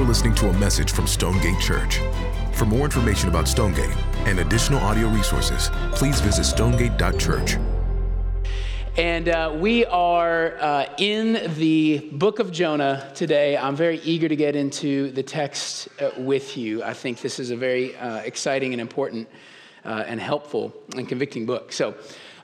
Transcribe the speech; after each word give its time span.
You're 0.00 0.08
listening 0.08 0.34
to 0.36 0.48
a 0.48 0.52
message 0.54 0.92
from 0.92 1.06
Stonegate 1.06 1.60
Church. 1.60 2.00
For 2.54 2.64
more 2.64 2.86
information 2.86 3.28
about 3.28 3.46
Stonegate 3.46 3.94
and 4.20 4.38
additional 4.38 4.80
audio 4.80 5.08
resources, 5.08 5.68
please 5.92 6.22
visit 6.22 6.44
stonegate.church. 6.44 7.58
And 8.96 9.28
uh, 9.28 9.54
we 9.54 9.84
are 9.84 10.56
uh, 10.58 10.86
in 10.96 11.52
the 11.56 11.98
book 12.12 12.38
of 12.38 12.50
Jonah 12.50 13.12
today. 13.14 13.58
I'm 13.58 13.76
very 13.76 13.98
eager 13.98 14.26
to 14.26 14.36
get 14.36 14.56
into 14.56 15.10
the 15.10 15.22
text 15.22 15.90
uh, 16.00 16.12
with 16.16 16.56
you. 16.56 16.82
I 16.82 16.94
think 16.94 17.20
this 17.20 17.38
is 17.38 17.50
a 17.50 17.56
very 17.56 17.94
uh, 17.96 18.20
exciting 18.20 18.72
and 18.72 18.80
important 18.80 19.28
uh, 19.84 20.04
and 20.06 20.18
helpful 20.18 20.72
and 20.96 21.06
convicting 21.10 21.44
book. 21.44 21.74
So, 21.74 21.94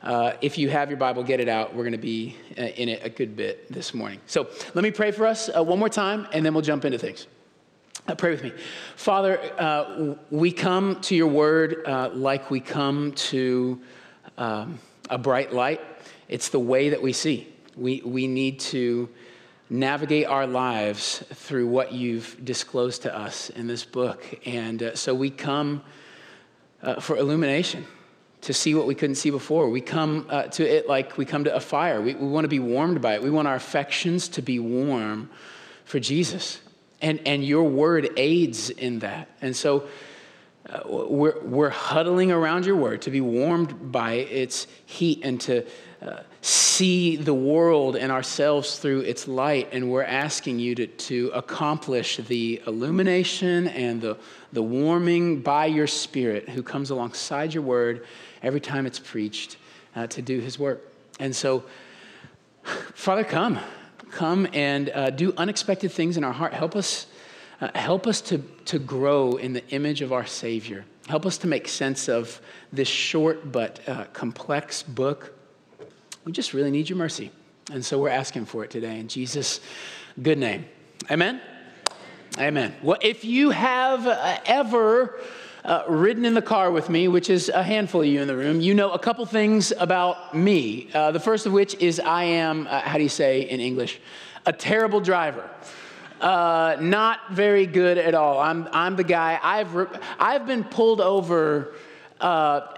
uh, 0.03 0.35
if 0.43 0.59
you 0.59 0.69
have 0.69 0.91
your 0.91 0.99
Bible, 0.99 1.23
get 1.25 1.41
it 1.41 1.49
out. 1.49 1.75
We're 1.75 1.85
going 1.85 1.93
to 1.93 1.99
be 1.99 2.37
in 2.55 2.91
it 2.91 3.01
a 3.03 3.09
good 3.09 3.35
bit 3.35 3.73
this 3.73 3.95
morning. 3.95 4.21
So, 4.27 4.47
let 4.75 4.83
me 4.83 4.91
pray 4.91 5.11
for 5.11 5.27
us 5.27 5.49
one 5.55 5.79
more 5.79 5.89
time, 5.89 6.29
and 6.35 6.45
then 6.45 6.53
we'll 6.53 6.61
jump 6.61 6.85
into 6.85 6.99
things. 6.99 7.27
Uh, 8.09 8.15
pray 8.15 8.31
with 8.31 8.45
me. 8.45 8.53
Father, 8.95 9.41
uh, 9.59 10.15
we 10.31 10.53
come 10.53 11.01
to 11.01 11.17
your 11.17 11.27
word 11.27 11.83
uh, 11.87 12.09
like 12.15 12.53
we 12.53 12.61
come 12.61 13.11
to 13.13 13.81
um, 14.39 14.79
a 15.11 15.19
bright 15.19 15.53
light. 15.53 15.81
It's 16.29 16.51
the 16.51 16.61
way 16.61 16.91
that 16.91 17.03
we 17.03 17.13
see. 17.13 17.53
We, 17.77 18.03
we 18.05 18.29
need 18.29 18.61
to 18.61 19.09
navigate 19.69 20.27
our 20.29 20.47
lives 20.47 21.25
through 21.35 21.67
what 21.67 21.91
you've 21.91 22.45
disclosed 22.45 23.03
to 23.03 23.17
us 23.17 23.51
in 23.51 23.67
this 23.67 23.85
book. 23.85 24.25
And 24.47 24.85
uh, 24.85 24.95
so 24.95 25.13
we 25.13 25.29
come 25.29 25.83
uh, 26.83 27.01
for 27.01 27.17
illumination 27.17 27.87
to 28.43 28.53
see 28.53 28.77
what 28.77 28.87
we 28.87 28.95
couldn't 28.95 29.17
see 29.17 29.31
before. 29.31 29.69
We 29.69 29.81
come 29.81 30.27
uh, 30.31 30.45
to 30.45 30.65
it 30.65 30.89
like 30.89 31.19
we 31.19 31.25
come 31.25 31.43
to 31.43 31.57
a 31.57 31.61
fire. 31.61 32.01
We, 32.01 32.15
we 32.15 32.29
want 32.29 32.45
to 32.45 32.49
be 32.49 32.61
warmed 32.61 33.03
by 33.03 33.15
it. 33.15 33.23
We 33.25 33.31
want 33.31 33.49
our 33.49 33.57
affections 33.57 34.29
to 34.29 34.43
be 34.43 34.61
warm 34.61 35.29
for 35.85 35.99
Jesus. 35.99 36.61
And, 37.03 37.21
and 37.27 37.45
your 37.45 37.65
word 37.65 38.09
aids 38.17 38.71
in 38.71 39.01
that. 39.01 39.29
And 39.43 39.55
so 39.55 39.87
uh, 40.69 40.81
we're, 40.85 41.39
we're 41.43 41.71
huddling 41.71 42.33
around 42.33 42.67
your 42.67 42.75
word 42.75 43.03
to 43.03 43.11
be 43.11 43.21
warmed 43.21 43.93
by 43.93 44.15
its 44.15 44.67
heat 44.85 45.21
and 45.23 45.41
to 45.43 45.65
uh, 46.03 46.21
see 46.41 47.17
the 47.17 47.35
world 47.35 47.95
and 47.97 48.11
ourselves 48.11 48.79
through 48.79 49.01
its 49.01 49.29
light. 49.29 49.69
And 49.73 49.91
we're 49.91 50.03
asking 50.03 50.59
you 50.59 50.75
to, 50.75 50.87
to 50.87 51.31
accomplish 51.35 52.17
the 52.17 52.61
illumination 52.67 53.69
and 53.69 54.01
the, 54.01 54.17
the 54.53 54.63
warming 54.63 55.41
by 55.41 55.67
your 55.67 55.87
spirit 55.87 56.49
who 56.49 56.63
comes 56.63 56.91
alongside 56.91 57.55
your 57.55 57.63
word 57.63 58.05
every 58.43 58.61
time 58.61 58.87
it's 58.87 58.99
preached 58.99 59.59
uh, 59.95 60.07
to 60.09 60.21
do 60.21 60.41
his 60.41 60.59
work. 60.59 60.93
And 61.21 61.35
so, 61.35 61.65
Father, 62.95 63.25
come 63.25 63.61
come 64.11 64.47
and 64.53 64.91
uh, 64.91 65.11
do 65.11 65.33
unexpected 65.37 65.93
things 65.93 66.17
in 66.17 66.25
our 66.25 66.33
heart. 66.33 66.53
Help 66.53 66.77
us, 66.77 67.07
uh, 67.61 67.69
help 67.75 68.07
us 68.07 68.21
to, 68.23 68.39
to 68.67 68.79
grow 68.79 69.37
in 69.37 69.53
the 69.53 69.67
image 69.69 70.03
of 70.03 70.13
our 70.13 70.27
Savior. 70.27 70.85
Help 71.09 71.27
us 71.27 71.39
to 71.39 71.47
make 71.47 71.69
sense 71.69 72.09
of 72.09 72.41
this 72.73 72.89
short 72.89 73.53
but 73.53 73.81
uh, 73.89 74.05
complex 74.13 74.83
book. 74.83 75.33
We 76.25 76.33
just 76.33 76.53
really 76.53 76.71
need 76.71 76.89
your 76.89 76.99
mercy. 76.99 77.31
And 77.73 77.85
so 77.85 77.99
we're 77.99 78.11
asking 78.11 78.47
for 78.47 78.65
it 78.65 78.71
today 78.71 78.99
in 78.99 79.09
Jesus' 79.09 79.61
good 80.23 80.39
name. 80.39 80.67
Amen? 81.11 81.41
Amen. 82.39 82.75
Well, 82.83 82.99
if 83.01 83.25
you 83.25 83.51
have 83.51 84.07
uh, 84.07 84.39
ever 84.45 85.19
uh, 85.67 85.83
ridden 85.89 86.25
in 86.25 86.35
the 86.35 86.43
car 86.43 86.71
with 86.71 86.89
me, 86.89 87.09
which 87.09 87.29
is 87.29 87.49
a 87.49 87.63
handful 87.63 88.01
of 88.01 88.07
you 88.07 88.21
in 88.23 88.29
the 88.29 88.37
room, 88.37 88.61
you 88.61 88.73
know 88.73 88.93
a 88.93 88.99
couple 88.99 89.27
things 89.27 89.73
about 89.79 90.35
me. 90.35 90.89
Uh, 90.95 91.11
the 91.11 91.21
first 91.21 91.45
of 91.45 91.53
which 91.53 91.75
is 91.75 91.99
I 91.99 92.23
am, 92.25 92.69
uh, 92.69 92.81
how 92.81 92.97
do 92.97 93.03
you 93.03 93.09
say 93.09 93.43
in 93.43 93.61
English, 93.61 94.01
a 94.47 94.53
terrible 94.53 95.01
driver. 95.01 95.51
Uh, 96.21 96.77
not 96.81 97.33
very 97.33 97.67
good 97.67 97.99
at 97.99 98.15
all. 98.15 98.39
I'm, 98.39 98.69
I'm 98.73 98.97
the 98.97 99.05
guy, 99.05 99.39
I've, 99.43 99.75
re- 99.75 99.87
I've 100.19 100.47
been 100.47 100.63
pulled 100.65 101.01
over. 101.01 101.75
Uh, 102.21 102.69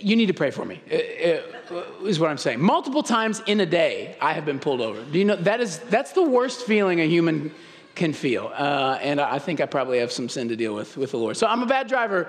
you 0.00 0.16
need 0.16 0.26
to 0.26 0.34
pray 0.34 0.50
for 0.50 0.64
me, 0.64 0.82
uh, 0.92 1.76
is 2.04 2.18
what 2.18 2.28
I'm 2.28 2.38
saying. 2.38 2.60
Multiple 2.60 3.04
times 3.04 3.40
in 3.46 3.60
a 3.60 3.66
day, 3.66 4.16
I 4.20 4.32
have 4.32 4.44
been 4.44 4.58
pulled 4.58 4.80
over. 4.80 5.02
Do 5.04 5.18
you 5.18 5.24
know 5.24 5.36
that 5.36 5.60
is 5.60 5.78
that's 5.78 6.12
the 6.12 6.22
worst 6.22 6.66
feeling 6.66 7.00
a 7.00 7.08
human 7.08 7.54
can 7.96 8.12
feel. 8.12 8.52
Uh, 8.54 8.98
and 9.00 9.20
I 9.20 9.38
think 9.38 9.60
I 9.60 9.66
probably 9.66 9.98
have 9.98 10.12
some 10.12 10.28
sin 10.28 10.48
to 10.50 10.56
deal 10.56 10.74
with 10.74 10.96
with 10.96 11.10
the 11.10 11.16
Lord. 11.16 11.36
So 11.36 11.46
I'm 11.46 11.62
a 11.62 11.66
bad 11.66 11.88
driver. 11.88 12.28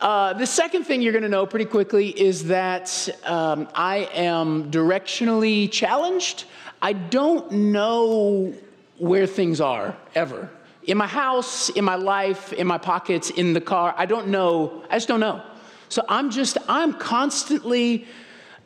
Uh, 0.00 0.32
the 0.32 0.46
second 0.46 0.84
thing 0.84 1.02
you're 1.02 1.12
going 1.12 1.22
to 1.22 1.28
know 1.28 1.46
pretty 1.46 1.66
quickly 1.66 2.08
is 2.08 2.46
that 2.46 3.08
um, 3.24 3.68
I 3.74 4.08
am 4.14 4.70
directionally 4.70 5.70
challenged. 5.70 6.44
I 6.82 6.94
don't 6.94 7.52
know 7.52 8.52
where 8.98 9.26
things 9.26 9.60
are 9.60 9.96
ever. 10.14 10.50
In 10.84 10.96
my 10.96 11.06
house, 11.06 11.68
in 11.70 11.84
my 11.84 11.96
life, 11.96 12.52
in 12.52 12.66
my 12.66 12.78
pockets, 12.78 13.30
in 13.30 13.52
the 13.52 13.60
car, 13.60 13.94
I 13.96 14.06
don't 14.06 14.28
know. 14.28 14.82
I 14.90 14.96
just 14.96 15.08
don't 15.08 15.20
know. 15.20 15.42
So 15.88 16.04
I'm 16.08 16.30
just, 16.30 16.58
I'm 16.68 16.92
constantly 16.94 18.06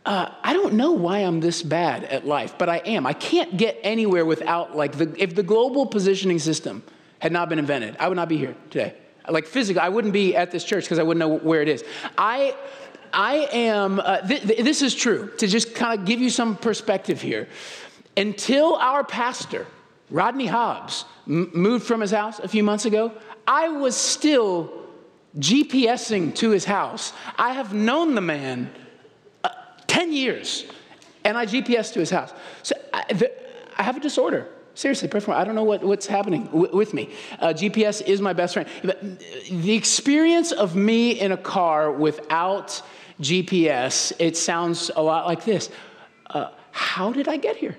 uh, 0.07 0.31
I 0.43 0.55
don't 0.55 0.75
know 0.75 0.93
why 0.93 1.19
I'm 1.19 1.41
this 1.41 1.63
bad 1.63 2.05
at 2.05 2.27
life, 2.27 2.55
but 2.57 2.69
I 2.69 2.79
am. 2.79 3.07
I 3.07 3.13
can't 3.13 3.57
get 3.57 3.79
anywhere 3.83 4.25
without, 4.25 4.77
like, 4.77 4.97
the, 4.97 5.15
if 5.19 5.35
the 5.35 5.43
global 5.43 5.87
positioning 5.87 6.39
system 6.39 6.83
had 7.19 7.33
not 7.33 7.49
been 7.49 7.59
invented, 7.59 7.97
I 8.01 8.09
would 8.09 8.17
not 8.17 8.29
be 8.29 8.39
here 8.39 8.57
today. 8.71 8.95
Like, 9.29 9.47
physically, 9.47 9.81
I 9.81 9.91
wouldn't 9.91 10.15
be 10.15 10.35
at 10.35 10.51
this 10.51 10.65
church 10.65 10.85
because 10.85 10.99
I 10.99 11.03
wouldn't 11.03 11.19
know 11.19 11.37
where 11.39 11.61
it 11.61 11.69
is. 11.69 11.85
I, 12.17 12.57
I 13.13 13.49
am, 13.53 14.01
uh, 14.01 14.27
th- 14.27 14.43
th- 14.43 14.65
this 14.65 14.81
is 14.81 14.95
true, 14.95 15.31
to 15.37 15.47
just 15.47 15.75
kind 15.75 16.01
of 16.01 16.07
give 16.07 16.21
you 16.21 16.31
some 16.31 16.57
perspective 16.57 17.21
here. 17.21 17.49
Until 18.17 18.77
our 18.77 19.05
pastor, 19.05 19.67
Rodney 20.09 20.47
Hobbs, 20.47 21.05
m- 21.27 21.51
moved 21.53 21.87
from 21.87 22.01
his 22.01 22.11
house 22.11 22.39
a 22.39 22.49
few 22.49 22.65
months 22.65 22.87
ago, 22.87 23.13
I 23.47 23.69
was 23.69 23.97
still 23.97 24.73
GPSing 25.39 26.35
to 26.37 26.51
his 26.51 26.65
house. 26.65 27.13
I 27.37 27.53
have 27.53 27.75
known 27.75 28.15
the 28.15 28.21
man 28.21 28.73
10 29.91 30.13
years. 30.13 30.67
And 31.25 31.37
I 31.37 31.47
GPS 31.47 31.93
to 31.95 31.99
his 31.99 32.11
house. 32.11 32.33
So 32.63 32.77
I, 32.93 33.13
the, 33.13 33.33
I 33.77 33.83
have 33.83 33.97
a 33.97 34.01
disorder. 34.01 34.47
Seriously, 34.75 35.09
pray 35.09 35.19
for 35.19 35.33
me. 35.33 35.37
I 35.37 35.45
don't 35.45 35.57
know 35.57 35.65
what, 35.65 35.83
what's 35.83 36.07
happening 36.07 36.45
w- 36.47 36.75
with 36.75 36.95
me. 36.95 37.11
Uh, 37.41 37.49
GPS 37.49 38.01
is 38.07 38.21
my 38.21 38.33
best 38.33 38.55
friend. 38.55 38.69
But 38.85 39.01
the 39.51 39.73
experience 39.73 40.53
of 40.53 40.77
me 40.77 41.21
in 41.21 41.33
a 41.33 41.37
car 41.37 41.91
without 41.91 42.81
GPS, 43.21 44.13
it 44.21 44.37
sounds 44.37 44.93
a 44.95 45.03
lot 45.03 45.27
like 45.27 45.45
this. 45.45 45.71
Uh, 46.27 46.51
how 46.71 47.13
did 47.13 47.27
I 47.27 47.37
get 47.37 47.57
here? 47.57 47.77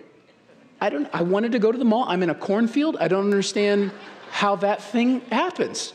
I 0.81 0.89
don't. 0.89 1.07
I 1.13 1.21
wanted 1.21 1.53
to 1.53 1.59
go 1.59 1.71
to 1.71 1.77
the 1.77 1.85
mall. 1.85 2.05
I'm 2.07 2.23
in 2.23 2.29
a 2.29 2.35
cornfield. 2.35 2.97
I 2.99 3.07
don't 3.07 3.23
understand 3.23 3.91
how 4.31 4.57
that 4.57 4.83
thing 4.83 5.21
happens. 5.31 5.93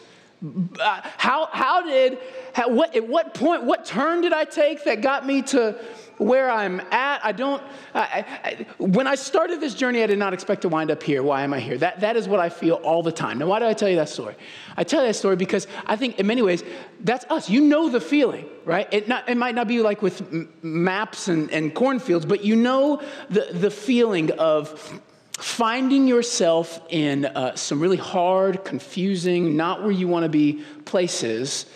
Uh, 0.81 1.01
how, 1.17 1.49
how 1.51 1.83
did, 1.83 2.19
how, 2.53 2.69
what, 2.69 2.95
at 2.95 3.09
what 3.09 3.33
point, 3.33 3.65
what 3.65 3.87
turn 3.87 4.21
did 4.21 4.33
I 4.33 4.45
take 4.45 4.85
that 4.85 5.01
got 5.01 5.27
me 5.27 5.43
to 5.43 5.79
where 6.19 6.51
I'm 6.51 6.81
at. 6.91 7.25
I 7.25 7.33
don't, 7.33 7.63
I, 7.95 8.25
I, 8.45 8.67
when 8.79 9.07
I 9.07 9.15
started 9.15 9.61
this 9.61 9.75
journey, 9.75 10.03
I 10.03 10.07
did 10.07 10.19
not 10.19 10.33
expect 10.33 10.63
to 10.63 10.69
wind 10.69 10.91
up 10.91 11.03
here. 11.03 11.23
Why 11.23 11.43
am 11.43 11.53
I 11.53 11.61
here? 11.61 11.79
That, 11.79 12.01
that 12.01 12.17
is 12.17 12.29
what 12.29 12.41
I 12.41 12.49
feel 12.49 12.75
all 12.77 13.03
the 13.03 13.13
time. 13.13 13.39
Now, 13.39 13.47
why 13.47 13.59
do 13.59 13.67
I 13.67 13.75
tell 13.75 13.89
you 13.89 13.97
that 13.97 14.09
story? 14.09 14.35
I 14.77 14.85
tell 14.85 15.03
you 15.03 15.09
that 15.09 15.15
story 15.15 15.37
because 15.37 15.67
I 15.87 15.97
think 15.97 16.19
in 16.19 16.27
many 16.27 16.43
ways, 16.43 16.65
that's 17.01 17.25
us. 17.27 17.51
You 17.51 17.61
know 17.61 17.89
the 17.89 18.01
feeling, 18.01 18.47
right? 18.65 18.89
It, 18.93 19.09
not, 19.09 19.29
it 19.29 19.37
might 19.37 19.55
not 19.55 19.69
be 19.69 19.81
like 19.81 20.03
with 20.03 20.21
m- 20.23 20.53
maps 20.63 21.29
and, 21.29 21.51
and 21.51 21.75
cornfields, 21.75 22.25
but 22.27 22.45
you 22.45 22.57
know 22.57 23.03
the, 23.29 23.49
the 23.53 23.71
feeling 23.71 24.31
of 24.33 25.01
finding 25.33 26.09
yourself 26.09 26.81
in 26.89 27.27
uh, 27.27 27.55
some 27.55 27.79
really 27.79 27.99
hard, 27.99 28.65
confusing, 28.65 29.55
not 29.55 29.83
where 29.83 29.91
you 29.91 30.09
want 30.09 30.23
to 30.23 30.31
be 30.31 30.65
places 30.87 31.67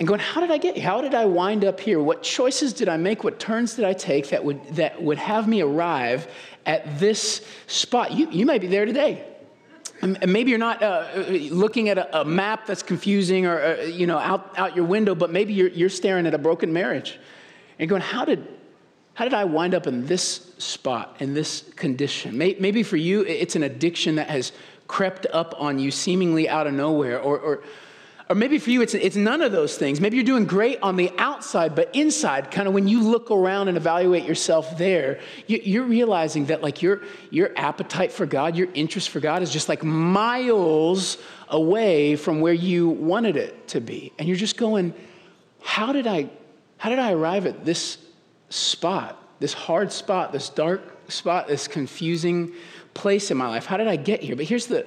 and 0.00 0.08
going, 0.08 0.18
how 0.18 0.40
did 0.40 0.50
I 0.50 0.56
get? 0.56 0.78
How 0.78 1.02
did 1.02 1.14
I 1.14 1.26
wind 1.26 1.62
up 1.62 1.78
here? 1.78 2.00
What 2.00 2.22
choices 2.22 2.72
did 2.72 2.88
I 2.88 2.96
make? 2.96 3.22
What 3.22 3.38
turns 3.38 3.74
did 3.74 3.84
I 3.84 3.92
take 3.92 4.30
that 4.30 4.42
would, 4.42 4.64
that 4.76 5.00
would 5.00 5.18
have 5.18 5.46
me 5.46 5.60
arrive 5.60 6.26
at 6.64 6.98
this 6.98 7.46
spot? 7.66 8.10
You, 8.10 8.30
you 8.30 8.46
might 8.46 8.62
be 8.62 8.66
there 8.66 8.86
today. 8.86 9.26
And 10.00 10.18
maybe 10.26 10.48
you're 10.48 10.58
not 10.58 10.82
uh, 10.82 11.06
looking 11.50 11.90
at 11.90 11.98
a, 11.98 12.22
a, 12.22 12.24
map 12.24 12.64
that's 12.64 12.82
confusing 12.82 13.44
or, 13.44 13.60
uh, 13.60 13.82
you 13.82 14.06
know, 14.06 14.16
out, 14.16 14.58
out 14.58 14.74
your 14.74 14.86
window, 14.86 15.14
but 15.14 15.30
maybe 15.30 15.52
you're, 15.52 15.68
you're 15.68 15.90
staring 15.90 16.26
at 16.26 16.32
a 16.32 16.38
broken 16.38 16.72
marriage. 16.72 17.18
And 17.78 17.86
going, 17.86 18.00
how 18.00 18.24
did, 18.24 18.48
how 19.12 19.26
did 19.26 19.34
I 19.34 19.44
wind 19.44 19.74
up 19.74 19.86
in 19.86 20.06
this 20.06 20.54
spot, 20.56 21.16
in 21.18 21.34
this 21.34 21.70
condition? 21.76 22.38
Maybe 22.38 22.82
for 22.82 22.96
you, 22.96 23.20
it's 23.26 23.54
an 23.54 23.64
addiction 23.64 24.14
that 24.14 24.30
has 24.30 24.52
crept 24.88 25.26
up 25.34 25.54
on 25.58 25.78
you 25.78 25.90
seemingly 25.90 26.48
out 26.48 26.66
of 26.66 26.72
nowhere, 26.72 27.20
or, 27.20 27.38
or 27.38 27.62
or 28.30 28.36
maybe 28.36 28.60
for 28.60 28.70
you, 28.70 28.80
it's, 28.80 28.94
it's 28.94 29.16
none 29.16 29.42
of 29.42 29.50
those 29.50 29.76
things. 29.76 30.00
Maybe 30.00 30.16
you're 30.16 30.24
doing 30.24 30.46
great 30.46 30.78
on 30.82 30.94
the 30.94 31.10
outside, 31.18 31.74
but 31.74 31.92
inside, 31.96 32.52
kind 32.52 32.68
of 32.68 32.74
when 32.74 32.86
you 32.86 33.02
look 33.02 33.28
around 33.32 33.66
and 33.66 33.76
evaluate 33.76 34.24
yourself 34.24 34.78
there, 34.78 35.18
you, 35.48 35.82
are 35.82 35.84
realizing 35.84 36.46
that 36.46 36.62
like 36.62 36.80
your, 36.80 37.02
your 37.30 37.50
appetite 37.56 38.12
for 38.12 38.26
God, 38.26 38.54
your 38.54 38.68
interest 38.72 39.08
for 39.08 39.18
God 39.18 39.42
is 39.42 39.50
just 39.50 39.68
like 39.68 39.82
miles 39.82 41.18
away 41.48 42.14
from 42.14 42.40
where 42.40 42.52
you 42.52 42.88
wanted 42.88 43.36
it 43.36 43.66
to 43.66 43.80
be. 43.80 44.12
And 44.16 44.28
you're 44.28 44.36
just 44.36 44.56
going, 44.56 44.94
how 45.60 45.92
did 45.92 46.06
I, 46.06 46.30
how 46.78 46.88
did 46.88 47.00
I 47.00 47.10
arrive 47.10 47.46
at 47.46 47.64
this 47.64 47.98
spot, 48.48 49.20
this 49.40 49.52
hard 49.52 49.90
spot, 49.90 50.32
this 50.32 50.50
dark 50.50 51.10
spot, 51.10 51.48
this 51.48 51.66
confusing 51.66 52.52
place 52.94 53.32
in 53.32 53.36
my 53.36 53.48
life? 53.48 53.66
How 53.66 53.76
did 53.76 53.88
I 53.88 53.96
get 53.96 54.22
here? 54.22 54.36
But 54.36 54.44
here's 54.44 54.66
the, 54.66 54.86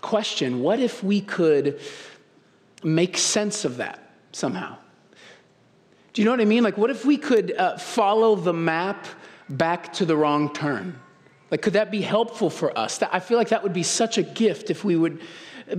question 0.00 0.60
what 0.60 0.78
if 0.80 1.02
we 1.02 1.20
could 1.20 1.80
make 2.82 3.18
sense 3.18 3.64
of 3.64 3.78
that 3.78 4.10
somehow? 4.32 4.76
Do 6.12 6.22
you 6.22 6.24
know 6.24 6.32
what 6.32 6.40
I 6.40 6.46
mean? 6.46 6.64
Like, 6.64 6.76
what 6.76 6.90
if 6.90 7.04
we 7.04 7.16
could 7.16 7.54
uh, 7.56 7.78
follow 7.78 8.34
the 8.34 8.52
map 8.52 9.06
back 9.48 9.92
to 9.94 10.04
the 10.04 10.16
wrong 10.16 10.52
turn? 10.52 10.98
Like, 11.50 11.62
could 11.62 11.74
that 11.74 11.90
be 11.90 12.02
helpful 12.02 12.50
for 12.50 12.76
us? 12.76 13.00
I 13.02 13.20
feel 13.20 13.38
like 13.38 13.50
that 13.50 13.62
would 13.62 13.72
be 13.72 13.82
such 13.82 14.18
a 14.18 14.22
gift 14.22 14.70
if 14.70 14.84
we 14.84 14.96
would 14.96 15.20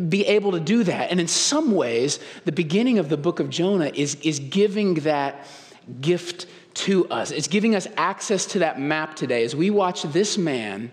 be 0.07 0.25
able 0.25 0.51
to 0.51 0.60
do 0.60 0.84
that. 0.84 1.12
And 1.12 1.19
in 1.19 1.28
some 1.28 1.72
ways, 1.74 2.19
the 2.46 2.51
beginning 2.51 3.00
of 3.00 3.10
the 3.10 3.18
book 3.18 3.40
of 3.40 3.50
Jonah 3.50 3.92
is, 3.94 4.16
is 4.22 4.40
giving 4.40 4.96
that 4.96 5.46
gift 6.01 6.46
to 6.75 7.07
us. 7.10 7.31
It's 7.31 7.48
giving 7.48 7.75
us 7.75 7.88
access 7.98 8.46
to 8.48 8.60
that 8.60 8.80
map 8.80 9.16
today. 9.16 9.44
As 9.44 9.56
we 9.56 9.69
watch 9.69 10.04
this 10.04 10.38
man 10.38 10.92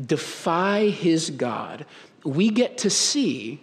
defy 0.00 0.88
his 0.88 1.30
God, 1.30 1.84
we 2.24 2.50
get 2.50 2.78
to 2.78 2.90
see 2.90 3.60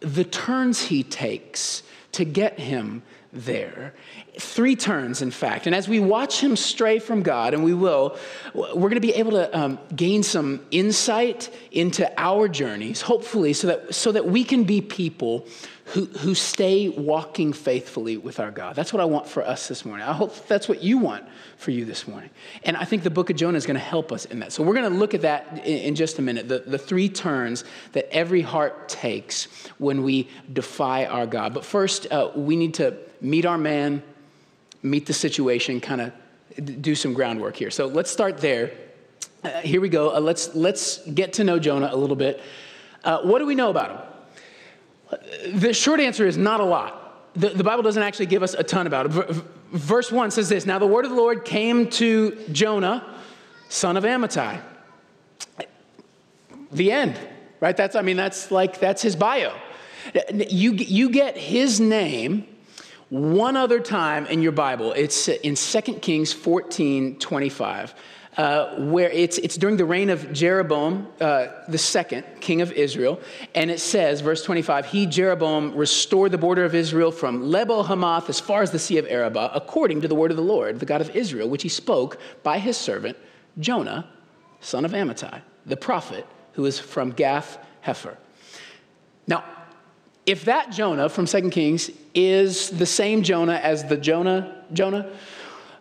the 0.00 0.24
turns 0.24 0.80
he 0.80 1.02
takes 1.02 1.82
to 2.12 2.24
get 2.24 2.58
him 2.58 3.02
there. 3.32 3.94
Three 4.38 4.74
turns, 4.74 5.22
in 5.22 5.30
fact. 5.30 5.66
And 5.66 5.74
as 5.74 5.88
we 5.88 6.00
watch 6.00 6.40
him 6.40 6.56
stray 6.56 6.98
from 6.98 7.22
God, 7.22 7.54
and 7.54 7.62
we 7.62 7.74
will, 7.74 8.18
we're 8.54 8.88
going 8.88 8.94
to 8.94 9.00
be 9.00 9.14
able 9.14 9.32
to 9.32 9.58
um, 9.58 9.78
gain 9.94 10.22
some 10.22 10.64
insight 10.70 11.50
into 11.70 12.10
our 12.20 12.48
journeys, 12.48 13.00
hopefully, 13.00 13.52
so 13.52 13.68
that, 13.68 13.94
so 13.94 14.12
that 14.12 14.26
we 14.26 14.42
can 14.42 14.64
be 14.64 14.80
people 14.80 15.46
who, 15.92 16.06
who 16.06 16.34
stay 16.34 16.88
walking 16.88 17.52
faithfully 17.52 18.16
with 18.16 18.38
our 18.38 18.52
God. 18.52 18.76
That's 18.76 18.92
what 18.92 19.00
I 19.00 19.04
want 19.06 19.26
for 19.26 19.44
us 19.44 19.66
this 19.66 19.84
morning. 19.84 20.06
I 20.06 20.12
hope 20.12 20.46
that's 20.46 20.68
what 20.68 20.82
you 20.82 20.98
want 20.98 21.24
for 21.56 21.72
you 21.72 21.84
this 21.84 22.06
morning. 22.06 22.30
And 22.62 22.76
I 22.76 22.84
think 22.84 23.02
the 23.02 23.10
book 23.10 23.28
of 23.28 23.36
Jonah 23.36 23.58
is 23.58 23.66
going 23.66 23.74
to 23.74 23.80
help 23.80 24.12
us 24.12 24.24
in 24.24 24.38
that. 24.40 24.52
So 24.52 24.62
we're 24.62 24.74
going 24.74 24.90
to 24.90 24.96
look 24.96 25.14
at 25.14 25.22
that 25.22 25.66
in, 25.66 25.78
in 25.78 25.94
just 25.96 26.18
a 26.20 26.22
minute 26.22 26.48
the, 26.48 26.60
the 26.60 26.78
three 26.78 27.08
turns 27.08 27.64
that 27.92 28.08
every 28.12 28.40
heart 28.40 28.88
takes 28.88 29.48
when 29.78 30.04
we 30.04 30.28
defy 30.52 31.06
our 31.06 31.26
God. 31.26 31.54
But 31.54 31.64
first, 31.64 32.10
uh, 32.12 32.30
we 32.36 32.54
need 32.54 32.74
to 32.74 32.96
meet 33.20 33.46
our 33.46 33.58
man, 33.58 34.02
meet 34.82 35.06
the 35.06 35.12
situation, 35.12 35.80
kind 35.80 36.00
of 36.00 36.12
do 36.82 36.94
some 36.94 37.12
groundwork 37.12 37.56
here. 37.56 37.70
So 37.70 37.86
let's 37.86 38.10
start 38.10 38.38
there. 38.38 38.72
Uh, 39.42 39.48
here 39.60 39.80
we 39.80 39.88
go. 39.88 40.14
Uh, 40.14 40.20
let's, 40.20 40.54
let's 40.54 40.98
get 41.08 41.34
to 41.34 41.44
know 41.44 41.58
Jonah 41.58 41.90
a 41.92 41.96
little 41.96 42.16
bit. 42.16 42.40
Uh, 43.04 43.22
what 43.22 43.38
do 43.38 43.46
we 43.46 43.54
know 43.54 43.70
about 43.70 43.90
him? 43.90 45.60
The 45.60 45.72
short 45.72 46.00
answer 46.00 46.26
is 46.26 46.36
not 46.36 46.60
a 46.60 46.64
lot. 46.64 47.32
The, 47.34 47.50
the 47.50 47.64
Bible 47.64 47.82
doesn't 47.82 48.02
actually 48.02 48.26
give 48.26 48.42
us 48.42 48.54
a 48.54 48.62
ton 48.62 48.86
about 48.86 49.06
it. 49.06 49.42
verse 49.72 50.12
1 50.12 50.30
says 50.30 50.48
this 50.48 50.66
Now 50.66 50.78
the 50.78 50.86
word 50.86 51.04
of 51.04 51.10
the 51.10 51.16
Lord 51.16 51.44
came 51.44 51.88
to 51.90 52.36
Jonah, 52.52 53.18
son 53.68 53.96
of 53.96 54.04
Amittai. 54.04 54.60
The 56.72 56.92
end, 56.92 57.18
right? 57.60 57.76
That's, 57.76 57.96
I 57.96 58.02
mean, 58.02 58.16
that's 58.16 58.50
like, 58.50 58.78
that's 58.78 59.02
his 59.02 59.16
bio. 59.16 59.54
You, 60.32 60.72
you 60.72 61.10
get 61.10 61.36
his 61.36 61.80
name 61.80 62.46
one 63.10 63.56
other 63.56 63.80
time 63.80 64.26
in 64.26 64.40
your 64.40 64.52
Bible. 64.52 64.92
It's 64.92 65.28
in 65.28 65.54
2 65.54 65.80
Kings 65.94 66.32
14 66.32 67.18
25 67.18 67.94
uh, 68.36 68.76
where 68.76 69.10
it's, 69.10 69.38
it's 69.38 69.56
during 69.56 69.76
the 69.76 69.84
reign 69.84 70.08
of 70.08 70.32
Jeroboam 70.32 71.08
uh, 71.20 71.48
the 71.68 71.78
second, 71.78 72.24
king 72.40 72.60
of 72.62 72.72
Israel. 72.72 73.20
And 73.54 73.70
it 73.70 73.80
says, 73.80 74.20
verse 74.20 74.42
25, 74.44 74.86
he, 74.86 75.06
Jeroboam, 75.06 75.74
restored 75.74 76.30
the 76.30 76.38
border 76.38 76.64
of 76.64 76.74
Israel 76.74 77.10
from 77.10 77.50
Lebo 77.50 77.82
Hamath 77.82 78.28
as 78.28 78.38
far 78.38 78.62
as 78.62 78.70
the 78.70 78.78
Sea 78.78 78.98
of 78.98 79.06
Arabah, 79.08 79.50
according 79.54 80.00
to 80.02 80.08
the 80.08 80.14
word 80.14 80.30
of 80.30 80.36
the 80.36 80.42
Lord, 80.42 80.80
the 80.80 80.86
God 80.86 81.00
of 81.00 81.14
Israel, 81.14 81.48
which 81.48 81.62
he 81.62 81.68
spoke 81.68 82.18
by 82.42 82.58
his 82.58 82.76
servant 82.76 83.16
Jonah, 83.58 84.08
son 84.60 84.84
of 84.84 84.92
Amittai, 84.92 85.42
the 85.66 85.76
prophet 85.76 86.26
who 86.52 86.64
is 86.66 86.78
from 86.78 87.10
Gath 87.10 87.58
Hepher. 87.84 88.16
Now, 89.26 89.44
if 90.30 90.44
that 90.44 90.70
Jonah 90.70 91.08
from 91.08 91.26
2 91.26 91.50
Kings 91.50 91.90
is 92.14 92.70
the 92.70 92.86
same 92.86 93.24
Jonah 93.24 93.56
as 93.60 93.84
the 93.86 93.96
Jonah, 93.96 94.62
Jonah, 94.72 95.10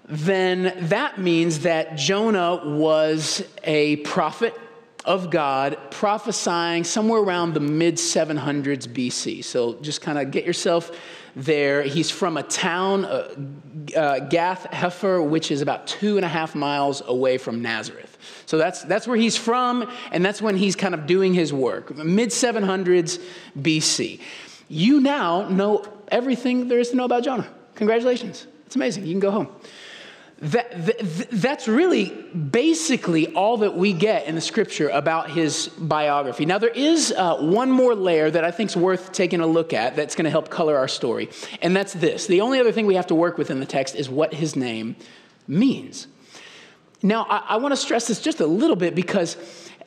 then 0.05 0.73
that 0.89 1.19
means 1.19 1.59
that 1.59 1.95
Jonah 1.95 2.59
was 2.65 3.43
a 3.63 3.97
prophet 3.97 4.59
of 5.05 5.29
God 5.29 5.77
prophesying 5.91 6.83
somewhere 6.83 7.21
around 7.21 7.53
the 7.53 7.59
mid 7.59 7.97
700s 7.97 8.87
BC. 8.87 9.43
So 9.43 9.75
just 9.81 10.01
kind 10.01 10.17
of 10.17 10.31
get 10.31 10.45
yourself 10.45 10.97
there. 11.35 11.83
He's 11.83 12.09
from 12.09 12.35
a 12.35 12.43
town, 12.43 13.05
uh, 13.05 13.35
uh, 13.95 14.19
Gath 14.29 14.63
Hepher, 14.71 15.23
which 15.23 15.51
is 15.51 15.61
about 15.61 15.85
two 15.85 16.15
and 16.15 16.25
a 16.25 16.29
half 16.29 16.55
miles 16.55 17.03
away 17.05 17.37
from 17.37 17.61
Nazareth. 17.61 18.08
So 18.45 18.57
that's, 18.57 18.83
that's 18.83 19.07
where 19.07 19.17
he's 19.17 19.37
from, 19.37 19.91
and 20.11 20.25
that's 20.25 20.41
when 20.41 20.55
he's 20.57 20.75
kind 20.75 20.93
of 20.93 21.05
doing 21.05 21.33
his 21.33 21.53
work, 21.53 21.95
mid 21.95 22.29
700s 22.29 23.21
BC. 23.57 24.19
You 24.67 25.01
now 25.01 25.47
know 25.49 25.85
everything 26.09 26.67
there 26.67 26.79
is 26.79 26.89
to 26.91 26.95
know 26.95 27.05
about 27.05 27.23
Jonah. 27.23 27.47
Congratulations. 27.75 28.45
It's 28.65 28.75
amazing. 28.75 29.05
You 29.05 29.13
can 29.13 29.19
go 29.19 29.31
home. 29.31 29.49
That, 30.41 30.85
that, 30.85 31.27
that's 31.31 31.67
really 31.67 32.11
basically 32.11 33.33
all 33.33 33.57
that 33.57 33.75
we 33.75 33.91
get 33.91 34.25
in 34.25 34.35
the 34.35 34.41
scripture 34.41 34.87
about 34.87 35.29
his 35.31 35.67
biography. 35.67 36.45
Now, 36.45 36.59
there 36.59 36.69
is 36.69 37.11
uh, 37.11 37.37
one 37.37 37.69
more 37.69 37.93
layer 37.93 38.31
that 38.31 38.45
I 38.45 38.51
think 38.51 38.69
is 38.69 38.77
worth 38.77 39.11
taking 39.11 39.41
a 39.41 39.47
look 39.47 39.73
at 39.73 39.97
that's 39.97 40.15
going 40.15 40.23
to 40.25 40.31
help 40.31 40.49
color 40.49 40.77
our 40.77 40.87
story, 40.87 41.29
and 41.61 41.75
that's 41.75 41.91
this. 41.91 42.27
The 42.27 42.39
only 42.39 42.59
other 42.59 42.71
thing 42.71 42.85
we 42.85 42.95
have 42.95 43.07
to 43.07 43.15
work 43.15 43.37
with 43.37 43.51
in 43.51 43.59
the 43.59 43.65
text 43.65 43.95
is 43.95 44.09
what 44.09 44.33
his 44.33 44.55
name 44.55 44.95
means. 45.45 46.07
Now, 47.01 47.25
I, 47.29 47.43
I 47.49 47.57
want 47.57 47.71
to 47.71 47.77
stress 47.77 48.07
this 48.07 48.19
just 48.19 48.39
a 48.39 48.45
little 48.45 48.75
bit 48.75 48.95
because 48.95 49.37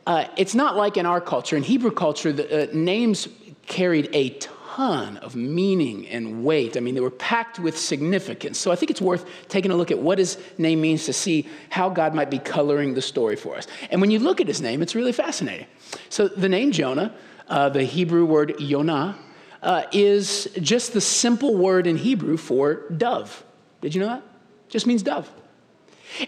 uh, 0.06 0.26
it's 0.36 0.54
not 0.54 0.76
like 0.76 0.96
in 0.96 1.06
our 1.06 1.20
culture. 1.20 1.56
In 1.56 1.62
Hebrew 1.62 1.90
culture, 1.90 2.32
the 2.32 2.70
uh, 2.70 2.74
names 2.74 3.28
carried 3.66 4.08
a 4.12 4.30
ton 4.30 5.18
of 5.18 5.36
meaning 5.36 6.08
and 6.08 6.44
weight. 6.44 6.76
I 6.76 6.80
mean, 6.80 6.94
they 6.94 7.00
were 7.00 7.10
packed 7.10 7.58
with 7.58 7.78
significance. 7.78 8.58
So 8.58 8.72
I 8.72 8.76
think 8.76 8.90
it's 8.90 9.02
worth 9.02 9.26
taking 9.48 9.70
a 9.70 9.74
look 9.74 9.90
at 9.90 9.98
what 9.98 10.18
his 10.18 10.38
name 10.56 10.80
means 10.80 11.04
to 11.06 11.12
see 11.12 11.46
how 11.68 11.90
God 11.90 12.14
might 12.14 12.30
be 12.30 12.38
coloring 12.38 12.94
the 12.94 13.02
story 13.02 13.36
for 13.36 13.56
us. 13.56 13.66
And 13.90 14.00
when 14.00 14.10
you 14.10 14.18
look 14.18 14.40
at 14.40 14.48
his 14.48 14.62
name, 14.62 14.80
it's 14.80 14.94
really 14.94 15.12
fascinating. 15.12 15.66
So 16.08 16.28
the 16.28 16.48
name 16.48 16.72
Jonah, 16.72 17.14
uh, 17.48 17.68
the 17.68 17.84
Hebrew 17.84 18.24
word 18.24 18.58
Yonah, 18.58 19.18
uh, 19.62 19.84
is 19.92 20.48
just 20.60 20.92
the 20.94 21.00
simple 21.00 21.54
word 21.54 21.86
in 21.86 21.96
Hebrew 21.96 22.36
for 22.36 22.88
dove. 22.90 23.44
Did 23.82 23.94
you 23.94 24.00
know 24.00 24.08
that? 24.08 24.22
Just 24.68 24.86
means 24.86 25.02
dove. 25.02 25.30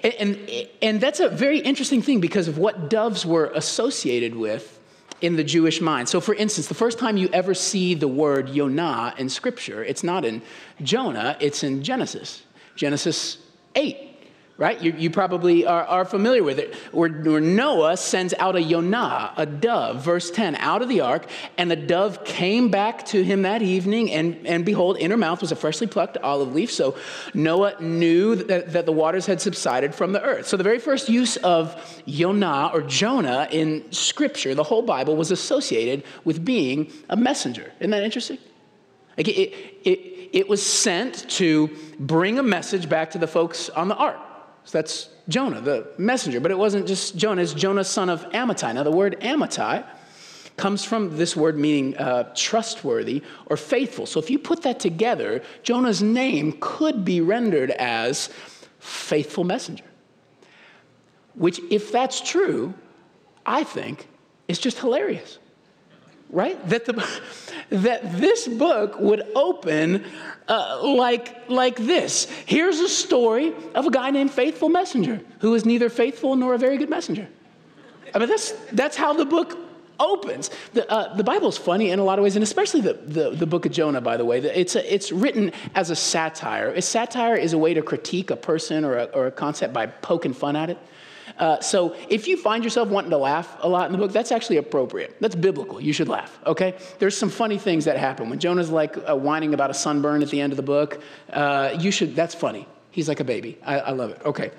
And, 0.03 0.15
and, 0.15 0.69
and 0.83 1.01
that's 1.01 1.21
a 1.21 1.29
very 1.29 1.59
interesting 1.59 2.03
thing 2.03 2.21
because 2.21 2.49
of 2.49 2.59
what 2.59 2.91
doves 2.91 3.25
were 3.25 3.47
associated 3.55 4.35
with 4.35 4.79
in 5.21 5.37
the 5.37 5.45
Jewish 5.45 5.81
mind. 5.81 6.09
So, 6.09 6.21
for 6.21 6.35
instance, 6.35 6.69
the 6.69 6.75
first 6.75 6.99
time 6.99 7.17
you 7.17 7.29
ever 7.33 7.55
see 7.55 7.95
the 7.95 8.09
word 8.09 8.51
Yonah 8.51 9.15
in 9.19 9.29
Scripture, 9.29 9.83
it's 9.83 10.03
not 10.03 10.25
in 10.25 10.43
Jonah, 10.83 11.37
it's 11.41 11.63
in 11.63 11.83
Genesis, 11.83 12.43
Genesis 12.77 13.39
8 13.75 14.14
right? 14.57 14.81
You, 14.81 14.95
you 14.97 15.11
probably 15.11 15.67
are, 15.67 15.85
are, 15.85 16.05
familiar 16.05 16.45
with 16.45 16.61
it. 16.61 16.75
Where, 16.93 17.11
where, 17.11 17.41
Noah 17.41 17.97
sends 17.97 18.33
out 18.35 18.55
a 18.55 18.63
Yonah, 18.63 19.33
a 19.37 19.47
dove, 19.47 20.05
verse 20.05 20.31
10, 20.31 20.55
out 20.57 20.81
of 20.81 20.89
the 20.89 21.01
ark, 21.01 21.27
and 21.59 21.69
the 21.69 21.77
dove 21.77 22.25
came 22.25 22.71
back 22.71 23.05
to 23.07 23.25
him 23.25 23.43
that 23.43 23.63
evening, 23.63 24.13
and, 24.13 24.47
and 24.47 24.65
behold, 24.65 24.99
in 24.99 25.11
her 25.11 25.17
mouth 25.17 25.41
was 25.41 25.51
a 25.51 25.57
freshly 25.57 25.89
plucked 25.89 26.19
olive 26.19 26.55
leaf. 26.55 26.71
So 26.71 26.97
Noah 27.35 27.81
knew 27.83 28.37
that, 28.37 28.73
that 28.73 28.87
the 28.87 28.93
waters 28.93 29.27
had 29.27 29.41
subsided 29.41 29.93
from 29.93 30.13
the 30.13 30.23
earth. 30.23 30.47
So 30.47 30.57
the 30.57 30.65
very 30.65 30.79
first 30.79 31.09
use 31.09 31.37
of 31.39 32.03
Yonah 32.05 32.71
or 32.73 32.83
Jonah 32.83 33.49
in 33.51 33.91
Scripture, 33.91 34.55
the 34.55 34.63
whole 34.63 34.83
Bible, 34.83 35.17
was 35.17 35.33
associated 35.33 36.05
with 36.23 36.45
being 36.45 36.93
a 37.09 37.17
messenger. 37.17 37.73
Isn't 37.81 37.91
that 37.91 38.05
interesting? 38.05 38.39
Like 39.17 39.29
it, 39.29 39.53
it, 39.85 40.31
it 40.33 40.49
was 40.49 40.65
sent 40.65 41.29
to 41.31 41.77
bring 41.99 42.39
a 42.39 42.43
message 42.43 42.89
back 42.89 43.11
to 43.13 43.19
the 43.19 43.27
folks 43.27 43.69
on 43.71 43.89
the 43.89 43.97
ark. 43.97 44.19
So 44.65 44.79
that's 44.79 45.09
Jonah, 45.29 45.61
the 45.61 45.89
messenger. 45.99 46.41
But 46.41 46.51
it 46.51 46.59
wasn't 46.59 46.87
just 46.87 47.17
Jonah, 47.17 47.43
it's 47.43 47.55
Jonah, 47.55 47.85
son 47.85 48.09
of 48.09 48.29
Amittai. 48.31 48.75
Now, 48.75 48.83
the 48.83 48.91
word 48.91 49.21
Amittai 49.21 49.85
comes 50.57 50.85
from 50.85 51.17
this 51.17 51.37
word 51.37 51.59
meaning 51.59 51.97
uh, 51.97 52.33
trustworthy 52.35 53.23
or 53.47 53.57
faithful. 53.57 54.07
So 54.07 54.21
if 54.21 54.31
you 54.31 54.39
put 54.39 54.63
that 54.63 54.81
together, 54.81 55.43
Jonah's 55.63 56.03
name 56.03 56.57
could 56.61 57.05
be 57.05 57.21
rendered 57.21 57.71
as 57.73 58.29
faithful 58.79 59.45
messenger. 59.45 59.85
Which, 61.35 61.61
if 61.71 61.91
that's 61.91 62.21
true, 62.21 62.75
I 63.45 63.65
think 63.65 64.09
is 64.47 64.59
just 64.59 64.79
hilarious 64.79 65.39
right? 66.35 66.69
That, 66.69 66.85
the, 66.85 67.09
that 67.71 68.19
this 68.19 68.47
book 68.49 68.99
would 68.99 69.23
open 69.35 70.05
uh, 70.49 70.81
like, 70.83 71.49
like 71.49 71.77
this. 71.77 72.25
Here's 72.45 72.81
a 72.81 72.89
story 72.89 73.55
of 73.75 73.87
a 73.87 73.91
guy 73.91 74.11
named 74.11 74.33
Faithful 74.33 74.69
Messenger 74.69 75.21
who 75.39 75.55
is 75.55 75.65
neither 75.65 75.89
faithful 75.89 76.37
nor 76.37 76.55
a 76.55 76.59
very 76.59 76.77
good 76.77 76.91
messenger. 76.91 77.29
I 78.15 78.19
mean, 78.19 78.29
that's, 78.29 78.51
that's 78.73 78.97
how 78.97 79.13
the 79.13 79.25
book 79.25 79.57
opens. 79.99 80.51
The, 80.73 80.91
uh, 80.91 81.15
the 81.15 81.25
Bible's 81.25 81.57
funny 81.57 81.91
in 81.91 82.01
a 82.01 82.05
lot 82.05 82.19
of 82.19 82.25
ways, 82.25 82.37
and 82.37 82.43
especially 82.43 82.81
the, 82.81 82.95
the, 82.95 83.31
the 83.31 83.47
book 83.47 83.65
of 83.65 83.73
Jonah, 83.73 84.01
by 84.01 84.17
the 84.17 84.25
way. 84.25 84.39
It's, 84.41 84.75
a, 84.75 84.95
it's 84.95 85.13
written 85.13 85.53
as 85.75 85.91
a 85.91 85.97
satire. 85.97 86.71
A 86.71 86.83
satire 86.83 87.37
is 87.37 87.53
a 87.53 87.59
way 87.59 87.75
to 87.75 87.83
critique 87.83 88.31
a 88.31 88.37
person 88.37 88.85
or 88.85 88.99
a, 88.99 89.05
or 89.05 89.27
a 89.29 89.31
concept 89.31 89.73
by 89.73 89.87
poking 89.87 90.35
fun 90.35 90.57
at 90.57 90.71
it. 90.71 90.79
Uh, 91.39 91.61
so 91.61 91.97
if 92.09 92.29
you 92.29 92.37
find 92.37 92.63
yourself 92.63 92.89
wanting 92.89 93.11
to 93.11 93.17
laugh 93.17 93.57
a 93.61 93.69
lot 93.69 93.87
in 93.87 93.93
the 93.93 93.99
book, 93.99 94.13
that's 94.13 94.31
actually 94.31 94.57
appropriate. 94.57 95.17
That's 95.21 95.35
biblical. 95.35 95.81
You 95.81 95.93
should 95.93 96.09
laugh, 96.09 96.39
okay? 96.47 96.75
There's 96.99 97.17
some 97.17 97.31
funny 97.31 97.59
things 97.59 97.85
that 97.87 97.97
happen. 97.97 98.31
When 98.31 98.39
Jonah's 98.39 98.71
like 98.71 98.97
uh, 98.97 99.17
whining 99.17 99.53
about 99.53 99.71
a 99.71 99.75
sunburn 99.75 100.23
at 100.23 100.31
the 100.31 100.41
end 100.41 100.53
of 100.53 100.57
the 100.57 100.63
book, 100.63 101.03
uh, 101.33 101.77
you 101.79 101.91
should, 101.91 102.15
that's 102.15 102.35
funny. 102.35 102.69
He's 102.91 103.09
like 103.09 103.21
a 103.21 103.25
baby. 103.25 103.59
I, 103.65 103.81
I 103.81 103.91
love 103.91 104.11
it. 104.11 104.23
Okay. 104.25 104.53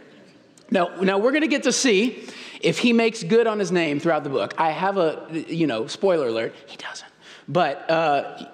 Now, 0.70 0.88
now 1.02 1.18
we're 1.18 1.32
going 1.32 1.44
to 1.44 1.48
get 1.48 1.64
to 1.64 1.72
see 1.72 2.28
if 2.60 2.80
he 2.80 2.92
makes 2.92 3.24
good 3.24 3.48
on 3.48 3.60
his 3.60 3.72
name 3.72 4.00
throughout 4.00 4.24
the 4.24 4.30
book. 4.30 4.54
I 4.58 4.72
have 4.72 4.98
a, 4.98 5.46
you 5.48 5.68
know, 5.68 5.88
spoiler 5.88 6.28
alert, 6.28 6.54
he 6.66 6.76
doesn't. 6.76 7.10
But 7.48 7.90
uh, 7.90 8.48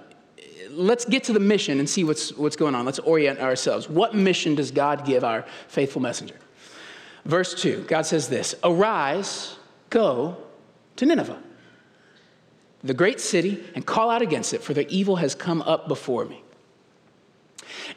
let's 0.69 1.05
get 1.05 1.23
to 1.25 1.33
the 1.33 1.39
mission 1.39 1.79
and 1.79 1.89
see 1.89 2.03
what's, 2.03 2.33
what's 2.33 2.55
going 2.55 2.75
on. 2.75 2.85
Let's 2.85 2.99
orient 2.99 3.39
ourselves. 3.39 3.89
What 3.89 4.13
mission 4.13 4.55
does 4.55 4.69
God 4.69 5.05
give 5.05 5.23
our 5.23 5.45
faithful 5.67 6.01
messenger? 6.01 6.35
Verse 7.25 7.53
2, 7.53 7.85
God 7.87 8.05
says 8.05 8.29
this 8.29 8.55
Arise, 8.63 9.57
go 9.89 10.37
to 10.95 11.05
Nineveh, 11.05 11.41
the 12.83 12.93
great 12.93 13.19
city, 13.19 13.63
and 13.75 13.85
call 13.85 14.09
out 14.09 14.21
against 14.21 14.53
it, 14.53 14.63
for 14.63 14.73
the 14.73 14.89
evil 14.89 15.17
has 15.17 15.35
come 15.35 15.61
up 15.61 15.87
before 15.87 16.25
me. 16.25 16.43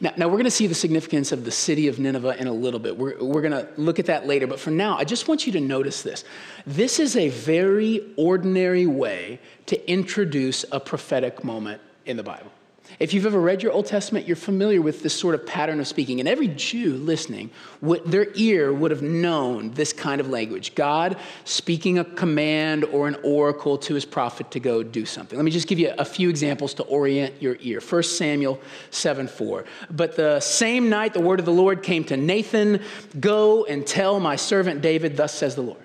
Now, 0.00 0.12
now 0.16 0.26
we're 0.26 0.34
going 0.34 0.44
to 0.44 0.50
see 0.50 0.66
the 0.66 0.74
significance 0.74 1.32
of 1.32 1.44
the 1.44 1.50
city 1.50 1.88
of 1.88 1.98
Nineveh 1.98 2.36
in 2.38 2.46
a 2.46 2.52
little 2.52 2.80
bit. 2.80 2.96
We're, 2.96 3.22
we're 3.22 3.42
going 3.42 3.52
to 3.52 3.68
look 3.76 3.98
at 3.98 4.06
that 4.06 4.26
later. 4.26 4.46
But 4.46 4.60
for 4.60 4.70
now, 4.70 4.96
I 4.96 5.04
just 5.04 5.26
want 5.28 5.46
you 5.46 5.52
to 5.52 5.60
notice 5.60 6.02
this. 6.02 6.24
This 6.66 7.00
is 7.00 7.16
a 7.16 7.28
very 7.28 8.12
ordinary 8.16 8.86
way 8.86 9.40
to 9.66 9.90
introduce 9.90 10.64
a 10.70 10.80
prophetic 10.80 11.44
moment 11.44 11.80
in 12.06 12.16
the 12.16 12.22
Bible. 12.22 12.52
If 12.98 13.12
you've 13.12 13.26
ever 13.26 13.40
read 13.40 13.62
your 13.62 13.72
Old 13.72 13.86
Testament, 13.86 14.26
you're 14.26 14.36
familiar 14.36 14.80
with 14.80 15.02
this 15.02 15.14
sort 15.14 15.34
of 15.34 15.46
pattern 15.46 15.80
of 15.80 15.86
speaking. 15.86 16.20
And 16.20 16.28
every 16.28 16.48
Jew 16.48 16.94
listening, 16.94 17.50
would, 17.80 18.04
their 18.04 18.28
ear 18.34 18.72
would 18.72 18.90
have 18.90 19.02
known 19.02 19.72
this 19.72 19.92
kind 19.92 20.20
of 20.20 20.28
language 20.28 20.74
God 20.74 21.16
speaking 21.44 21.98
a 21.98 22.04
command 22.04 22.84
or 22.84 23.08
an 23.08 23.16
oracle 23.22 23.78
to 23.78 23.94
his 23.94 24.04
prophet 24.04 24.50
to 24.52 24.60
go 24.60 24.82
do 24.82 25.04
something. 25.04 25.36
Let 25.36 25.44
me 25.44 25.50
just 25.50 25.68
give 25.68 25.78
you 25.78 25.92
a 25.98 26.04
few 26.04 26.28
examples 26.28 26.74
to 26.74 26.82
orient 26.84 27.42
your 27.42 27.56
ear. 27.60 27.80
1 27.80 28.02
Samuel 28.02 28.60
7 28.90 29.26
4. 29.26 29.64
But 29.90 30.16
the 30.16 30.40
same 30.40 30.88
night 30.88 31.14
the 31.14 31.20
word 31.20 31.40
of 31.40 31.46
the 31.46 31.52
Lord 31.52 31.82
came 31.82 32.04
to 32.04 32.16
Nathan 32.16 32.80
Go 33.18 33.64
and 33.64 33.86
tell 33.86 34.20
my 34.20 34.36
servant 34.36 34.80
David, 34.80 35.16
Thus 35.16 35.32
says 35.34 35.54
the 35.54 35.62
Lord. 35.62 35.78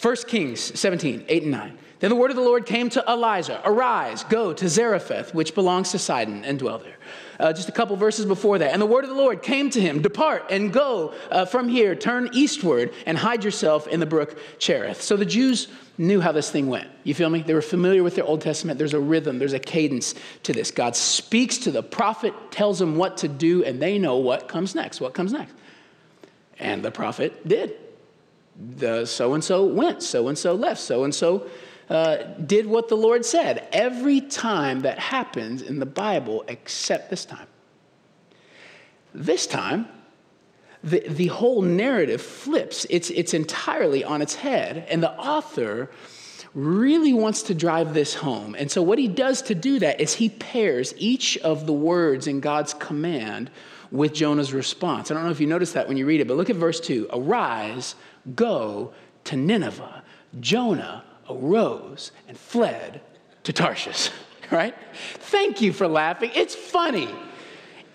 1 0.00 0.16
Kings 0.26 0.78
17 0.78 1.24
8 1.28 1.42
and 1.42 1.52
9. 1.52 1.78
Then 2.02 2.10
the 2.10 2.16
word 2.16 2.30
of 2.30 2.36
the 2.36 2.42
Lord 2.42 2.66
came 2.66 2.90
to 2.90 3.04
Elijah 3.08 3.62
Arise, 3.64 4.24
go 4.24 4.52
to 4.52 4.68
Zarephath, 4.68 5.32
which 5.34 5.54
belongs 5.54 5.92
to 5.92 6.00
Sidon, 6.00 6.44
and 6.44 6.58
dwell 6.58 6.78
there. 6.78 6.96
Uh, 7.38 7.52
just 7.52 7.68
a 7.68 7.72
couple 7.72 7.94
verses 7.94 8.26
before 8.26 8.58
that. 8.58 8.72
And 8.72 8.82
the 8.82 8.86
word 8.86 9.04
of 9.04 9.10
the 9.10 9.16
Lord 9.16 9.40
came 9.40 9.70
to 9.70 9.80
him 9.80 10.02
Depart 10.02 10.46
and 10.50 10.72
go 10.72 11.14
uh, 11.30 11.44
from 11.44 11.68
here, 11.68 11.94
turn 11.94 12.28
eastward, 12.32 12.92
and 13.06 13.16
hide 13.16 13.44
yourself 13.44 13.86
in 13.86 14.00
the 14.00 14.06
brook 14.06 14.36
Cherith. 14.58 15.00
So 15.00 15.16
the 15.16 15.24
Jews 15.24 15.68
knew 15.96 16.20
how 16.20 16.32
this 16.32 16.50
thing 16.50 16.66
went. 16.66 16.88
You 17.04 17.14
feel 17.14 17.30
me? 17.30 17.42
They 17.42 17.54
were 17.54 17.62
familiar 17.62 18.02
with 18.02 18.16
their 18.16 18.24
Old 18.24 18.40
Testament. 18.40 18.78
There's 18.78 18.94
a 18.94 19.00
rhythm, 19.00 19.38
there's 19.38 19.52
a 19.52 19.60
cadence 19.60 20.16
to 20.42 20.52
this. 20.52 20.72
God 20.72 20.96
speaks 20.96 21.56
to 21.58 21.70
the 21.70 21.84
prophet, 21.84 22.34
tells 22.50 22.80
them 22.80 22.96
what 22.96 23.18
to 23.18 23.28
do, 23.28 23.62
and 23.64 23.80
they 23.80 23.98
know 23.98 24.16
what 24.16 24.48
comes 24.48 24.74
next. 24.74 25.00
What 25.00 25.14
comes 25.14 25.32
next? 25.32 25.54
And 26.58 26.84
the 26.84 26.90
prophet 26.90 27.46
did. 27.46 27.76
The 28.76 29.06
so 29.06 29.34
and 29.34 29.42
so 29.42 29.64
went, 29.64 30.02
so 30.02 30.28
and 30.28 30.38
so 30.38 30.54
left, 30.54 30.80
so 30.80 31.04
and 31.04 31.14
so 31.14 31.46
did 32.46 32.66
what 32.66 32.88
the 32.88 32.96
Lord 32.96 33.24
said 33.24 33.68
every 33.72 34.20
time 34.20 34.80
that 34.80 34.98
happens 34.98 35.62
in 35.62 35.78
the 35.78 35.86
Bible, 35.86 36.44
except 36.48 37.10
this 37.10 37.24
time. 37.24 37.46
This 39.14 39.46
time, 39.46 39.88
the, 40.82 41.00
the 41.06 41.26
whole 41.26 41.62
narrative 41.62 42.22
flips, 42.22 42.86
it's, 42.88 43.10
it's 43.10 43.34
entirely 43.34 44.04
on 44.04 44.22
its 44.22 44.34
head, 44.34 44.86
and 44.88 45.02
the 45.02 45.12
author 45.12 45.90
really 46.54 47.12
wants 47.12 47.42
to 47.44 47.54
drive 47.54 47.94
this 47.94 48.14
home. 48.14 48.54
And 48.58 48.70
so, 48.70 48.82
what 48.82 48.98
he 48.98 49.08
does 49.08 49.42
to 49.42 49.54
do 49.54 49.78
that 49.80 50.00
is 50.00 50.14
he 50.14 50.28
pairs 50.28 50.94
each 50.96 51.38
of 51.38 51.66
the 51.66 51.72
words 51.72 52.26
in 52.26 52.40
God's 52.40 52.74
command 52.74 53.50
with 53.90 54.14
Jonah's 54.14 54.52
response. 54.54 55.10
I 55.10 55.14
don't 55.14 55.24
know 55.24 55.30
if 55.30 55.40
you 55.40 55.46
noticed 55.46 55.74
that 55.74 55.86
when 55.86 55.96
you 55.96 56.06
read 56.06 56.20
it, 56.20 56.28
but 56.28 56.36
look 56.36 56.50
at 56.50 56.56
verse 56.56 56.80
2 56.80 57.08
Arise, 57.12 57.94
go 58.34 58.92
to 59.24 59.36
Nineveh. 59.36 60.02
Jonah 60.40 61.04
arose 61.28 62.12
and 62.28 62.36
fled 62.36 63.00
to 63.44 63.52
Tarshish, 63.52 64.10
right? 64.50 64.74
Thank 65.14 65.60
you 65.60 65.72
for 65.72 65.88
laughing. 65.88 66.30
It's 66.34 66.54
funny. 66.54 67.08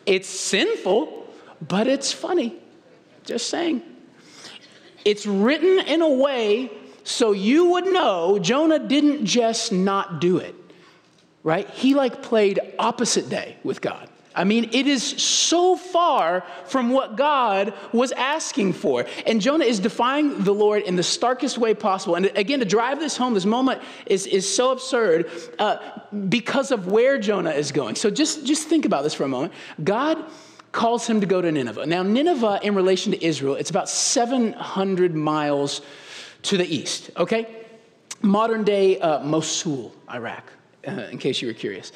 It's 0.06 0.30
sinful, 0.30 1.28
but 1.68 1.88
it's 1.88 2.12
funny. 2.12 2.56
Just 3.26 3.50
saying. 3.50 3.82
It's 5.04 5.26
written 5.26 5.80
in 5.80 6.02
a 6.02 6.10
way 6.10 6.72
so 7.08 7.32
you 7.32 7.72
would 7.72 7.86
know 7.86 8.38
Jonah 8.38 8.80
didn't 8.80 9.26
just 9.26 9.72
not 9.72 10.20
do 10.20 10.40
it, 10.40 10.54
right? 11.42 11.70
He 11.70 11.94
like 11.94 12.22
played 12.22 12.60
opposite 12.78 13.30
day 13.30 13.56
with 13.64 13.80
God. 13.80 14.10
I 14.38 14.44
mean, 14.44 14.70
it 14.72 14.86
is 14.86 15.04
so 15.04 15.76
far 15.76 16.46
from 16.66 16.92
what 16.92 17.16
God 17.18 17.74
was 17.92 18.12
asking 18.12 18.74
for. 18.74 19.08
And 19.26 19.42
Jonah 19.42 19.66
is 19.66 19.80
defying 19.80 20.44
the 20.44 20.54
Lord 20.54 20.84
in 20.84 20.96
the 20.96 21.04
starkest 21.04 21.58
way 21.58 21.74
possible. 21.74 22.14
And 22.14 22.28
again, 22.28 22.60
to 22.60 22.66
drive 22.66 23.00
this 23.00 23.18
home, 23.18 23.34
this 23.34 23.46
moment 23.46 23.82
is, 24.06 24.28
is 24.28 24.48
so 24.48 24.72
absurd 24.72 25.32
uh, 25.58 25.80
because 26.30 26.72
of 26.72 26.86
where 26.86 27.18
Jonah 27.18 27.50
is 27.50 27.72
going. 27.72 27.96
So 27.96 28.12
just, 28.12 28.46
just 28.46 28.68
think 28.68 28.86
about 28.86 29.02
this 29.02 29.16
for 29.16 29.24
a 29.24 29.28
moment. 29.28 29.54
God 29.84 30.24
calls 30.72 31.08
him 31.08 31.20
to 31.22 31.26
go 31.26 31.42
to 31.42 31.52
Nineveh. 31.52 31.88
Now, 31.88 32.04
Nineveh, 32.04 32.60
in 32.62 32.76
relation 32.76 33.14
to 33.14 33.26
Israel, 33.26 33.56
it's 33.56 33.72
about 33.72 33.90
700 33.90 35.16
miles 35.16 35.82
to 36.44 36.58
the 36.58 36.66
east, 36.66 37.10
okay? 37.18 37.66
Modern 38.22 38.64
day 38.64 39.00
uh, 39.00 39.24
Mosul, 39.24 39.96
Iraq 40.14 40.52
Uh, 40.88 41.08
in 41.12 41.18
case 41.18 41.42
you 41.42 41.50
were 41.50 41.54
curious. 41.54 41.92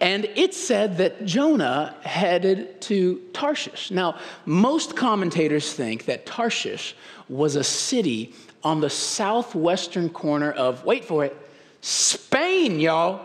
And 0.00 0.26
it 0.36 0.54
said 0.54 0.98
that 0.98 1.24
Jonah 1.24 1.96
headed 2.02 2.80
to 2.82 3.20
Tarshish. 3.32 3.90
Now, 3.90 4.18
most 4.46 4.94
commentators 4.94 5.72
think 5.72 6.04
that 6.04 6.24
Tarshish 6.24 6.94
was 7.28 7.56
a 7.56 7.64
city 7.64 8.32
on 8.62 8.80
the 8.80 8.90
southwestern 8.90 10.08
corner 10.08 10.52
of, 10.52 10.84
wait 10.84 11.04
for 11.04 11.24
it, 11.24 11.36
Spain, 11.80 12.78
y'all. 12.78 13.20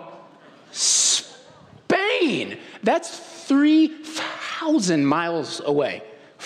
Spain. 0.72 2.58
That's 2.82 3.20
3,000 3.46 5.06
miles 5.06 5.62
away 5.64 6.02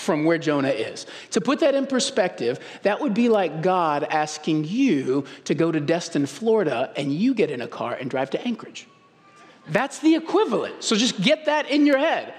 from 0.08 0.24
where 0.24 0.38
Jonah 0.38 0.70
is. 0.70 1.06
To 1.32 1.42
put 1.42 1.60
that 1.60 1.76
in 1.76 1.86
perspective, 1.86 2.62
that 2.84 3.02
would 3.02 3.14
be 3.14 3.28
like 3.28 3.62
God 3.62 4.06
asking 4.06 4.64
you 4.64 5.26
to 5.44 5.54
go 5.54 5.70
to 5.70 5.82
Destin, 5.82 6.26
Florida, 6.26 6.94
and 6.96 7.12
you 7.12 7.34
get 7.34 7.52
in 7.52 7.60
a 7.60 7.68
car 7.68 7.94
and 7.94 8.10
drive 8.10 8.30
to 8.30 8.48
Anchorage. 8.48 8.88
That's 9.68 10.00
the 10.00 10.16
equivalent. 10.16 10.82
So 10.82 10.96
just 10.96 11.22
get 11.22 11.48
that 11.48 11.70
in 11.70 11.86
your 11.86 11.98
head. 11.98 12.34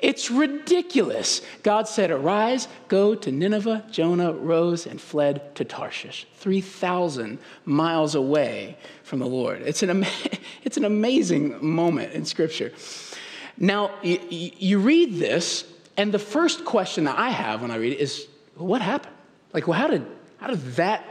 It's 0.00 0.28
ridiculous. 0.28 1.40
God 1.62 1.86
said, 1.86 2.10
Arise, 2.10 2.66
go 2.88 3.14
to 3.14 3.30
Nineveh. 3.30 3.84
Jonah 3.92 4.32
rose 4.32 4.84
and 4.84 5.00
fled 5.00 5.54
to 5.54 5.64
Tarshish, 5.64 6.26
3,000 6.38 7.38
miles 7.64 8.16
away 8.16 8.76
from 9.04 9.20
the 9.20 9.26
Lord. 9.26 9.62
It's 9.62 9.84
an, 9.84 10.04
it's 10.64 10.76
an 10.76 10.84
amazing 10.84 11.64
moment 11.64 12.12
in 12.12 12.24
Scripture. 12.24 12.72
Now, 13.56 13.92
you, 14.02 14.18
you 14.30 14.78
read 14.80 15.14
this, 15.14 15.64
and 15.96 16.12
the 16.12 16.18
first 16.18 16.64
question 16.64 17.04
that 17.04 17.18
I 17.18 17.30
have 17.30 17.62
when 17.62 17.70
I 17.70 17.76
read 17.76 17.92
it 17.92 18.00
is, 18.00 18.26
what 18.56 18.82
happened? 18.82 19.14
Like, 19.52 19.66
well, 19.68 19.78
how 19.78 19.86
did, 19.86 20.04
how 20.38 20.48
did 20.48 20.64
that 20.76 21.04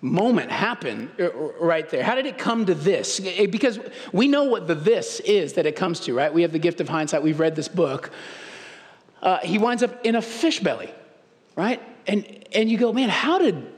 moment 0.00 0.50
happen 0.50 1.10
uh, 1.20 1.30
right 1.32 1.88
there? 1.90 2.02
How 2.02 2.14
did 2.14 2.26
it 2.26 2.38
come 2.38 2.66
to 2.66 2.74
this? 2.74 3.20
Because 3.20 3.78
we 4.12 4.28
know 4.28 4.44
what 4.44 4.66
the 4.66 4.74
this 4.74 5.20
is 5.20 5.52
that 5.54 5.66
it 5.66 5.76
comes 5.76 6.00
to, 6.00 6.14
right? 6.14 6.32
We 6.32 6.42
have 6.42 6.52
the 6.52 6.58
gift 6.58 6.80
of 6.80 6.88
hindsight. 6.88 7.22
We've 7.22 7.38
read 7.38 7.54
this 7.54 7.68
book. 7.68 8.10
Uh, 9.22 9.38
he 9.38 9.58
winds 9.58 9.82
up 9.82 10.04
in 10.04 10.16
a 10.16 10.22
fish 10.22 10.60
belly, 10.60 10.92
right? 11.54 11.80
And, 12.06 12.26
and 12.52 12.70
you 12.70 12.78
go, 12.78 12.92
man, 12.92 13.08
how 13.08 13.38
did, 13.38 13.70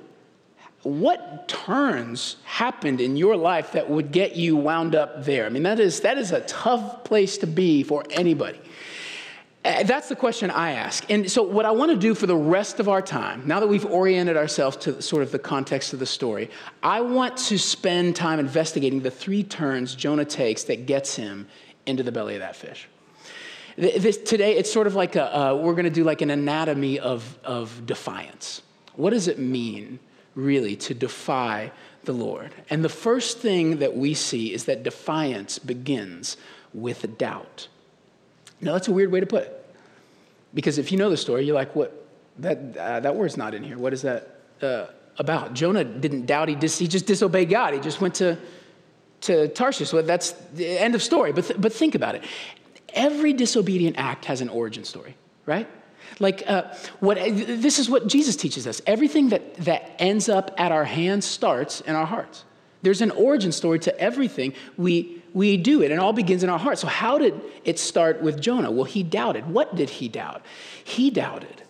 what 0.83 1.49
turns 1.49 2.37
happened 2.45 3.01
in 3.01 3.17
your 3.17 3.37
life 3.37 3.73
that 3.73 3.91
would 3.91 4.11
get 4.11 4.37
you 4.37 4.57
wound 4.57 4.95
up 4.95 5.25
there? 5.25 5.45
I 5.45 5.51
mean, 5.51 5.65
that 5.65 5.81
is, 5.81 6.01
that 6.01 6.17
is 6.17 6.33
a 6.33 6.41
tough 6.43 7.05
place 7.05 7.39
to 7.39 7.47
be 7.47 7.83
for 7.83 8.05
anybody. 8.11 8.61
Uh, 9.65 9.83
that's 9.85 10.09
the 10.09 10.17
question 10.17 10.51
I 10.51 10.73
ask. 10.73 11.11
And 11.11 11.31
so, 11.31 11.43
what 11.43 11.65
I 11.65 11.71
want 11.71 11.91
to 11.91 11.97
do 11.97 12.15
for 12.15 12.27
the 12.27 12.37
rest 12.37 12.81
of 12.81 12.89
our 12.89 13.01
time, 13.01 13.47
now 13.47 13.61
that 13.61 13.67
we've 13.67 13.87
oriented 13.87 14.37
ourselves 14.37 14.77
to 14.79 15.01
sort 15.01 15.23
of 15.23 15.33
the 15.33 15.39
context 15.39 15.93
of 15.93 15.99
the 15.99 16.07
story, 16.07 16.51
I 16.83 17.01
want 17.01 17.37
to 17.49 17.59
spend 17.59 18.15
time 18.15 18.39
investigating 18.39 19.01
the 19.01 19.11
three 19.11 19.43
turns 19.43 19.95
Jonah 19.95 20.27
takes 20.27 20.65
that 20.65 20.87
gets 20.87 21.17
him 21.17 21.49
into 21.87 22.03
the 22.03 22.13
belly 22.13 22.35
of 22.35 22.41
that 22.41 22.57
fish. 22.57 22.89
This, 23.77 24.19
today, 24.19 24.57
it's 24.57 24.73
sort 24.73 24.87
of 24.87 24.95
like 24.95 25.17
a, 25.17 25.37
uh, 25.37 25.55
we're 25.55 25.73
going 25.73 25.85
to 25.85 25.91
do 25.91 26.05
like 26.05 26.21
an 26.21 26.31
anatomy 26.31 27.01
of, 27.01 27.39
of 27.43 27.87
defiance. 27.87 28.63
What 28.95 29.11
does 29.11 29.27
it 29.29 29.39
mean 29.39 29.99
really, 30.35 30.77
to 30.77 30.95
defy 30.95 31.73
the 32.05 32.13
Lord. 32.13 32.53
And 32.71 32.85
the 32.85 32.89
first 32.89 33.39
thing 33.39 33.79
that 33.79 33.97
we 33.97 34.15
see 34.15 34.53
is 34.53 34.65
that 34.65 34.83
defiance 34.83 35.59
begins 35.59 36.37
with 36.73 37.19
doubt. 37.19 37.69
Now, 38.65 38.73
that's 38.73 38.89
a 38.89 38.93
weird 38.93 39.13
way 39.13 39.21
to 39.21 39.27
put 39.27 39.45
it. 39.45 39.75
Because 40.55 40.79
if 40.79 40.91
you 40.91 40.99
know 40.99 41.11
the 41.11 41.17
story, 41.17 41.45
you're 41.45 41.55
like, 41.55 41.75
what? 41.77 42.07
That, 42.39 42.77
uh, 42.77 43.01
that 43.01 43.15
word's 43.15 43.37
not 43.37 43.55
in 43.55 43.63
here. 43.63 43.79
What 43.79 43.93
is 43.93 44.03
that 44.03 44.41
uh, 44.63 44.87
about? 45.19 45.55
Jonah 45.55 45.85
didn't 45.85 46.27
doubt, 46.27 46.49
he, 46.49 46.55
dis- 46.55 46.79
he 46.79 46.89
just 46.89 47.07
disobeyed 47.07 47.51
God. 47.51 47.75
He 47.75 47.81
just 47.81 48.01
went 48.01 48.15
to, 48.17 48.39
to 49.23 49.49
Tarshish. 49.49 49.93
Well, 49.93 50.03
that's 50.03 50.33
the 50.55 50.67
end 50.67 50.95
of 50.95 51.03
story. 51.03 51.33
But, 51.33 51.45
th- 51.45 51.61
but 51.61 51.73
think 51.73 51.95
about 51.95 52.15
it. 52.15 52.25
Every 52.93 53.33
disobedient 53.33 53.97
act 53.99 54.25
has 54.25 54.41
an 54.41 54.49
origin 54.49 54.85
story, 54.85 55.17
right? 55.47 55.69
Like, 56.21 56.45
uh, 56.47 56.75
what, 57.01 57.17
this 57.17 57.79
is 57.79 57.91
what 57.91 58.07
Jesus 58.07 58.37
teaches 58.37 58.67
us. 58.67 58.81
Everything 58.87 59.31
that, 59.31 59.55
that 59.57 59.97
ends 59.99 60.29
up 60.29 60.53
at 60.59 60.71
our 60.71 60.85
hands 60.85 61.25
starts 61.25 61.81
in 61.81 61.95
our 61.95 62.07
hearts. 62.07 62.45
There's 62.83 63.01
an 63.01 63.11
origin 63.13 63.51
story 63.51 63.79
to 63.81 63.99
everything 63.99 64.55
we, 64.77 65.23
we 65.35 65.57
do. 65.59 65.83
It, 65.83 65.87
and 65.87 65.95
it 65.95 65.99
all 65.99 66.13
begins 66.15 66.43
in 66.43 66.49
our 66.49 66.59
heart. 66.59 66.79
So, 66.79 66.87
how 66.87 67.19
did 67.19 67.39
it 67.65 67.79
start 67.79 68.23
with 68.23 68.41
Jonah? 68.41 68.71
Well, 68.71 68.85
he 68.85 69.03
doubted. 69.03 69.47
What 69.51 69.77
did 69.77 69.91
he 69.91 70.09
doubt? 70.09 70.43
He 70.83 71.11
doubted 71.11 71.63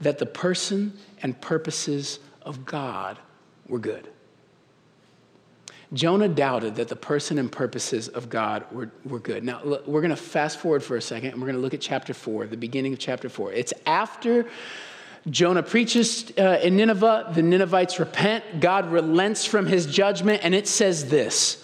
that 0.00 0.18
the 0.18 0.26
person 0.26 0.94
and 1.22 1.38
purposes 1.40 2.20
of 2.40 2.64
God 2.64 3.18
were 3.68 3.78
good. 3.78 4.08
Jonah 5.92 6.28
doubted 6.28 6.76
that 6.76 6.88
the 6.88 6.96
person 6.96 7.38
and 7.38 7.52
purposes 7.52 8.08
of 8.08 8.30
God 8.30 8.64
were, 8.72 8.90
were 9.04 9.18
good. 9.18 9.44
Now, 9.44 9.60
look, 9.62 9.86
we're 9.86 10.00
going 10.00 10.10
to 10.10 10.16
fast 10.16 10.58
forward 10.58 10.82
for 10.82 10.96
a 10.96 11.02
second 11.02 11.32
and 11.32 11.40
we're 11.40 11.48
going 11.48 11.56
to 11.56 11.60
look 11.60 11.74
at 11.74 11.82
chapter 11.82 12.14
4, 12.14 12.46
the 12.46 12.56
beginning 12.56 12.94
of 12.94 12.98
chapter 12.98 13.28
4. 13.28 13.52
It's 13.52 13.74
after 13.84 14.46
Jonah 15.28 15.62
preaches 15.62 16.32
uh, 16.38 16.60
in 16.62 16.76
Nineveh, 16.76 17.32
the 17.34 17.42
Ninevites 17.42 17.98
repent, 17.98 18.60
God 18.60 18.90
relents 18.90 19.44
from 19.44 19.66
his 19.66 19.84
judgment, 19.86 20.42
and 20.42 20.54
it 20.54 20.66
says 20.66 21.10
this 21.10 21.61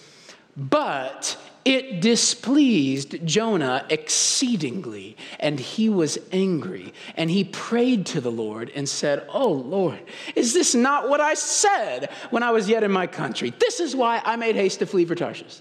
But 0.58 1.38
it 1.64 2.00
displeased 2.00 3.24
Jonah 3.24 3.86
exceedingly, 3.90 5.16
and 5.38 5.60
he 5.60 5.88
was 5.88 6.18
angry. 6.32 6.92
And 7.16 7.30
he 7.30 7.44
prayed 7.44 8.06
to 8.06 8.20
the 8.20 8.32
Lord 8.32 8.72
and 8.74 8.88
said, 8.88 9.24
Oh 9.32 9.52
Lord, 9.52 10.00
is 10.34 10.52
this 10.52 10.74
not 10.74 11.08
what 11.08 11.20
I 11.20 11.34
said 11.34 12.10
when 12.30 12.42
I 12.42 12.50
was 12.50 12.68
yet 12.68 12.82
in 12.82 12.90
my 12.90 13.06
country? 13.06 13.50
This 13.50 13.78
is 13.78 13.94
why 13.94 14.20
I 14.24 14.34
made 14.34 14.56
haste 14.56 14.80
to 14.80 14.86
flee 14.86 15.04
for 15.04 15.14
Tarshish. 15.14 15.60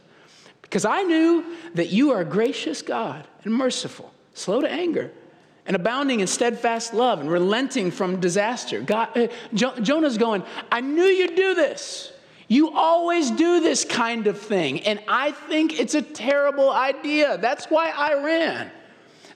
Because 0.64 0.84
I 0.84 1.04
knew 1.04 1.46
that 1.76 1.90
you 1.90 2.12
are 2.12 2.22
a 2.22 2.26
gracious 2.26 2.82
God 2.82 3.28
and 3.44 3.54
merciful, 3.54 4.12
slow 4.34 4.62
to 4.62 4.70
anger, 4.70 5.12
and 5.68 5.76
abounding 5.76 6.22
in 6.22 6.28
steadfast 6.28 6.94
love 6.94 7.20
and 7.20 7.30
relenting 7.30 7.92
from 7.92 8.20
disaster. 8.20 8.82
God, 8.82 9.16
uh, 9.16 9.28
jo- 9.54 9.78
Jonah's 9.80 10.18
going, 10.18 10.44
I 10.72 10.82
knew 10.82 11.04
you'd 11.04 11.36
do 11.36 11.54
this. 11.54 12.12
You 12.48 12.72
always 12.72 13.30
do 13.32 13.60
this 13.60 13.84
kind 13.84 14.28
of 14.28 14.40
thing, 14.40 14.82
and 14.82 15.02
I 15.08 15.32
think 15.32 15.80
it's 15.80 15.96
a 15.96 16.02
terrible 16.02 16.70
idea. 16.70 17.38
That's 17.38 17.66
why 17.66 17.90
I 17.90 18.24
ran. 18.24 18.72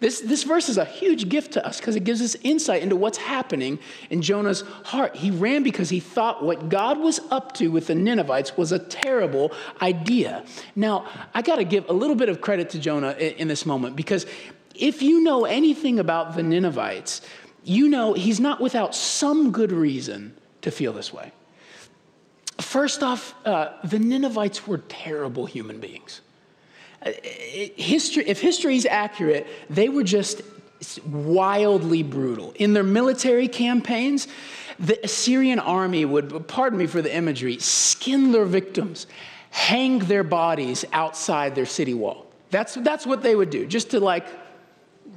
This, 0.02 0.20
this 0.20 0.44
verse 0.44 0.68
is 0.68 0.80
a 0.80 0.86
huge 0.86 1.30
gift 1.30 1.54
to 1.54 1.66
us 1.66 1.78
because 1.78 1.96
it 1.96 2.04
gives 2.04 2.24
us 2.24 2.36
insight 2.42 2.82
into 2.82 2.96
what's 2.96 3.20
happening 3.20 3.78
in 4.10 4.24
Jonah's 4.24 4.62
heart. 4.84 5.16
He 5.16 5.30
ran 5.30 5.62
because 5.62 5.90
he 5.90 6.00
thought 6.00 6.44
what 6.44 6.70
God 6.70 6.98
was 7.00 7.20
up 7.30 7.54
to 7.56 7.68
with 7.68 7.86
the 7.86 7.94
Ninevites 7.94 8.58
was 8.58 8.72
a 8.72 8.80
terrible 8.80 9.52
idea. 9.80 10.44
Now, 10.76 11.06
I 11.36 11.44
got 11.44 11.58
to 11.58 11.64
give 11.64 11.88
a 11.88 11.94
little 11.94 12.16
bit 12.16 12.30
of 12.30 12.42
credit 12.42 12.72
to 12.72 12.80
Jonah 12.80 13.12
in, 13.12 13.34
in 13.34 13.48
this 13.48 13.64
moment 13.64 13.96
because 13.96 14.26
if 14.74 15.04
you 15.04 15.22
know 15.22 15.46
anything 15.46 16.00
about 16.00 16.36
the 16.36 16.42
Ninevites, 16.42 17.22
you 17.64 17.88
know 17.88 18.14
he's 18.14 18.40
not 18.40 18.60
without 18.60 18.96
some 18.96 19.52
good 19.52 19.72
reason 19.72 20.36
to 20.64 20.72
feel 20.72 20.94
this 20.94 21.14
way. 21.14 21.32
First 22.62 23.04
off, 23.04 23.34
uh, 23.46 23.74
the 23.84 24.00
Ninevites 24.00 24.68
were 24.68 24.78
terrible 24.78 25.46
human 25.46 25.80
beings. 25.80 26.22
Uh, 27.04 27.12
history, 27.24 28.24
if 28.28 28.40
history 28.40 28.76
is 28.76 28.86
accurate, 28.86 29.48
they 29.70 29.90
were 29.90 30.04
just 30.04 30.42
wildly 31.06 32.04
brutal. 32.04 32.54
In 32.56 32.74
their 32.74 32.84
military 32.84 33.48
campaigns, 33.48 34.28
the 34.80 35.04
Assyrian 35.04 35.60
army 35.60 36.06
would, 36.06 36.48
pardon 36.48 36.80
me 36.80 36.88
for 36.88 37.02
the 37.02 37.16
imagery, 37.16 37.60
skin 37.60 38.32
their 38.32 38.46
victims, 38.46 39.08
hang 39.52 40.00
their 40.00 40.24
bodies 40.24 40.86
outside 40.92 41.56
their 41.56 41.66
city 41.66 41.94
wall. 41.94 42.26
That's, 42.50 42.76
that's 42.76 43.06
what 43.06 43.22
they 43.22 43.36
would 43.36 43.50
do, 43.50 43.66
just 43.66 43.92
to 43.92 44.00
like 44.00 44.26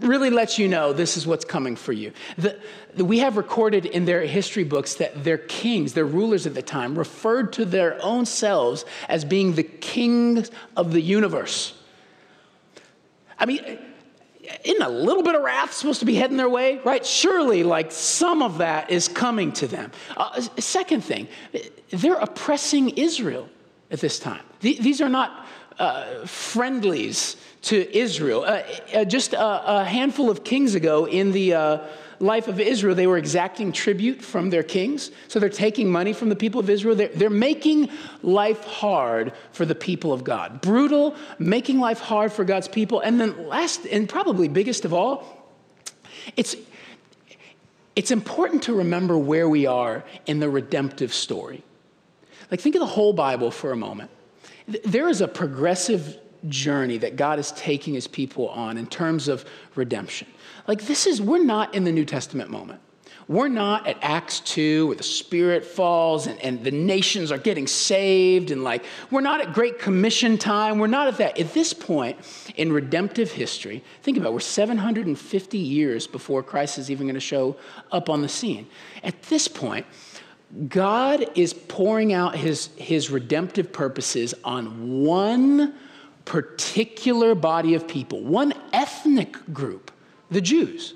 really 0.01 0.31
lets 0.31 0.59
you 0.59 0.69
know 0.69 0.93
this 0.93 1.17
is 1.17 1.27
what's 1.27 1.45
coming 1.45 1.77
for 1.77 1.93
you. 1.93 2.13
The, 2.37 2.59
the, 2.95 3.05
we 3.05 3.19
have 3.21 3.37
recorded 3.37 3.87
in 3.87 4.05
their 4.05 4.23
history 4.23 4.65
books 4.65 4.95
that 4.95 5.25
their 5.25 5.39
kings, 5.39 5.93
their 5.93 6.05
rulers 6.05 6.47
at 6.47 6.55
the 6.55 6.63
time, 6.63 6.99
referred 6.99 7.53
to 7.55 7.65
their 7.65 8.03
own 8.03 8.27
selves 8.27 8.85
as 9.09 9.25
being 9.25 9.55
the 9.55 9.63
kings 9.63 10.51
of 10.77 10.93
the 10.93 11.01
universe. 11.01 11.75
I 13.39 13.47
mean, 13.47 13.79
isn't 14.65 14.83
a 14.83 14.89
little 14.89 15.23
bit 15.23 15.35
of 15.35 15.43
wrath 15.43 15.73
supposed 15.73 16.01
to 16.01 16.07
be 16.07 16.15
heading 16.15 16.37
their 16.37 16.49
way, 16.49 16.79
right? 16.85 17.05
Surely, 17.05 17.63
like 17.63 17.93
some 17.93 18.43
of 18.43 18.59
that 18.59 18.91
is 18.91 19.09
coming 19.09 19.53
to 19.53 19.67
them. 19.67 19.91
Uh, 20.17 20.41
second 20.59 21.03
thing, 21.03 21.29
they're 21.91 22.15
oppressing 22.15 22.91
Israel 22.91 23.49
at 23.91 24.01
this 24.01 24.19
time. 24.19 24.43
These 24.61 25.01
are 25.01 25.09
not 25.09 25.47
uh, 25.79 26.27
friendlies 26.27 27.37
to 27.63 27.97
Israel. 27.97 28.45
Uh, 28.45 28.63
uh, 28.95 29.05
just 29.05 29.33
a, 29.33 29.81
a, 29.81 29.85
handful 29.85 30.31
of 30.31 30.45
kings 30.45 30.75
ago 30.75 31.07
in 31.07 31.33
the 31.33 31.55
uh, 31.55 31.79
life 32.21 32.49
of 32.49 32.61
Israel, 32.61 32.95
they 32.95 33.07
were 33.07 33.17
exacting 33.17 33.73
tribute 33.73 34.23
from 34.23 34.51
their 34.51 34.63
kings. 34.63 35.11
So 35.29 35.41
they're 35.41 35.49
taking 35.49 35.91
money 35.91 36.13
from 36.13 36.29
the 36.29 36.37
people 36.37 36.61
of 36.61 36.71
Israel. 36.71 36.95
They're, 36.95 37.09
they're 37.09 37.31
making 37.31 37.91
life 38.23 38.65
hard 38.65 39.33
for 39.53 39.65
the 39.65 39.75
people 39.75 40.13
of 40.13 40.25
God. 40.25 40.61
Brutal, 40.61 41.17
making 41.39 41.81
life 41.81 42.01
hard 42.01 42.33
for 42.33 42.45
God's 42.45 42.69
people. 42.69 43.01
And 43.01 43.21
then, 43.21 43.49
last 43.49 43.87
and 43.87 44.09
probably 44.09 44.49
biggest 44.49 44.85
of 44.85 44.93
all, 44.93 45.53
it's, 46.37 46.57
it's 47.97 48.11
important 48.11 48.65
to 48.65 48.75
remember 48.75 49.17
where 49.19 49.49
we 49.49 49.67
are 49.67 50.05
in 50.27 50.41
the 50.41 50.49
redemptive 50.49 51.13
story. 51.13 51.63
Like, 52.51 52.61
think 52.61 52.75
of 52.75 52.81
the 52.81 52.87
whole 52.87 53.13
Bible 53.13 53.51
for 53.51 53.73
a 53.73 53.77
moment. 53.77 54.11
There 54.67 55.09
is 55.09 55.21
a 55.21 55.29
progressive 55.29 56.19
journey 56.49 56.99
that 56.99 57.17
God 57.17 57.39
is 57.39 57.53
taking 57.53 57.95
his 57.95 58.07
people 58.07 58.49
on 58.49 58.77
in 58.77 58.87
terms 58.87 59.29
of 59.29 59.45
redemption. 59.75 60.29
Like, 60.67 60.83
this 60.83 61.07
is, 61.07 61.21
we're 61.21 61.43
not 61.43 61.75
in 61.75 61.85
the 61.85 61.93
New 61.93 62.05
Testament 62.05 62.51
moment. 62.51 62.81
We're 63.27 63.49
not 63.49 63.87
at 63.87 63.97
Acts 64.03 64.41
2 64.41 64.89
where 64.89 64.97
the 64.97 65.03
Spirit 65.03 65.65
falls 65.65 66.27
and, 66.27 66.39
and 66.41 66.63
the 66.63 66.71
nations 66.71 67.33
are 67.33 67.39
getting 67.39 67.67
saved, 67.67 68.51
and 68.51 68.63
like, 68.63 68.85
we're 69.11 69.23
not 69.23 69.41
at 69.41 69.55
Great 69.55 69.79
Commission 69.79 70.37
time. 70.37 70.79
We're 70.79 70.89
not 70.89 71.09
at 71.09 71.17
that. 71.19 71.39
At 71.39 71.55
this 71.55 71.73
point 71.73 72.19
in 72.57 72.71
redemptive 72.71 73.33
history, 73.33 73.83
think 74.03 74.19
about 74.19 74.29
it, 74.29 74.33
we're 74.35 74.41
750 74.41 75.59
years 75.59 76.07
before 76.07 76.43
Christ 76.43 76.79
is 76.79 76.91
even 76.91 77.07
going 77.07 77.15
to 77.15 77.21
show 77.21 77.57
up 77.93 78.11
on 78.11 78.21
the 78.21 78.29
scene. 78.29 78.67
At 79.03 79.23
this 79.23 79.49
point, 79.49 79.87
God 80.69 81.27
is 81.35 81.53
pouring 81.53 82.13
out 82.13 82.37
his, 82.37 82.69
his 82.77 83.11
redemptive 83.11 83.73
purposes 83.73 84.35
on 84.45 85.03
one 85.03 85.75
particular 86.25 87.35
body 87.35 87.75
of 87.75 87.89
people, 87.89 88.23
one 88.23 88.55
ethnic 88.73 89.53
group, 89.53 89.91
the 90.31 90.41
Jews. 90.41 90.95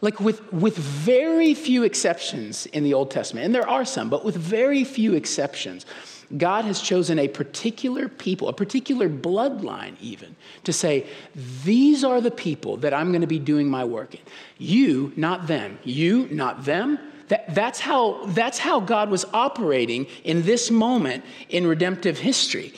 Like 0.00 0.18
with, 0.18 0.52
with 0.52 0.76
very 0.76 1.54
few 1.54 1.84
exceptions 1.84 2.66
in 2.66 2.82
the 2.82 2.92
Old 2.94 3.10
Testament, 3.10 3.46
and 3.46 3.54
there 3.54 3.68
are 3.68 3.84
some, 3.84 4.10
but 4.10 4.24
with 4.24 4.36
very 4.36 4.82
few 4.82 5.14
exceptions, 5.14 5.86
God 6.36 6.64
has 6.64 6.80
chosen 6.80 7.18
a 7.18 7.28
particular 7.28 8.08
people, 8.08 8.48
a 8.48 8.52
particular 8.52 9.08
bloodline, 9.08 9.94
even, 10.00 10.34
to 10.64 10.72
say, 10.72 11.06
These 11.64 12.02
are 12.04 12.20
the 12.20 12.30
people 12.30 12.78
that 12.78 12.94
I'm 12.94 13.10
going 13.10 13.20
to 13.20 13.26
be 13.26 13.38
doing 13.38 13.68
my 13.68 13.84
work 13.84 14.14
in. 14.14 14.20
You, 14.58 15.12
not 15.14 15.46
them. 15.46 15.78
You, 15.84 16.26
not 16.30 16.64
them. 16.64 16.98
That, 17.32 17.54
that's, 17.54 17.80
how, 17.80 18.26
that's 18.26 18.58
how 18.58 18.80
God 18.80 19.08
was 19.08 19.24
operating 19.32 20.06
in 20.22 20.42
this 20.42 20.70
moment 20.70 21.24
in 21.48 21.66
redemptive 21.66 22.18
history 22.18 22.74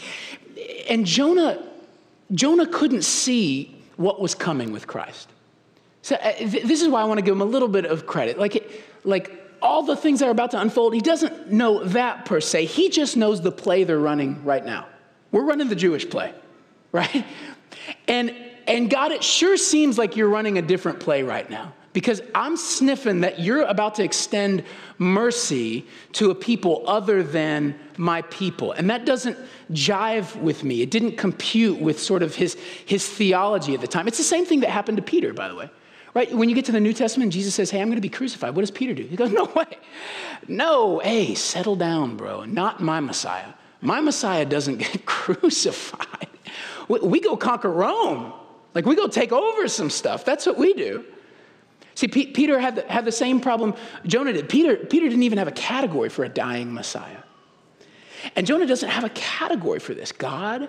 and 0.88 1.06
Jonah, 1.06 1.62
Jonah 2.32 2.66
couldn't 2.66 3.02
see 3.02 3.76
what 3.96 4.20
was 4.20 4.34
coming 4.34 4.72
with 4.72 4.86
Christ. 4.86 5.28
So 6.02 6.16
uh, 6.16 6.32
th- 6.32 6.64
this 6.64 6.82
is 6.82 6.88
why 6.88 7.00
I 7.00 7.04
want 7.04 7.18
to 7.18 7.24
give 7.24 7.32
him 7.32 7.40
a 7.40 7.46
little 7.46 7.68
bit 7.68 7.86
of 7.86 8.06
credit. 8.06 8.38
Like, 8.38 8.56
it, 8.56 8.84
like 9.04 9.32
all 9.62 9.82
the 9.82 9.96
things 9.96 10.20
that 10.20 10.28
are 10.28 10.32
about 10.32 10.50
to 10.52 10.60
unfold, 10.60 10.94
he 10.94 11.00
doesn't 11.00 11.52
know 11.52 11.84
that 11.84 12.24
per 12.24 12.40
se. 12.40 12.66
He 12.66 12.90
just 12.90 13.16
knows 13.16 13.40
the 13.40 13.52
play 13.52 13.84
they're 13.84 13.98
running 13.98 14.44
right 14.44 14.64
now. 14.64 14.86
We're 15.32 15.44
running 15.44 15.68
the 15.68 15.76
Jewish 15.76 16.08
play, 16.08 16.32
right? 16.92 17.24
And 18.08 18.34
and 18.66 18.88
God, 18.88 19.12
it 19.12 19.22
sure 19.22 19.58
seems 19.58 19.98
like 19.98 20.16
you're 20.16 20.28
running 20.28 20.56
a 20.56 20.62
different 20.62 20.98
play 20.98 21.22
right 21.22 21.48
now 21.50 21.74
because 21.94 22.20
I'm 22.34 22.58
sniffing 22.58 23.20
that 23.22 23.38
you're 23.38 23.62
about 23.62 23.94
to 23.94 24.04
extend 24.04 24.64
mercy 24.98 25.86
to 26.12 26.30
a 26.30 26.34
people 26.34 26.84
other 26.86 27.22
than 27.22 27.78
my 27.96 28.20
people. 28.22 28.72
And 28.72 28.90
that 28.90 29.06
doesn't 29.06 29.38
jive 29.70 30.36
with 30.36 30.64
me. 30.64 30.82
It 30.82 30.90
didn't 30.90 31.16
compute 31.16 31.80
with 31.80 31.98
sort 31.98 32.22
of 32.22 32.34
his, 32.34 32.54
his 32.84 33.08
theology 33.08 33.74
at 33.74 33.80
the 33.80 33.86
time. 33.86 34.08
It's 34.08 34.18
the 34.18 34.24
same 34.24 34.44
thing 34.44 34.60
that 34.60 34.70
happened 34.70 34.96
to 34.98 35.02
Peter, 35.02 35.32
by 35.32 35.48
the 35.48 35.54
way, 35.54 35.70
Right? 36.14 36.32
When 36.32 36.48
you 36.48 36.54
get 36.54 36.64
to 36.66 36.72
the 36.72 36.80
New 36.80 36.92
Testament, 36.92 37.32
Jesus 37.32 37.54
says, 37.54 37.70
Hey, 37.70 37.80
I'm 37.80 37.88
going 37.88 37.96
to 37.96 38.02
be 38.02 38.08
crucified. 38.08 38.54
What 38.54 38.62
does 38.62 38.70
Peter 38.70 38.94
do? 38.94 39.04
He 39.04 39.16
goes, 39.16 39.30
No 39.32 39.44
way. 39.46 39.78
No, 40.46 40.98
hey, 40.98 41.34
settle 41.34 41.76
down, 41.76 42.16
bro. 42.16 42.44
Not 42.44 42.80
my 42.80 43.00
Messiah. 43.00 43.52
My 43.80 44.00
Messiah 44.00 44.44
doesn't 44.44 44.78
get 44.78 45.06
crucified. 45.06 46.28
We 46.88 47.20
go 47.20 47.36
conquer 47.36 47.70
Rome. 47.70 48.32
Like 48.74 48.84
we 48.84 48.94
go 48.94 49.06
take 49.06 49.32
over 49.32 49.68
some 49.68 49.90
stuff. 49.90 50.24
That's 50.24 50.46
what 50.46 50.58
we 50.58 50.74
do. 50.74 51.04
See, 51.94 52.08
P- 52.08 52.26
Peter 52.26 52.58
had 52.58 52.76
the, 52.76 52.82
had 52.90 53.04
the 53.04 53.12
same 53.12 53.40
problem 53.40 53.74
Jonah 54.06 54.32
did. 54.32 54.48
Peter, 54.48 54.76
Peter 54.76 55.08
didn't 55.08 55.22
even 55.22 55.38
have 55.38 55.48
a 55.48 55.52
category 55.52 56.08
for 56.08 56.24
a 56.24 56.28
dying 56.28 56.72
Messiah. 56.72 57.18
And 58.36 58.46
Jonah 58.46 58.66
doesn't 58.66 58.88
have 58.88 59.04
a 59.04 59.10
category 59.10 59.78
for 59.78 59.94
this. 59.94 60.12
God 60.12 60.68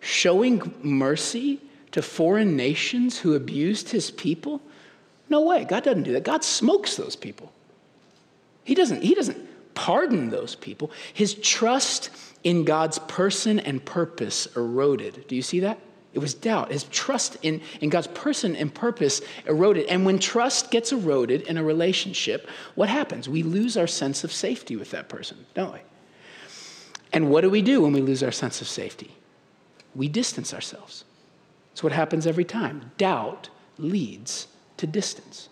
showing 0.00 0.74
mercy 0.82 1.60
to 1.92 2.02
foreign 2.02 2.56
nations 2.56 3.18
who 3.18 3.34
abused 3.34 3.90
his 3.90 4.10
people? 4.10 4.60
No 5.28 5.42
way. 5.42 5.64
God 5.64 5.84
doesn't 5.84 6.04
do 6.04 6.12
that. 6.12 6.24
God 6.24 6.42
smokes 6.44 6.96
those 6.96 7.16
people. 7.16 7.52
He 8.64 8.74
doesn't, 8.74 9.02
he 9.02 9.14
doesn't 9.14 9.74
pardon 9.74 10.30
those 10.30 10.54
people. 10.54 10.90
His 11.12 11.34
trust 11.34 12.10
in 12.44 12.64
God's 12.64 12.98
person 13.00 13.60
and 13.60 13.84
purpose 13.84 14.46
eroded. 14.56 15.26
Do 15.28 15.36
you 15.36 15.42
see 15.42 15.60
that? 15.60 15.78
It 16.14 16.18
was 16.18 16.34
doubt. 16.34 16.72
His 16.72 16.84
trust 16.84 17.38
in, 17.42 17.62
in 17.80 17.88
God's 17.88 18.08
person 18.08 18.54
and 18.54 18.72
purpose 18.72 19.22
eroded. 19.46 19.86
And 19.86 20.04
when 20.04 20.18
trust 20.18 20.70
gets 20.70 20.92
eroded 20.92 21.42
in 21.42 21.56
a 21.56 21.64
relationship, 21.64 22.48
what 22.74 22.88
happens? 22.88 23.28
We 23.28 23.42
lose 23.42 23.76
our 23.76 23.86
sense 23.86 24.22
of 24.22 24.32
safety 24.32 24.76
with 24.76 24.90
that 24.90 25.08
person, 25.08 25.46
don't 25.54 25.72
we? 25.72 25.80
And 27.12 27.30
what 27.30 27.42
do 27.42 27.50
we 27.50 27.62
do 27.62 27.82
when 27.82 27.92
we 27.92 28.00
lose 28.00 28.22
our 28.22 28.32
sense 28.32 28.60
of 28.60 28.68
safety? 28.68 29.12
We 29.94 30.08
distance 30.08 30.52
ourselves. 30.52 31.04
It's 31.72 31.82
what 31.82 31.92
happens 31.92 32.26
every 32.26 32.44
time. 32.44 32.90
Doubt 32.98 33.48
leads 33.78 34.48
to 34.78 34.86
distance. 34.86 35.48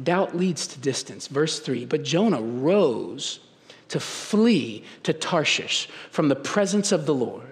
Doubt 0.00 0.36
leads 0.36 0.66
to 0.68 0.78
distance. 0.78 1.26
Verse 1.26 1.58
3 1.58 1.86
But 1.86 2.04
Jonah 2.04 2.40
rose 2.40 3.40
to 3.88 3.98
flee 4.00 4.84
to 5.02 5.12
Tarshish 5.12 5.88
from 6.10 6.28
the 6.28 6.36
presence 6.36 6.92
of 6.92 7.06
the 7.06 7.14
Lord. 7.14 7.47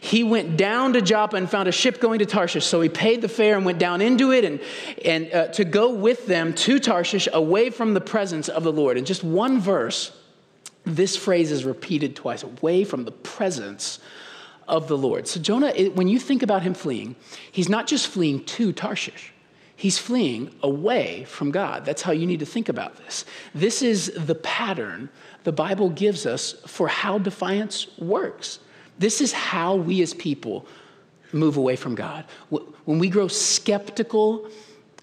He 0.00 0.24
went 0.24 0.56
down 0.56 0.92
to 0.94 1.02
Joppa 1.02 1.36
and 1.36 1.48
found 1.50 1.68
a 1.68 1.72
ship 1.72 2.00
going 2.00 2.18
to 2.20 2.26
Tarshish. 2.26 2.64
So 2.64 2.80
he 2.80 2.88
paid 2.88 3.22
the 3.22 3.28
fare 3.28 3.56
and 3.56 3.64
went 3.64 3.78
down 3.78 4.00
into 4.00 4.32
it 4.32 4.44
and, 4.44 4.60
and 5.04 5.32
uh, 5.32 5.48
to 5.48 5.64
go 5.64 5.92
with 5.92 6.26
them 6.26 6.54
to 6.54 6.78
Tarshish 6.78 7.28
away 7.32 7.70
from 7.70 7.94
the 7.94 8.00
presence 8.00 8.48
of 8.48 8.64
the 8.64 8.72
Lord. 8.72 8.96
In 8.96 9.04
just 9.04 9.24
one 9.24 9.60
verse, 9.60 10.12
this 10.84 11.16
phrase 11.16 11.50
is 11.50 11.64
repeated 11.64 12.16
twice 12.16 12.42
away 12.42 12.84
from 12.84 13.04
the 13.04 13.12
presence 13.12 13.98
of 14.66 14.88
the 14.88 14.96
Lord. 14.96 15.26
So 15.26 15.40
Jonah, 15.40 15.72
when 15.90 16.08
you 16.08 16.18
think 16.18 16.42
about 16.42 16.62
him 16.62 16.74
fleeing, 16.74 17.16
he's 17.50 17.68
not 17.68 17.86
just 17.86 18.06
fleeing 18.06 18.44
to 18.44 18.72
Tarshish. 18.72 19.32
He's 19.74 19.96
fleeing 19.96 20.52
away 20.62 21.24
from 21.24 21.52
God. 21.52 21.84
That's 21.84 22.02
how 22.02 22.12
you 22.12 22.26
need 22.26 22.40
to 22.40 22.46
think 22.46 22.68
about 22.68 22.96
this. 22.96 23.24
This 23.54 23.80
is 23.80 24.12
the 24.16 24.34
pattern 24.34 25.08
the 25.44 25.52
Bible 25.52 25.88
gives 25.88 26.26
us 26.26 26.52
for 26.66 26.88
how 26.88 27.18
defiance 27.18 27.86
works. 27.98 28.58
This 28.98 29.20
is 29.20 29.32
how 29.32 29.76
we 29.76 30.02
as 30.02 30.12
people 30.12 30.66
move 31.32 31.56
away 31.56 31.76
from 31.76 31.94
God. 31.94 32.24
When 32.50 32.98
we 32.98 33.08
grow 33.08 33.28
skeptical 33.28 34.48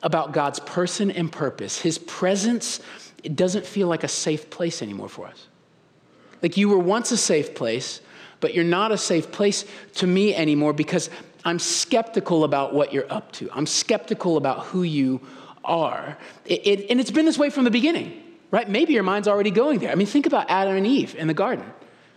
about 0.04 0.34
God's 0.34 0.60
person 0.60 1.12
and 1.12 1.32
purpose, 1.32 1.80
His 1.80 1.98
presence, 1.98 2.82
it 3.24 3.36
doesn't 3.36 3.66
feel 3.66 3.88
like 3.88 4.04
a 4.04 4.08
safe 4.08 4.50
place 4.50 4.82
anymore 4.82 5.10
for 5.10 5.28
us. 5.28 5.48
Like 6.42 6.58
you 6.58 6.70
were 6.70 6.80
once 6.80 7.12
a 7.12 7.18
safe 7.18 7.56
place, 7.56 8.02
but 8.40 8.54
you're 8.54 8.64
not 8.64 8.92
a 8.92 8.98
safe 8.98 9.32
place 9.32 9.66
to 9.96 10.08
me 10.08 10.36
anymore 10.36 10.74
because 10.74 11.10
I'm 11.44 11.60
skeptical 11.60 12.44
about 12.44 12.74
what 12.74 12.92
you're 12.92 13.12
up 13.12 13.32
to. 13.34 13.50
I'm 13.54 13.66
skeptical 13.66 14.38
about 14.38 14.66
who 14.66 14.84
you 14.84 15.22
are. 15.64 16.18
It, 16.46 16.68
it, 16.68 16.86
and 16.90 17.00
it's 17.00 17.12
been 17.12 17.26
this 17.26 17.38
way 17.38 17.50
from 17.50 17.64
the 17.64 17.72
beginning, 17.72 18.22
right? 18.52 18.70
Maybe 18.70 18.94
your 18.94 19.04
mind's 19.04 19.28
already 19.28 19.52
going 19.52 19.80
there. 19.80 19.92
I 19.92 19.96
mean, 19.96 20.08
think 20.08 20.26
about 20.26 20.50
Adam 20.50 20.76
and 20.76 20.86
Eve 20.86 21.16
in 21.16 21.28
the 21.28 21.34
garden 21.34 21.66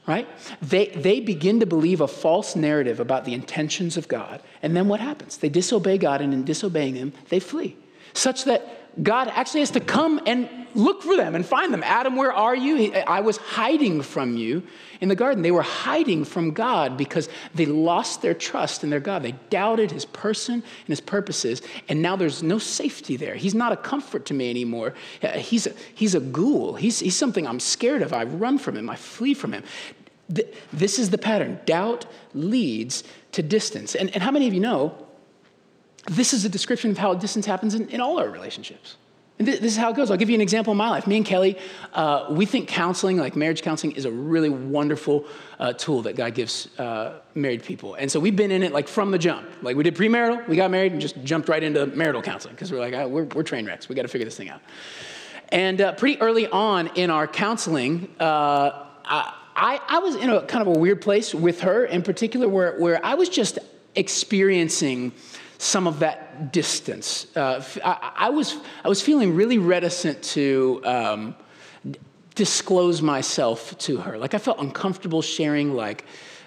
right? 0.08 0.26
They, 0.62 0.86
they 0.86 1.20
begin 1.20 1.60
to 1.60 1.66
believe 1.66 2.00
a 2.00 2.08
false 2.08 2.56
narrative 2.56 2.98
about 2.98 3.26
the 3.26 3.34
intentions 3.34 3.96
of 3.98 4.08
God. 4.08 4.42
And 4.62 4.74
then 4.74 4.88
what 4.88 5.00
happens? 5.00 5.36
They 5.36 5.50
disobey 5.50 5.98
God, 5.98 6.22
and 6.22 6.32
in 6.32 6.44
disobeying 6.44 6.96
Him, 6.96 7.12
they 7.28 7.38
flee. 7.38 7.76
Such 8.14 8.44
that 8.44 9.02
God 9.02 9.28
actually 9.28 9.60
has 9.60 9.70
to 9.72 9.80
come 9.80 10.20
and 10.26 10.48
look 10.74 11.02
for 11.02 11.16
them 11.16 11.34
and 11.34 11.44
find 11.44 11.72
them. 11.72 11.82
Adam, 11.84 12.16
where 12.16 12.32
are 12.32 12.54
you? 12.54 12.92
I 12.92 13.20
was 13.20 13.36
hiding 13.36 14.02
from 14.02 14.36
you 14.36 14.62
in 15.00 15.08
the 15.08 15.14
garden. 15.14 15.42
They 15.42 15.50
were 15.50 15.62
hiding 15.62 16.24
from 16.24 16.52
God 16.52 16.96
because 16.96 17.28
they 17.54 17.66
lost 17.66 18.22
their 18.22 18.34
trust 18.34 18.84
in 18.84 18.90
their 18.90 19.00
God. 19.00 19.22
They 19.22 19.32
doubted 19.50 19.90
his 19.90 20.04
person 20.04 20.54
and 20.54 20.88
his 20.88 21.00
purposes, 21.00 21.62
and 21.88 22.02
now 22.02 22.16
there's 22.16 22.42
no 22.42 22.58
safety 22.58 23.16
there. 23.16 23.34
He's 23.34 23.54
not 23.54 23.72
a 23.72 23.76
comfort 23.76 24.26
to 24.26 24.34
me 24.34 24.50
anymore. 24.50 24.94
He's 25.36 25.66
a, 25.66 25.72
he's 25.94 26.14
a 26.14 26.20
ghoul. 26.20 26.74
He's, 26.74 26.98
he's 26.98 27.16
something 27.16 27.46
I'm 27.46 27.60
scared 27.60 28.02
of. 28.02 28.12
I 28.12 28.24
run 28.24 28.58
from 28.58 28.76
him, 28.76 28.90
I 28.90 28.96
flee 28.96 29.34
from 29.34 29.52
him. 29.52 29.62
This 30.72 30.98
is 30.98 31.10
the 31.10 31.18
pattern. 31.18 31.60
Doubt 31.64 32.06
leads 32.34 33.04
to 33.32 33.42
distance. 33.42 33.94
And, 33.94 34.10
and 34.10 34.22
how 34.22 34.30
many 34.30 34.46
of 34.48 34.54
you 34.54 34.60
know 34.60 35.06
this 36.06 36.32
is 36.32 36.44
a 36.44 36.48
description 36.48 36.90
of 36.90 36.98
how 36.98 37.14
distance 37.14 37.46
happens 37.46 37.74
in, 37.74 37.88
in 37.88 38.00
all 38.00 38.18
our 38.18 38.28
relationships? 38.28 38.96
And 39.38 39.46
th- 39.46 39.60
this 39.60 39.72
is 39.72 39.78
how 39.78 39.90
it 39.90 39.96
goes. 39.96 40.10
I'll 40.10 40.16
give 40.16 40.28
you 40.28 40.34
an 40.34 40.40
example 40.40 40.72
in 40.72 40.76
my 40.76 40.90
life. 40.90 41.06
Me 41.06 41.16
and 41.16 41.24
Kelly, 41.24 41.56
uh, 41.94 42.26
we 42.30 42.44
think 42.44 42.68
counseling, 42.68 43.18
like 43.18 43.36
marriage 43.36 43.62
counseling, 43.62 43.92
is 43.92 44.04
a 44.04 44.10
really 44.10 44.50
wonderful 44.50 45.26
uh, 45.58 45.72
tool 45.72 46.02
that 46.02 46.16
God 46.16 46.34
gives 46.34 46.76
uh, 46.78 47.20
married 47.34 47.62
people. 47.62 47.94
And 47.94 48.10
so 48.10 48.18
we've 48.18 48.34
been 48.34 48.50
in 48.50 48.62
it 48.62 48.72
like 48.72 48.88
from 48.88 49.12
the 49.12 49.18
jump. 49.18 49.48
Like 49.62 49.76
we 49.76 49.84
did 49.84 49.94
premarital, 49.94 50.48
we 50.48 50.56
got 50.56 50.70
married, 50.70 50.92
and 50.92 51.00
just 51.00 51.22
jumped 51.22 51.48
right 51.48 51.62
into 51.62 51.86
marital 51.86 52.20
counseling 52.20 52.54
because 52.54 52.72
we're 52.72 52.80
like, 52.80 52.94
oh, 52.94 53.06
we're, 53.06 53.24
we're 53.24 53.44
train 53.44 53.64
wrecks. 53.64 53.88
We 53.88 53.94
got 53.94 54.02
to 54.02 54.08
figure 54.08 54.24
this 54.24 54.36
thing 54.36 54.50
out. 54.50 54.60
And 55.50 55.80
uh, 55.80 55.92
pretty 55.92 56.20
early 56.20 56.46
on 56.48 56.88
in 56.88 57.10
our 57.10 57.26
counseling, 57.26 58.12
uh, 58.20 58.86
I, 59.04 59.34
I, 59.58 59.80
I 59.88 59.98
was 59.98 60.14
in 60.14 60.30
a 60.30 60.42
kind 60.42 60.66
of 60.66 60.76
a 60.76 60.78
weird 60.78 61.02
place 61.02 61.34
with 61.34 61.60
her 61.62 61.84
in 61.84 62.02
particular 62.02 62.48
where, 62.48 62.78
where 62.78 63.04
I 63.04 63.14
was 63.14 63.28
just 63.28 63.58
experiencing 63.96 65.12
some 65.58 65.88
of 65.88 65.98
that 65.98 66.52
distance. 66.52 67.26
Uh, 67.36 67.62
I, 67.84 68.30
was, 68.30 68.56
I 68.84 68.88
was 68.88 69.02
feeling 69.02 69.34
really 69.34 69.58
reticent 69.58 70.22
to 70.22 70.80
um, 70.84 71.34
disclose 72.36 73.02
myself 73.02 73.76
to 73.78 73.96
her. 73.96 74.16
Like 74.16 74.34
I 74.34 74.38
felt 74.38 74.60
uncomfortable 74.60 75.22
sharing 75.22 75.74
like 75.74 76.04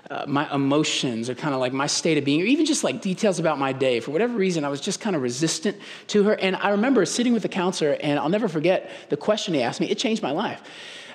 uh, 0.09 0.23
my 0.27 0.53
emotions 0.53 1.29
or 1.29 1.35
kind 1.35 1.53
of 1.53 1.59
like 1.59 1.73
my 1.73 1.87
state 1.87 2.17
of 2.17 2.23
being, 2.23 2.41
or 2.41 2.45
even 2.45 2.65
just 2.65 2.83
like 2.85 3.01
details 3.01 3.39
about 3.39 3.59
my 3.59 3.73
day. 3.73 3.99
For 3.99 4.11
whatever 4.11 4.35
reason, 4.35 4.63
I 4.63 4.69
was 4.69 4.79
just 4.79 5.01
kind 5.01 5.17
of 5.17 5.21
resistant 5.21 5.77
to 6.07 6.23
her. 6.23 6.33
And 6.39 6.55
I 6.55 6.69
remember 6.69 7.05
sitting 7.05 7.33
with 7.33 7.43
the 7.43 7.49
counselor, 7.49 7.97
and 8.01 8.17
I'll 8.19 8.29
never 8.29 8.47
forget 8.47 8.89
the 9.09 9.17
question 9.17 9.53
he 9.53 9.61
asked 9.61 9.81
me. 9.81 9.89
It 9.89 9.97
changed 9.97 10.23
my 10.23 10.31
life. 10.31 10.61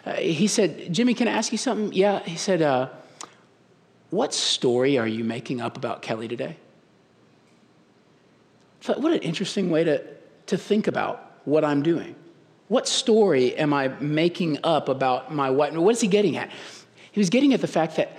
Uh, 0.07 0.13
he 0.15 0.47
said, 0.47 0.93
Jimmy, 0.93 1.15
can 1.15 1.27
I 1.27 1.33
ask 1.33 1.51
you 1.51 1.59
something? 1.59 1.93
Yeah. 1.93 2.23
He 2.23 2.37
said, 2.37 2.63
uh, 2.63 2.89
What 4.11 4.33
story 4.33 4.97
are 4.97 5.09
you 5.09 5.25
making 5.25 5.61
up 5.61 5.77
about 5.77 6.01
Kelly 6.01 6.29
today? 6.29 6.57
Thought, 8.83 9.01
what 9.01 9.13
an 9.13 9.19
interesting 9.19 9.69
way 9.69 9.83
to, 9.83 10.05
to 10.47 10.57
think 10.57 10.87
about 10.87 11.41
what 11.45 11.65
I'm 11.65 11.83
doing. 11.83 12.15
What 12.69 12.87
story 12.87 13.57
am 13.57 13.73
I 13.73 13.89
making 13.89 14.59
up 14.63 14.89
about 14.89 15.35
my 15.35 15.51
wife? 15.51 15.75
What 15.75 15.93
is 15.93 16.01
he 16.01 16.09
getting 16.09 16.37
at? 16.37 16.51
He 17.11 17.19
was 17.19 17.31
getting 17.31 17.53
at 17.53 17.61
the 17.61 17.67
fact 17.67 17.97
that 17.97 18.17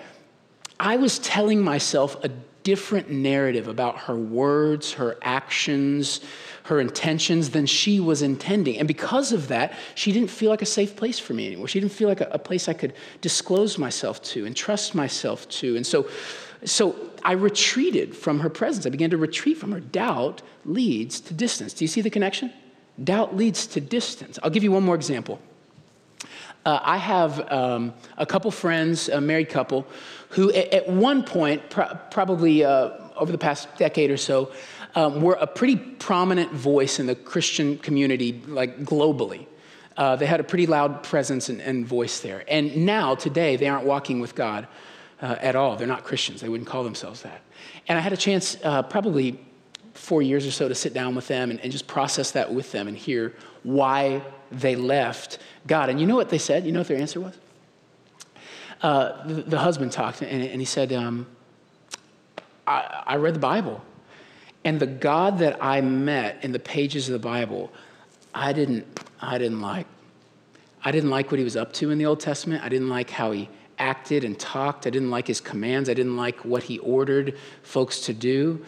I 0.80 0.98
was 0.98 1.20
telling 1.20 1.62
myself 1.62 2.22
a 2.24 2.30
different 2.64 3.10
narrative 3.10 3.70
about 3.70 3.98
her 3.98 4.16
words, 4.16 4.92
her 4.94 5.18
actions, 5.22 6.20
her 6.68 6.82
intentions 6.82 7.52
than 7.52 7.66
she 7.66 8.00
was 8.00 8.22
intending. 8.22 8.78
And 8.78 8.88
because 8.88 9.32
of 9.32 9.48
that, 9.48 9.74
she 9.96 10.12
didn't 10.12 10.30
feel 10.30 10.50
like 10.50 10.62
a 10.62 10.66
safe 10.66 10.98
place 10.98 11.18
for 11.18 11.34
me 11.34 11.48
anymore. 11.48 11.68
She 11.70 11.80
didn't 11.80 11.94
feel 11.94 12.10
like 12.10 12.20
a, 12.20 12.28
a 12.32 12.40
place 12.40 12.68
I 12.68 12.74
could 12.74 12.94
disclose 13.22 13.78
myself 13.78 14.22
to 14.24 14.46
and 14.46 14.54
trust 14.56 14.94
myself 14.94 15.48
to. 15.50 15.78
And 15.78 15.88
so, 15.88 16.10
so 16.66 16.96
I 17.24 17.34
retreated 17.34 18.16
from 18.16 18.42
her 18.42 18.50
presence. 18.50 18.86
I 18.86 18.90
began 18.90 19.10
to 19.12 19.18
retreat 19.18 19.58
from 19.58 19.72
her. 19.72 19.80
Doubt 19.80 20.42
leads 20.66 21.22
to 21.22 21.34
distance. 21.34 21.74
Do 21.74 21.86
you 21.86 21.88
see 21.88 22.02
the 22.02 22.10
connection? 22.10 22.52
Doubt 23.02 23.38
leads 23.38 23.66
to 23.68 23.80
distance. 23.80 24.38
I'll 24.44 24.50
give 24.50 24.64
you 24.64 24.72
one 24.74 24.84
more 24.84 24.96
example. 24.96 25.40
Uh, 26.66 26.80
I 26.84 26.98
have 26.98 27.50
um, 27.50 27.94
a 28.18 28.26
couple 28.26 28.52
friends, 28.52 29.08
a 29.08 29.22
married 29.22 29.48
couple, 29.48 29.88
who 30.30 30.52
at, 30.52 30.74
at 30.74 30.90
one 30.90 31.24
point, 31.24 31.70
pro- 31.70 31.96
probably 32.12 32.66
uh, 32.66 32.90
over 33.16 33.32
the 33.32 33.38
past 33.38 33.70
decade 33.78 34.12
or 34.12 34.18
so, 34.18 34.52
um, 34.98 35.22
were 35.22 35.36
a 35.36 35.46
pretty 35.46 35.76
prominent 35.76 36.52
voice 36.52 36.98
in 37.00 37.06
the 37.06 37.14
Christian 37.14 37.78
community, 37.78 38.42
like 38.48 38.84
globally. 38.84 39.46
Uh, 39.96 40.16
they 40.16 40.26
had 40.26 40.40
a 40.40 40.44
pretty 40.44 40.66
loud 40.66 41.04
presence 41.04 41.50
and, 41.50 41.62
and, 41.62 41.86
voice 41.86 42.22
there. 42.22 42.44
And 42.48 42.78
now, 42.84 43.14
today, 43.14 43.58
they 43.58 43.68
aren't 43.68 43.86
walking 43.86 44.20
with 44.20 44.34
God 44.34 44.68
uh, 45.22 45.36
at 45.40 45.56
all. 45.56 45.76
They're 45.76 45.86
not 45.86 46.04
Christians. 46.04 46.42
They 46.42 46.50
wouldn't 46.50 46.68
call 46.68 46.84
themselves 46.84 47.22
that. 47.22 47.42
And 47.88 47.96
I 47.96 48.02
had 48.02 48.12
a 48.12 48.18
chance, 48.18 48.58
uh, 48.64 48.82
probably 48.82 49.40
four 49.94 50.24
years 50.24 50.48
or 50.48 50.52
so, 50.52 50.68
to 50.68 50.74
sit 50.74 50.96
down 50.96 51.14
with 51.14 51.28
them 51.28 51.52
and, 51.52 51.60
and 51.60 51.72
just 51.72 51.86
process 51.86 52.32
that 52.32 52.52
with 52.52 52.72
them 52.72 52.88
and 52.88 52.98
hear 52.98 53.36
why 53.62 54.24
they 54.52 54.76
left 54.76 55.38
God. 55.68 55.90
And 55.90 56.02
you 56.02 56.08
know 56.08 56.16
what 56.16 56.30
they 56.30 56.40
said? 56.40 56.66
You 56.66 56.72
know 56.72 56.80
what 56.80 56.88
their 56.88 56.98
answer 56.98 57.22
was? 57.22 57.36
Uh, 58.82 59.28
the, 59.28 59.44
the, 59.44 59.60
husband 59.60 59.92
talked 59.92 60.24
and, 60.24 60.44
and 60.44 60.60
he 60.60 60.66
said, 60.66 60.92
um, 60.92 61.28
I, 62.66 63.04
I 63.06 63.16
read 63.18 63.36
the 63.36 63.40
Bible 63.40 63.84
And 64.68 64.82
the 64.82 64.86
God 64.86 65.40
that 65.40 65.64
I 65.64 65.80
met 65.80 66.44
in 66.44 66.52
the 66.52 66.60
pages 66.60 67.08
of 67.08 67.14
the 67.14 67.26
Bible, 67.26 67.72
I 68.36 68.52
didn't, 68.52 68.86
I 69.22 69.38
didn't 69.38 69.62
like. 69.62 69.88
I 70.84 70.92
didn't 70.92 71.10
like 71.10 71.32
what 71.32 71.38
he 71.38 71.46
was 71.46 71.56
up 71.56 71.72
to 71.76 71.90
in 71.90 71.98
the 71.98 72.06
Old 72.06 72.20
Testament. 72.20 72.66
I 72.66 72.68
didn't 72.68 72.90
like 72.90 73.10
how 73.10 73.32
he 73.32 73.48
acted 73.80 74.26
and 74.26 74.38
talked. 74.38 74.86
I 74.86 74.90
didn't 74.90 75.10
like 75.10 75.26
his 75.26 75.40
commands. 75.40 75.88
I 75.88 75.94
didn't 75.94 76.18
like 76.18 76.44
what 76.44 76.64
he 76.64 76.80
ordered 76.80 77.38
folks 77.64 78.02
to 78.08 78.14
do. 78.14 78.66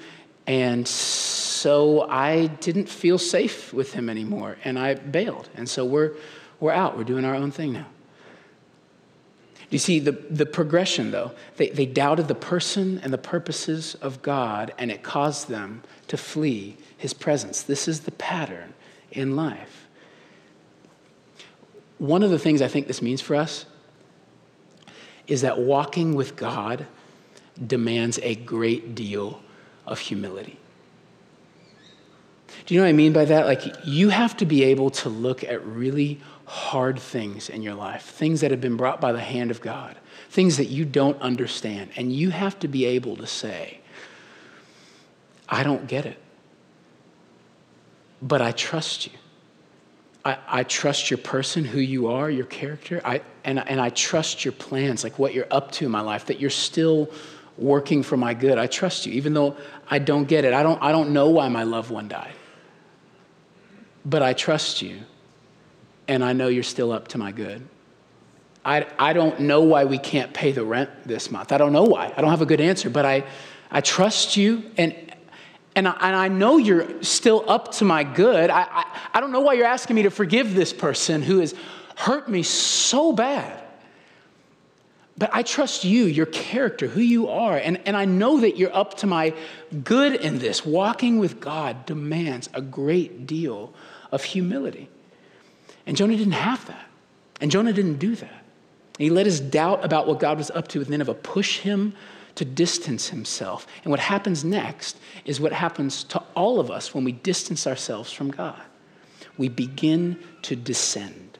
And 0.47 0.87
so 0.87 2.09
I 2.09 2.47
didn't 2.47 2.87
feel 2.87 3.17
safe 3.17 3.73
with 3.73 3.91
him 3.91 4.09
anymore. 4.09 4.55
And 4.63 4.79
I 4.79 4.93
bailed. 4.93 5.49
And 5.55 5.67
so 5.67 5.83
we're, 5.83 6.13
we're 6.61 6.71
out. 6.71 6.97
We're 6.97 7.03
doing 7.03 7.25
our 7.25 7.35
own 7.35 7.51
thing 7.51 7.73
now. 7.73 7.87
Do 9.69 9.75
you 9.75 9.79
see 9.79 9.99
the, 9.99 10.13
the 10.13 10.47
progression, 10.47 11.11
though? 11.11 11.31
They, 11.57 11.69
they 11.69 11.85
doubted 11.85 12.27
the 12.27 12.35
person 12.35 12.99
and 13.03 13.13
the 13.13 13.19
purposes 13.19 13.95
of 14.01 14.23
God, 14.23 14.73
and 14.79 14.89
it 14.89 15.03
caused 15.03 15.47
them 15.47 15.83
to 16.07 16.17
flee 16.17 16.75
his 16.97 17.13
presence. 17.13 17.61
This 17.61 17.87
is 17.87 18.01
the 18.01 18.11
pattern 18.11 18.73
in 19.11 19.35
life. 19.35 19.87
One 21.99 22.23
of 22.23 22.31
the 22.31 22.39
things 22.39 22.63
I 22.63 22.67
think 22.67 22.87
this 22.87 23.01
means 23.01 23.21
for 23.21 23.35
us 23.35 23.65
is 25.27 25.41
that 25.41 25.59
walking 25.59 26.15
with 26.15 26.35
God 26.35 26.87
demands 27.67 28.19
a 28.23 28.35
great 28.35 28.95
deal 28.95 29.41
of 29.85 29.99
humility. 29.99 30.57
Do 32.65 32.73
you 32.73 32.79
know 32.79 32.85
what 32.85 32.89
I 32.89 32.93
mean 32.93 33.13
by 33.13 33.25
that? 33.25 33.45
Like, 33.45 33.63
you 33.85 34.09
have 34.09 34.35
to 34.37 34.45
be 34.45 34.63
able 34.63 34.89
to 34.91 35.09
look 35.09 35.43
at 35.43 35.63
really 35.65 36.19
hard 36.49 36.97
things 36.97 37.47
in 37.47 37.61
your 37.61 37.75
life, 37.75 38.01
things 38.01 38.41
that 38.41 38.49
have 38.49 38.59
been 38.59 38.75
brought 38.75 38.99
by 38.99 39.11
the 39.11 39.19
hand 39.19 39.51
of 39.51 39.61
God, 39.61 39.95
things 40.31 40.57
that 40.57 40.65
you 40.65 40.83
don't 40.83 41.21
understand. 41.21 41.91
And 41.95 42.11
you 42.11 42.31
have 42.31 42.57
to 42.59 42.67
be 42.67 42.85
able 42.85 43.15
to 43.17 43.27
say, 43.27 43.81
I 45.47 45.61
don't 45.61 45.85
get 45.85 46.07
it, 46.07 46.17
but 48.19 48.41
I 48.41 48.51
trust 48.51 49.05
you. 49.05 49.13
I, 50.25 50.37
I, 50.47 50.63
trust 50.63 51.11
your 51.11 51.19
person, 51.19 51.65
who 51.65 51.79
you 51.79 52.07
are, 52.07 52.31
your 52.31 52.47
character, 52.47 52.99
I, 53.05 53.21
and, 53.43 53.59
and 53.59 53.79
I 53.79 53.89
trust 53.89 54.43
your 54.43 54.51
plans, 54.51 55.03
like 55.03 55.19
what 55.19 55.35
you're 55.35 55.47
up 55.51 55.71
to 55.73 55.85
in 55.85 55.91
my 55.91 56.01
life, 56.01 56.25
that 56.25 56.39
you're 56.39 56.49
still 56.49 57.11
working 57.59 58.01
for 58.01 58.17
my 58.17 58.33
good. 58.33 58.57
I 58.57 58.65
trust 58.65 59.05
you, 59.05 59.13
even 59.13 59.35
though 59.35 59.55
I 59.87 59.99
don't 59.99 60.25
get 60.25 60.45
it. 60.45 60.53
I 60.53 60.63
don't, 60.63 60.81
I 60.81 60.91
don't 60.91 61.11
know 61.11 61.29
why 61.29 61.47
my 61.47 61.63
loved 61.63 61.91
one 61.91 62.07
died. 62.07 62.33
But 64.03 64.23
I 64.23 64.33
trust 64.33 64.81
you, 64.81 65.01
and 66.09 66.25
I 66.25 66.33
know 66.33 66.47
you're 66.47 66.63
still 66.63 66.91
up 66.91 67.09
to 67.09 67.19
my 67.19 67.31
good. 67.31 67.65
I, 68.65 68.87
I 68.97 69.13
don't 69.13 69.41
know 69.41 69.61
why 69.61 69.85
we 69.85 69.99
can't 69.99 70.33
pay 70.33 70.51
the 70.51 70.65
rent 70.65 70.89
this 71.05 71.29
month. 71.29 71.51
I 71.51 71.57
don't 71.59 71.71
know 71.71 71.83
why. 71.83 72.11
I 72.17 72.21
don't 72.21 72.31
have 72.31 72.41
a 72.41 72.47
good 72.47 72.59
answer, 72.59 72.89
but 72.89 73.05
I, 73.05 73.23
I 73.69 73.81
trust 73.81 74.35
you, 74.35 74.63
and, 74.75 74.95
and 75.75 75.87
I, 75.87 75.95
and 76.01 76.15
I 76.15 76.27
know 76.27 76.57
you're 76.57 77.03
still 77.03 77.45
up 77.47 77.71
to 77.73 77.85
my 77.85 78.03
good. 78.03 78.49
I, 78.49 78.63
I, 78.63 78.99
I 79.13 79.21
don't 79.21 79.31
know 79.31 79.39
why 79.41 79.53
you're 79.53 79.67
asking 79.67 79.95
me 79.95 80.01
to 80.03 80.09
forgive 80.09 80.55
this 80.55 80.73
person 80.73 81.21
who 81.21 81.39
has 81.39 81.53
hurt 81.95 82.27
me 82.27 82.41
so 82.41 83.13
bad. 83.13 83.63
But 85.15 85.29
I 85.31 85.43
trust 85.43 85.83
you, 85.83 86.05
your 86.05 86.25
character, 86.25 86.87
who 86.87 87.01
you 87.01 87.29
are, 87.29 87.55
and, 87.55 87.79
and 87.85 87.95
I 87.95 88.05
know 88.05 88.39
that 88.39 88.57
you're 88.57 88.75
up 88.75 88.97
to 88.97 89.07
my 89.07 89.35
good 89.83 90.15
in 90.15 90.39
this. 90.39 90.65
Walking 90.65 91.19
with 91.19 91.39
God 91.39 91.85
demands 91.85 92.49
a 92.53 92.61
great 92.61 93.27
deal 93.27 93.73
of 94.11 94.23
humility. 94.23 94.89
And 95.85 95.97
Jonah 95.97 96.17
didn't 96.17 96.33
have 96.33 96.65
that. 96.67 96.85
And 97.41 97.51
Jonah 97.51 97.73
didn't 97.73 97.97
do 97.97 98.15
that. 98.15 98.43
And 98.99 99.03
he 99.03 99.09
let 99.09 99.25
his 99.25 99.39
doubt 99.39 99.83
about 99.83 100.07
what 100.07 100.19
God 100.19 100.37
was 100.37 100.51
up 100.51 100.67
to 100.69 100.79
with 100.79 100.89
Nineveh 100.89 101.13
push 101.13 101.59
him 101.59 101.93
to 102.35 102.45
distance 102.45 103.09
himself. 103.09 103.65
And 103.83 103.91
what 103.91 103.99
happens 103.99 104.43
next 104.43 104.97
is 105.25 105.39
what 105.39 105.53
happens 105.53 106.03
to 106.05 106.23
all 106.35 106.59
of 106.59 106.69
us 106.69 106.93
when 106.93 107.03
we 107.03 107.11
distance 107.11 107.65
ourselves 107.65 108.11
from 108.11 108.31
God. 108.31 108.61
We 109.37 109.49
begin 109.49 110.21
to 110.43 110.55
descend. 110.55 111.37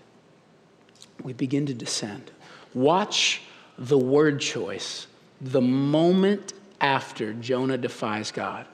We 1.22 1.34
begin 1.34 1.66
to 1.66 1.74
descend. 1.74 2.32
Watch 2.74 3.42
the 3.78 3.98
word 3.98 4.40
choice 4.40 5.08
the 5.42 5.62
moment 5.62 6.54
after 6.82 7.34
Jonah 7.34 7.78
defies 7.78 8.32
God. 8.32 8.66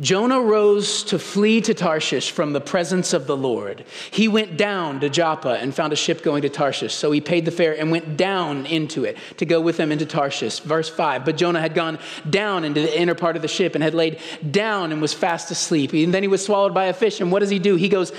Jonah 0.00 0.40
rose 0.40 1.02
to 1.02 1.18
flee 1.18 1.60
to 1.60 1.74
Tarshish 1.74 2.30
from 2.30 2.52
the 2.52 2.60
presence 2.60 3.12
of 3.12 3.26
the 3.26 3.36
Lord. 3.36 3.84
He 4.12 4.28
went 4.28 4.56
down 4.56 5.00
to 5.00 5.08
Joppa 5.08 5.58
and 5.60 5.74
found 5.74 5.92
a 5.92 5.96
ship 5.96 6.22
going 6.22 6.42
to 6.42 6.48
Tarshish. 6.48 6.94
So 6.94 7.10
he 7.10 7.20
paid 7.20 7.44
the 7.44 7.50
fare 7.50 7.76
and 7.76 7.90
went 7.90 8.16
down 8.16 8.64
into 8.66 9.04
it 9.04 9.16
to 9.38 9.44
go 9.44 9.60
with 9.60 9.76
them 9.76 9.90
into 9.90 10.06
Tarshish. 10.06 10.60
Verse 10.60 10.88
5 10.88 11.24
But 11.24 11.36
Jonah 11.36 11.60
had 11.60 11.74
gone 11.74 11.98
down 12.30 12.62
into 12.62 12.80
the 12.80 12.96
inner 12.96 13.16
part 13.16 13.34
of 13.34 13.42
the 13.42 13.48
ship 13.48 13.74
and 13.74 13.82
had 13.82 13.92
laid 13.92 14.20
down 14.48 14.92
and 14.92 15.02
was 15.02 15.12
fast 15.12 15.50
asleep. 15.50 15.92
And 15.92 16.14
then 16.14 16.22
he 16.22 16.28
was 16.28 16.44
swallowed 16.44 16.74
by 16.74 16.84
a 16.84 16.92
fish. 16.92 17.20
And 17.20 17.32
what 17.32 17.40
does 17.40 17.50
he 17.50 17.58
do? 17.58 17.74
He 17.74 17.88
goes 17.88 18.12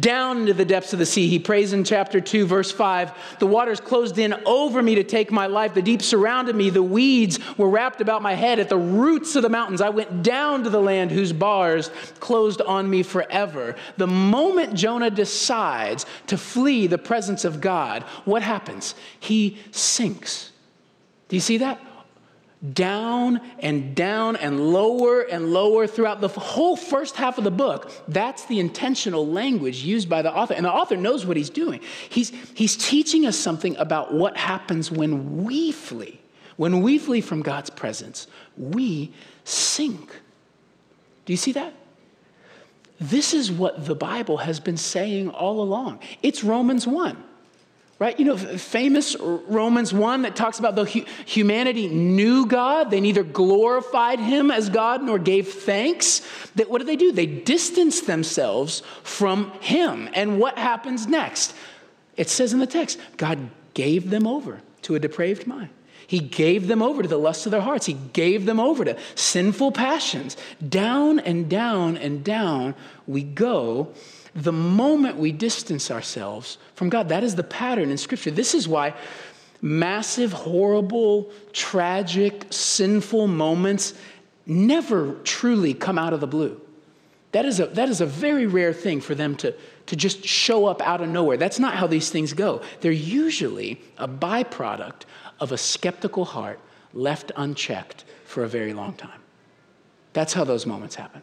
down 0.00 0.38
into 0.38 0.54
the 0.54 0.64
depths 0.64 0.94
of 0.94 0.98
the 0.98 1.04
sea. 1.04 1.28
He 1.28 1.38
prays 1.38 1.74
in 1.74 1.84
chapter 1.84 2.18
2, 2.18 2.46
verse 2.46 2.72
5 2.72 3.12
The 3.40 3.46
waters 3.46 3.80
closed 3.80 4.18
in 4.18 4.34
over 4.46 4.82
me 4.82 4.94
to 4.94 5.04
take 5.04 5.30
my 5.30 5.48
life. 5.48 5.74
The 5.74 5.82
deep 5.82 6.00
surrounded 6.00 6.56
me. 6.56 6.70
The 6.70 6.82
weeds 6.82 7.38
were 7.58 7.68
wrapped 7.68 8.00
about 8.00 8.22
my 8.22 8.32
head. 8.32 8.58
At 8.58 8.70
the 8.70 8.78
roots 8.78 9.36
of 9.36 9.42
the 9.42 9.50
mountains, 9.50 9.82
I 9.82 9.90
went 9.90 10.22
down 10.22 10.64
to 10.64 10.70
the 10.70 10.80
land 10.80 11.10
whose 11.10 11.25
whose 11.26 11.32
bars 11.32 11.90
closed 12.20 12.60
on 12.60 12.88
me 12.88 13.02
forever. 13.02 13.74
The 13.96 14.06
moment 14.06 14.74
Jonah 14.74 15.10
decides 15.10 16.06
to 16.28 16.38
flee 16.38 16.86
the 16.86 16.98
presence 16.98 17.44
of 17.44 17.60
God, 17.60 18.04
what 18.24 18.42
happens? 18.42 18.94
He 19.18 19.58
sinks. 19.72 20.52
Do 21.28 21.34
you 21.34 21.40
see 21.40 21.58
that? 21.58 21.80
Down 22.72 23.40
and 23.58 23.96
down 23.96 24.36
and 24.36 24.72
lower 24.72 25.22
and 25.22 25.52
lower 25.52 25.88
throughout 25.88 26.20
the 26.20 26.28
whole 26.28 26.76
first 26.76 27.16
half 27.16 27.38
of 27.38 27.44
the 27.44 27.50
book. 27.50 27.90
That's 28.06 28.44
the 28.44 28.60
intentional 28.60 29.26
language 29.26 29.82
used 29.82 30.08
by 30.08 30.22
the 30.22 30.32
author. 30.32 30.54
And 30.54 30.64
the 30.64 30.72
author 30.72 30.96
knows 30.96 31.26
what 31.26 31.36
he's 31.36 31.50
doing. 31.50 31.80
He's, 32.08 32.30
he's 32.54 32.76
teaching 32.76 33.26
us 33.26 33.36
something 33.36 33.76
about 33.78 34.14
what 34.14 34.36
happens 34.36 34.92
when 34.92 35.44
we 35.44 35.72
flee. 35.72 36.20
When 36.56 36.82
we 36.82 36.98
flee 36.98 37.20
from 37.20 37.42
God's 37.42 37.68
presence, 37.68 38.28
we 38.56 39.12
sink. 39.44 40.20
Do 41.26 41.32
you 41.32 41.36
see 41.36 41.52
that? 41.52 41.74
This 42.98 43.34
is 43.34 43.52
what 43.52 43.84
the 43.84 43.94
Bible 43.94 44.38
has 44.38 44.58
been 44.58 44.78
saying 44.78 45.28
all 45.28 45.60
along. 45.60 46.00
It's 46.22 46.42
Romans 46.42 46.86
1, 46.86 47.22
right? 47.98 48.18
You 48.18 48.24
know, 48.24 48.36
famous 48.38 49.16
Romans 49.20 49.92
1 49.92 50.22
that 50.22 50.34
talks 50.34 50.58
about 50.58 50.76
the 50.76 50.84
humanity 51.26 51.88
knew 51.88 52.46
God. 52.46 52.90
They 52.90 53.00
neither 53.00 53.22
glorified 53.22 54.18
him 54.18 54.50
as 54.50 54.70
God 54.70 55.02
nor 55.02 55.18
gave 55.18 55.48
thanks. 55.48 56.22
That 56.54 56.70
what 56.70 56.78
do 56.78 56.86
they 56.86 56.96
do? 56.96 57.12
They 57.12 57.26
distance 57.26 58.00
themselves 58.00 58.82
from 59.02 59.50
him. 59.60 60.08
And 60.14 60.40
what 60.40 60.56
happens 60.56 61.06
next? 61.06 61.54
It 62.16 62.30
says 62.30 62.54
in 62.54 62.60
the 62.60 62.66
text, 62.66 62.98
God 63.18 63.50
gave 63.74 64.08
them 64.08 64.26
over 64.26 64.62
to 64.82 64.94
a 64.94 64.98
depraved 64.98 65.46
mind. 65.46 65.68
He 66.06 66.20
gave 66.20 66.68
them 66.68 66.82
over 66.82 67.02
to 67.02 67.08
the 67.08 67.18
lust 67.18 67.46
of 67.46 67.52
their 67.52 67.60
hearts. 67.60 67.86
He 67.86 67.94
gave 68.12 68.46
them 68.46 68.60
over 68.60 68.84
to 68.84 68.96
sinful 69.14 69.72
passions. 69.72 70.36
Down 70.66 71.18
and 71.18 71.48
down 71.48 71.96
and 71.96 72.22
down 72.22 72.74
we 73.06 73.22
go 73.22 73.92
the 74.34 74.52
moment 74.52 75.16
we 75.16 75.32
distance 75.32 75.90
ourselves 75.90 76.58
from 76.74 76.90
God. 76.90 77.08
That 77.08 77.24
is 77.24 77.34
the 77.34 77.42
pattern 77.42 77.90
in 77.90 77.98
Scripture. 77.98 78.30
This 78.30 78.54
is 78.54 78.68
why 78.68 78.94
massive, 79.62 80.32
horrible, 80.32 81.30
tragic, 81.52 82.46
sinful 82.50 83.26
moments 83.26 83.94
never 84.44 85.14
truly 85.24 85.74
come 85.74 85.98
out 85.98 86.12
of 86.12 86.20
the 86.20 86.26
blue. 86.26 86.60
That 87.32 87.44
is 87.44 87.58
a, 87.58 87.66
that 87.66 87.88
is 87.88 88.00
a 88.00 88.06
very 88.06 88.46
rare 88.46 88.72
thing 88.72 89.00
for 89.00 89.14
them 89.14 89.36
to, 89.36 89.54
to 89.86 89.96
just 89.96 90.24
show 90.24 90.66
up 90.66 90.80
out 90.82 91.00
of 91.00 91.08
nowhere. 91.08 91.36
That's 91.36 91.58
not 91.58 91.74
how 91.74 91.86
these 91.86 92.10
things 92.10 92.32
go. 92.32 92.62
They're 92.80 92.92
usually 92.92 93.80
a 93.98 94.06
byproduct 94.06 95.02
of 95.40 95.52
a 95.52 95.58
skeptical 95.58 96.24
heart 96.24 96.60
left 96.92 97.32
unchecked 97.36 98.04
for 98.24 98.44
a 98.44 98.48
very 98.48 98.72
long 98.72 98.94
time. 98.94 99.20
That's 100.12 100.32
how 100.32 100.44
those 100.44 100.66
moments 100.66 100.94
happen. 100.94 101.22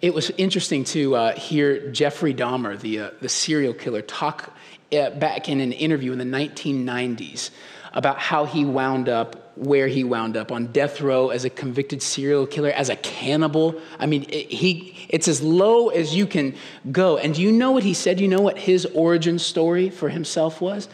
It 0.00 0.14
was 0.14 0.30
interesting 0.30 0.84
to 0.84 1.14
uh, 1.14 1.36
hear 1.36 1.90
Jeffrey 1.90 2.34
Dahmer, 2.34 2.78
the, 2.78 3.00
uh, 3.00 3.10
the 3.20 3.28
serial 3.28 3.74
killer, 3.74 4.02
talk 4.02 4.56
uh, 4.92 5.10
back 5.10 5.48
in 5.48 5.60
an 5.60 5.72
interview 5.72 6.12
in 6.12 6.18
the 6.18 6.24
1990s 6.24 7.50
about 7.92 8.18
how 8.18 8.44
he 8.44 8.64
wound 8.64 9.08
up 9.08 9.50
where 9.56 9.88
he 9.88 10.04
wound 10.04 10.36
up 10.36 10.52
on 10.52 10.66
death 10.68 11.00
row 11.00 11.28
as 11.28 11.44
a 11.44 11.50
convicted 11.50 12.02
serial 12.02 12.46
killer, 12.46 12.70
as 12.70 12.88
a 12.88 12.96
cannibal. 12.96 13.78
I 13.98 14.06
mean, 14.06 14.24
it, 14.30 14.50
he, 14.50 15.06
it's 15.08 15.28
as 15.28 15.42
low 15.42 15.88
as 15.88 16.14
you 16.14 16.26
can 16.26 16.54
go. 16.90 17.18
And 17.18 17.34
do 17.34 17.42
you 17.42 17.52
know 17.52 17.72
what 17.72 17.82
he 17.82 17.92
said? 17.92 18.20
You 18.20 18.28
know 18.28 18.40
what 18.40 18.56
his 18.56 18.86
origin 18.86 19.38
story 19.38 19.90
for 19.90 20.08
himself 20.08 20.60
was? 20.60 20.88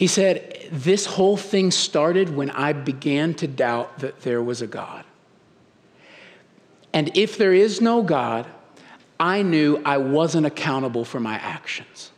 He 0.00 0.06
said, 0.06 0.66
This 0.72 1.04
whole 1.04 1.36
thing 1.36 1.70
started 1.70 2.34
when 2.34 2.48
I 2.48 2.72
began 2.72 3.34
to 3.34 3.46
doubt 3.46 3.98
that 3.98 4.22
there 4.22 4.42
was 4.42 4.62
a 4.62 4.66
God. 4.66 5.04
And 6.94 7.14
if 7.14 7.36
there 7.36 7.52
is 7.52 7.82
no 7.82 8.02
God, 8.02 8.46
I 9.20 9.42
knew 9.42 9.82
I 9.84 9.98
wasn't 9.98 10.46
accountable 10.46 11.04
for 11.04 11.20
my 11.20 11.34
actions. 11.34 12.12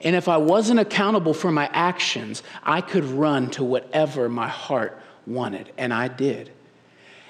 And 0.00 0.16
if 0.16 0.28
I 0.28 0.38
wasn't 0.38 0.80
accountable 0.80 1.34
for 1.34 1.52
my 1.52 1.68
actions, 1.74 2.42
I 2.62 2.80
could 2.80 3.04
run 3.04 3.50
to 3.50 3.62
whatever 3.62 4.30
my 4.30 4.48
heart 4.48 4.98
wanted, 5.26 5.72
and 5.76 5.92
I 5.92 6.08
did. 6.08 6.52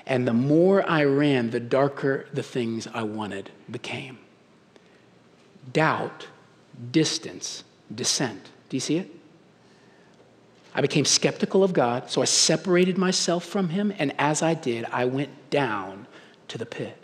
And 0.07 0.25
the 0.25 0.33
more 0.33 0.89
I 0.89 1.03
ran, 1.03 1.51
the 1.51 1.59
darker 1.59 2.27
the 2.33 2.45
things 2.45 2.87
I 2.95 3.03
wanted 3.03 3.51
became. 3.69 4.21
Doubt, 5.73 6.29
distance, 6.93 7.65
descent. 7.93 8.51
Do 8.69 8.77
you 8.77 8.81
see 8.81 8.99
it? 8.99 9.24
I 10.75 10.81
became 10.81 11.05
skeptical 11.05 11.63
of 11.63 11.73
God, 11.73 12.11
so 12.11 12.21
I 12.21 12.25
separated 12.25 12.99
myself 12.99 13.45
from 13.45 13.69
Him, 13.69 13.93
and 13.99 14.13
as 14.19 14.43
I 14.43 14.55
did, 14.55 14.85
I 14.87 15.05
went 15.05 15.31
down 15.51 16.07
to 16.49 16.59
the 16.59 16.67
pit. 16.67 16.97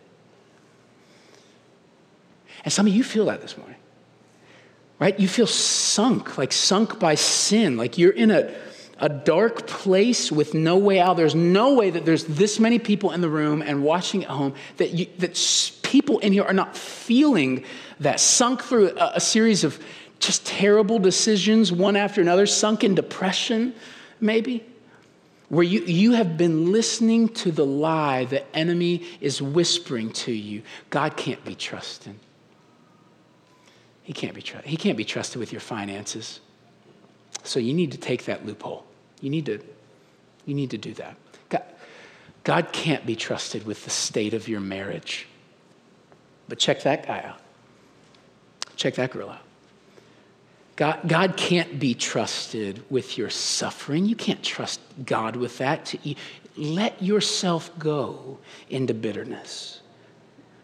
And 2.64 2.72
some 2.72 2.86
of 2.86 2.92
you 2.92 3.04
feel 3.04 3.26
that 3.26 3.40
this 3.40 3.56
morning, 3.56 3.76
right? 4.98 5.18
You 5.18 5.28
feel 5.28 5.46
sunk, 5.46 6.36
like 6.36 6.52
sunk 6.52 6.98
by 6.98 7.14
sin, 7.14 7.76
like 7.76 7.96
you're 7.96 8.12
in 8.12 8.30
a, 8.30 8.52
a 8.98 9.08
dark 9.08 9.66
place 9.66 10.30
with 10.30 10.52
no 10.52 10.76
way 10.76 11.00
out. 11.00 11.16
There's 11.16 11.34
no 11.34 11.74
way 11.74 11.90
that 11.90 12.04
there's 12.04 12.24
this 12.24 12.60
many 12.60 12.78
people 12.78 13.12
in 13.12 13.20
the 13.22 13.30
room 13.30 13.62
and 13.62 13.82
watching 13.82 14.24
at 14.24 14.30
home 14.30 14.54
that, 14.76 14.90
you, 14.90 15.06
that 15.18 15.40
people 15.82 16.18
in 16.18 16.32
here 16.32 16.44
are 16.44 16.52
not 16.52 16.76
feeling 16.76 17.64
that, 18.00 18.20
sunk 18.20 18.62
through 18.62 18.90
a, 18.90 19.12
a 19.14 19.20
series 19.20 19.64
of 19.64 19.78
just 20.20 20.46
terrible 20.46 20.98
decisions, 20.98 21.72
one 21.72 21.96
after 21.96 22.20
another, 22.20 22.46
sunk 22.46 22.84
in 22.84 22.94
depression, 22.94 23.74
maybe 24.20 24.64
where 25.48 25.64
you, 25.64 25.80
you 25.80 26.12
have 26.12 26.36
been 26.36 26.70
listening 26.70 27.28
to 27.28 27.50
the 27.50 27.66
lie 27.66 28.24
the 28.26 28.56
enemy 28.56 29.04
is 29.20 29.42
whispering 29.42 30.12
to 30.12 30.30
you 30.30 30.62
god 30.90 31.16
can't 31.16 31.44
be 31.44 31.56
trusted 31.56 32.14
he 34.10 34.12
can't 34.12 34.34
be, 34.34 34.42
tr- 34.42 34.58
he 34.64 34.76
can't 34.76 34.96
be 34.96 35.04
trusted 35.04 35.38
with 35.38 35.52
your 35.52 35.60
finances. 35.60 36.40
So 37.44 37.60
you 37.60 37.72
need 37.72 37.92
to 37.92 37.96
take 37.96 38.24
that 38.24 38.44
loophole. 38.44 38.84
You 39.20 39.30
need 39.30 39.46
to, 39.46 39.60
you 40.46 40.54
need 40.54 40.70
to 40.70 40.78
do 40.78 40.92
that. 40.94 41.16
God, 41.48 41.62
God 42.42 42.72
can't 42.72 43.06
be 43.06 43.14
trusted 43.14 43.64
with 43.64 43.84
the 43.84 43.90
state 43.90 44.34
of 44.34 44.48
your 44.48 44.58
marriage. 44.58 45.28
But 46.48 46.58
check 46.58 46.82
that 46.82 47.06
guy 47.06 47.22
out. 47.22 47.40
Check 48.74 48.94
that 48.94 49.12
girl 49.12 49.30
out. 49.30 49.42
God, 50.80 51.00
God 51.06 51.36
can't 51.36 51.78
be 51.78 51.92
trusted 51.92 52.82
with 52.88 53.18
your 53.18 53.28
suffering. 53.28 54.06
You 54.06 54.16
can't 54.16 54.42
trust 54.42 54.80
God 55.04 55.36
with 55.36 55.58
that. 55.58 55.94
Let 56.56 57.02
yourself 57.02 57.70
go 57.78 58.38
into 58.70 58.94
bitterness. 58.94 59.82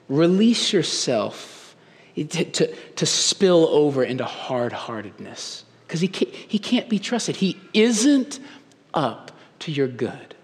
Release 0.09 0.73
yourself 0.73 1.77
eh, 2.17 2.25
to, 2.25 2.45
to, 2.45 2.75
to 2.75 3.05
spill 3.05 3.67
over 3.67 4.03
into 4.03 4.25
hard 4.25 4.73
heartedness 4.73 5.67
because 5.87 6.01
he 6.01 6.09
can't, 6.09 6.31
he 6.31 6.59
can't 6.59 6.89
be 6.89 6.99
trusted. 6.99 7.37
He 7.37 7.61
isn't 7.75 8.41
up 8.95 9.33
to 9.59 9.71
your 9.71 9.87
good. 9.87 10.35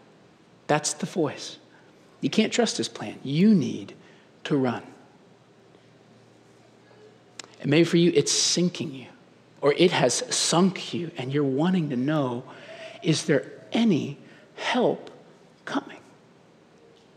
That's 0.66 0.92
the 0.92 1.06
voice. 1.06 1.56
You 2.20 2.28
can't 2.28 2.52
trust 2.52 2.76
his 2.76 2.90
plan. 2.90 3.18
You 3.22 3.54
need 3.54 3.94
to 4.44 4.54
run. 4.54 4.82
And 7.62 7.70
maybe 7.70 7.84
for 7.84 7.96
you, 7.96 8.12
it's 8.14 8.32
sinking 8.32 8.92
you, 8.92 9.06
or 9.62 9.72
it 9.74 9.92
has 9.92 10.22
sunk 10.34 10.92
you, 10.92 11.10
and 11.16 11.32
you're 11.32 11.44
wanting 11.44 11.88
to 11.90 11.96
know 11.96 12.44
is 13.02 13.24
there 13.24 13.50
any 13.72 14.18
help 14.56 15.10
coming? 15.64 15.98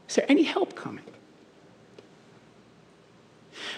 Is 0.08 0.16
there 0.16 0.26
any 0.30 0.44
help 0.44 0.76
coming? 0.76 1.04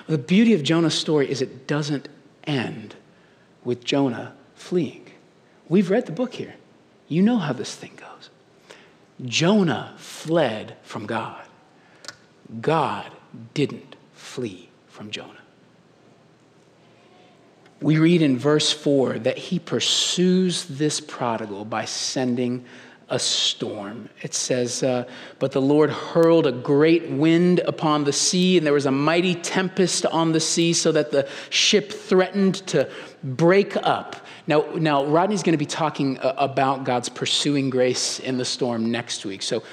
The 0.08 0.18
beauty 0.18 0.54
of 0.54 0.64
Jonah's 0.64 0.94
story 0.94 1.30
is 1.30 1.42
it 1.42 1.68
doesn't 1.68 2.08
end 2.46 2.96
with 3.64 3.84
Jonah 3.84 4.36
fleeing. 4.56 5.06
We've 5.68 5.90
read 5.90 6.06
the 6.06 6.12
book 6.12 6.34
here. 6.34 6.56
You 7.08 7.22
know 7.22 7.38
how 7.38 7.54
this 7.54 7.76
thing 7.76 7.94
goes. 7.96 8.30
Jonah 9.26 9.96
fled 9.98 10.78
from 10.84 11.06
God. 11.06 11.44
God 12.62 13.12
didn't 13.54 13.96
flee 14.14 14.70
from 14.88 15.10
Jonah. 15.12 15.34
We 17.80 18.00
read 18.00 18.22
in 18.22 18.38
verse 18.38 18.72
4 18.74 19.20
that 19.20 19.38
he 19.38 19.60
pursues 19.60 20.66
this 20.66 21.00
prodigal 21.00 21.66
by 21.66 21.86
sending 21.86 22.66
a 23.10 23.20
storm. 23.20 24.10
It 24.22 24.34
says, 24.34 24.84
uh, 24.84 25.06
But 25.40 25.52
the 25.54 25.62
Lord 25.62 25.90
hurled 25.90 26.46
a 26.46 26.52
great 26.52 27.10
wind 27.10 27.60
upon 27.60 28.04
the 28.04 28.12
sea, 28.12 28.58
and 28.58 28.66
there 28.66 28.74
was 28.74 28.86
a 28.86 28.92
mighty 28.92 29.36
tempest 29.36 30.06
on 30.08 30.34
the 30.34 30.40
sea, 30.40 30.74
so 30.74 30.92
that 30.92 31.12
the 31.12 31.28
ship 31.50 31.92
threatened 31.92 32.56
to 32.68 32.90
break 33.24 33.78
up. 33.78 34.18
Now, 34.46 34.66
now 34.76 35.06
Rodney's 35.06 35.44
going 35.44 35.54
to 35.54 35.58
be 35.58 35.66
talking 35.66 36.20
uh, 36.20 36.34
about 36.38 36.84
God's 36.84 37.10
pursuing 37.10 37.70
grace 37.70 38.20
in 38.20 38.38
the 38.38 38.46
storm 38.46 38.92
next 38.92 39.26
week. 39.26 39.42
So 39.42 39.64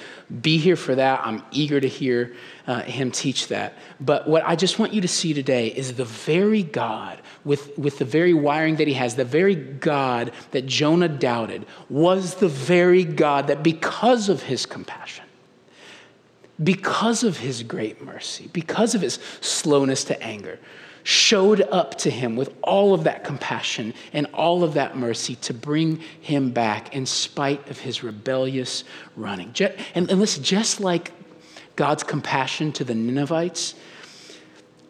be 0.40 0.58
here 0.58 0.76
for 0.76 0.94
that. 0.94 1.20
I'm 1.24 1.42
eager 1.50 1.80
to 1.80 1.88
hear 1.88 2.34
uh, 2.66 2.82
him 2.82 3.10
teach 3.10 3.48
that. 3.48 3.74
But 4.00 4.28
what 4.28 4.42
I 4.44 4.56
just 4.56 4.78
want 4.78 4.92
you 4.92 5.00
to 5.00 5.08
see 5.08 5.34
today 5.34 5.68
is 5.68 5.94
the 5.94 6.04
very 6.04 6.62
God, 6.62 7.20
with, 7.44 7.76
with 7.78 7.98
the 7.98 8.04
very 8.04 8.34
wiring 8.34 8.76
that 8.76 8.88
he 8.88 8.94
has, 8.94 9.16
the 9.16 9.24
very 9.24 9.54
God 9.54 10.32
that 10.50 10.66
Jonah 10.66 11.08
doubted, 11.08 11.66
was 11.88 12.36
the 12.36 12.48
very 12.48 13.04
God 13.04 13.46
that, 13.46 13.62
because 13.62 14.28
of 14.28 14.42
his 14.42 14.66
compassion, 14.66 15.24
because 16.62 17.22
of 17.22 17.38
his 17.38 17.62
great 17.62 18.02
mercy, 18.02 18.48
because 18.52 18.94
of 18.94 19.02
his 19.02 19.18
slowness 19.40 20.04
to 20.04 20.22
anger, 20.22 20.58
showed 21.04 21.60
up 21.60 21.96
to 21.98 22.10
him 22.10 22.34
with 22.34 22.52
all 22.62 22.94
of 22.94 23.04
that 23.04 23.22
compassion 23.22 23.94
and 24.12 24.26
all 24.34 24.64
of 24.64 24.74
that 24.74 24.96
mercy 24.96 25.36
to 25.36 25.54
bring 25.54 25.98
him 26.20 26.50
back 26.50 26.94
in 26.94 27.06
spite 27.06 27.68
of 27.68 27.78
his 27.78 28.02
rebellious 28.02 28.82
running. 29.14 29.54
And, 29.94 30.08
listen, 30.08 30.42
just 30.42 30.80
like 30.80 31.12
God's 31.76 32.02
compassion 32.02 32.72
to 32.72 32.84
the 32.84 32.94
Ninevites 32.94 33.74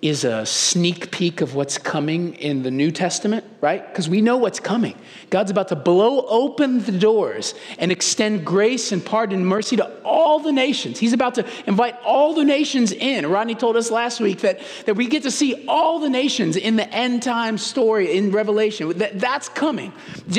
is 0.03 0.25
a 0.25 0.45
sneak 0.45 1.11
peek 1.11 1.41
of 1.41 1.55
what's 1.55 1.79
coming 1.79 2.35
in 2.35 2.63
the 2.63 2.71
New 2.71 2.91
Testament, 2.91 3.43
right? 3.63 3.87
Because 3.87 4.07
we 4.07 4.21
know 4.21 4.37
what's 4.37 4.61
coming. 4.61 4.95
God's 5.31 5.51
about 5.51 5.69
to 5.69 5.77
blow 5.77 6.27
open 6.29 6.85
the 6.85 6.93
doors 6.93 7.55
and 7.79 7.91
extend 7.91 8.45
grace 8.45 8.93
and 8.93 9.03
pardon 9.05 9.39
and 9.39 9.47
mercy 9.47 9.77
to 9.77 9.91
all 10.03 10.41
the 10.41 10.53
nations. 10.53 10.99
He's 10.99 11.15
about 11.15 11.37
to 11.37 11.47
invite 11.67 11.97
all 12.05 12.35
the 12.35 12.45
nations 12.45 12.93
in. 12.93 13.27
Rodney 13.27 13.55
told 13.55 13.77
us 13.77 13.91
last 13.91 14.21
week 14.21 14.41
that, 14.41 14.61
that 14.85 14.95
we 14.95 15.07
get 15.07 15.23
to 15.23 15.31
see 15.31 15.65
all 15.67 15.99
the 15.99 16.11
nations 16.11 16.57
in 16.57 16.77
the 16.77 16.89
end 16.95 17.23
time 17.23 17.57
story 17.57 18.17
in 18.17 18.31
Revelation. 18.31 18.99
That, 18.99 19.19
that's 19.19 19.49
coming. 19.49 19.93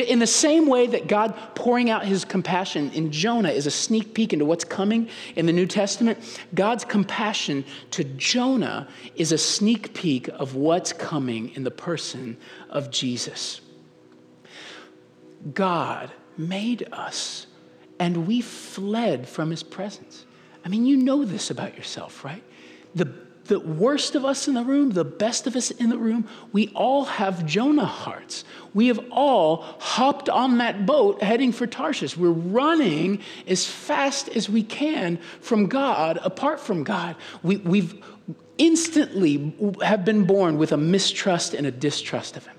In 0.07 0.19
the 0.19 0.27
same 0.27 0.67
way 0.67 0.85
that 0.87 1.07
God 1.07 1.33
pouring 1.55 1.89
out 1.89 2.05
his 2.05 2.23
compassion 2.23 2.91
in 2.91 3.11
Jonah 3.11 3.49
is 3.49 3.65
a 3.65 3.71
sneak 3.71 4.13
peek 4.13 4.31
into 4.31 4.45
what's 4.45 4.63
coming 4.63 5.09
in 5.35 5.47
the 5.47 5.53
New 5.53 5.65
Testament, 5.65 6.19
God's 6.53 6.85
compassion 6.85 7.65
to 7.91 8.03
Jonah 8.03 8.87
is 9.15 9.31
a 9.31 9.37
sneak 9.47 9.93
peek 9.93 10.27
of 10.27 10.55
what's 10.55 10.93
coming 10.93 11.49
in 11.55 11.63
the 11.63 11.71
person 11.71 12.37
of 12.69 12.91
Jesus. 12.91 13.61
God 15.53 16.11
made 16.37 16.87
us 16.91 17.47
and 17.99 18.27
we 18.27 18.41
fled 18.41 19.27
from 19.27 19.51
his 19.51 19.63
presence. 19.63 20.25
I 20.65 20.69
mean, 20.69 20.85
you 20.85 20.97
know 20.97 21.23
this 21.23 21.49
about 21.49 21.77
yourself, 21.77 22.25
right? 22.25 22.43
The, 22.95 23.13
the 23.45 23.59
worst 23.59 24.15
of 24.15 24.25
us 24.25 24.47
in 24.47 24.55
the 24.55 24.63
room, 24.63 24.89
the 24.89 25.05
best 25.05 25.47
of 25.47 25.55
us 25.55 25.69
in 25.71 25.89
the 25.89 25.97
room, 25.97 26.27
we 26.51 26.69
all 26.69 27.05
have 27.05 27.45
Jonah 27.45 27.85
hearts. 27.85 28.43
We 28.73 28.87
have 28.87 28.99
all 29.11 29.57
hopped 29.79 30.27
on 30.27 30.57
that 30.57 30.85
boat 30.85 31.21
heading 31.21 31.51
for 31.51 31.67
Tarshish. 31.67 32.17
We're 32.17 32.31
running 32.31 33.21
as 33.47 33.65
fast 33.65 34.27
as 34.29 34.49
we 34.49 34.63
can 34.63 35.19
from 35.39 35.67
God, 35.67 36.19
apart 36.23 36.59
from 36.59 36.83
God. 36.83 37.15
We, 37.43 37.57
we've, 37.57 38.03
instantly 38.57 39.53
have 39.83 40.05
been 40.05 40.25
born 40.25 40.57
with 40.57 40.71
a 40.71 40.77
mistrust 40.77 41.53
and 41.53 41.67
a 41.67 41.71
distrust 41.71 42.37
of 42.37 42.45
him. 42.45 42.55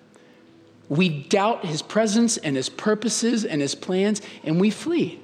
We 0.89 1.09
doubt 1.09 1.65
his 1.65 1.83
presence 1.83 2.37
and 2.37 2.57
his 2.57 2.69
purposes 2.69 3.45
and 3.45 3.61
his 3.61 3.75
plans, 3.75 4.23
and 4.45 4.61
we 4.61 4.71
flee. 4.71 5.21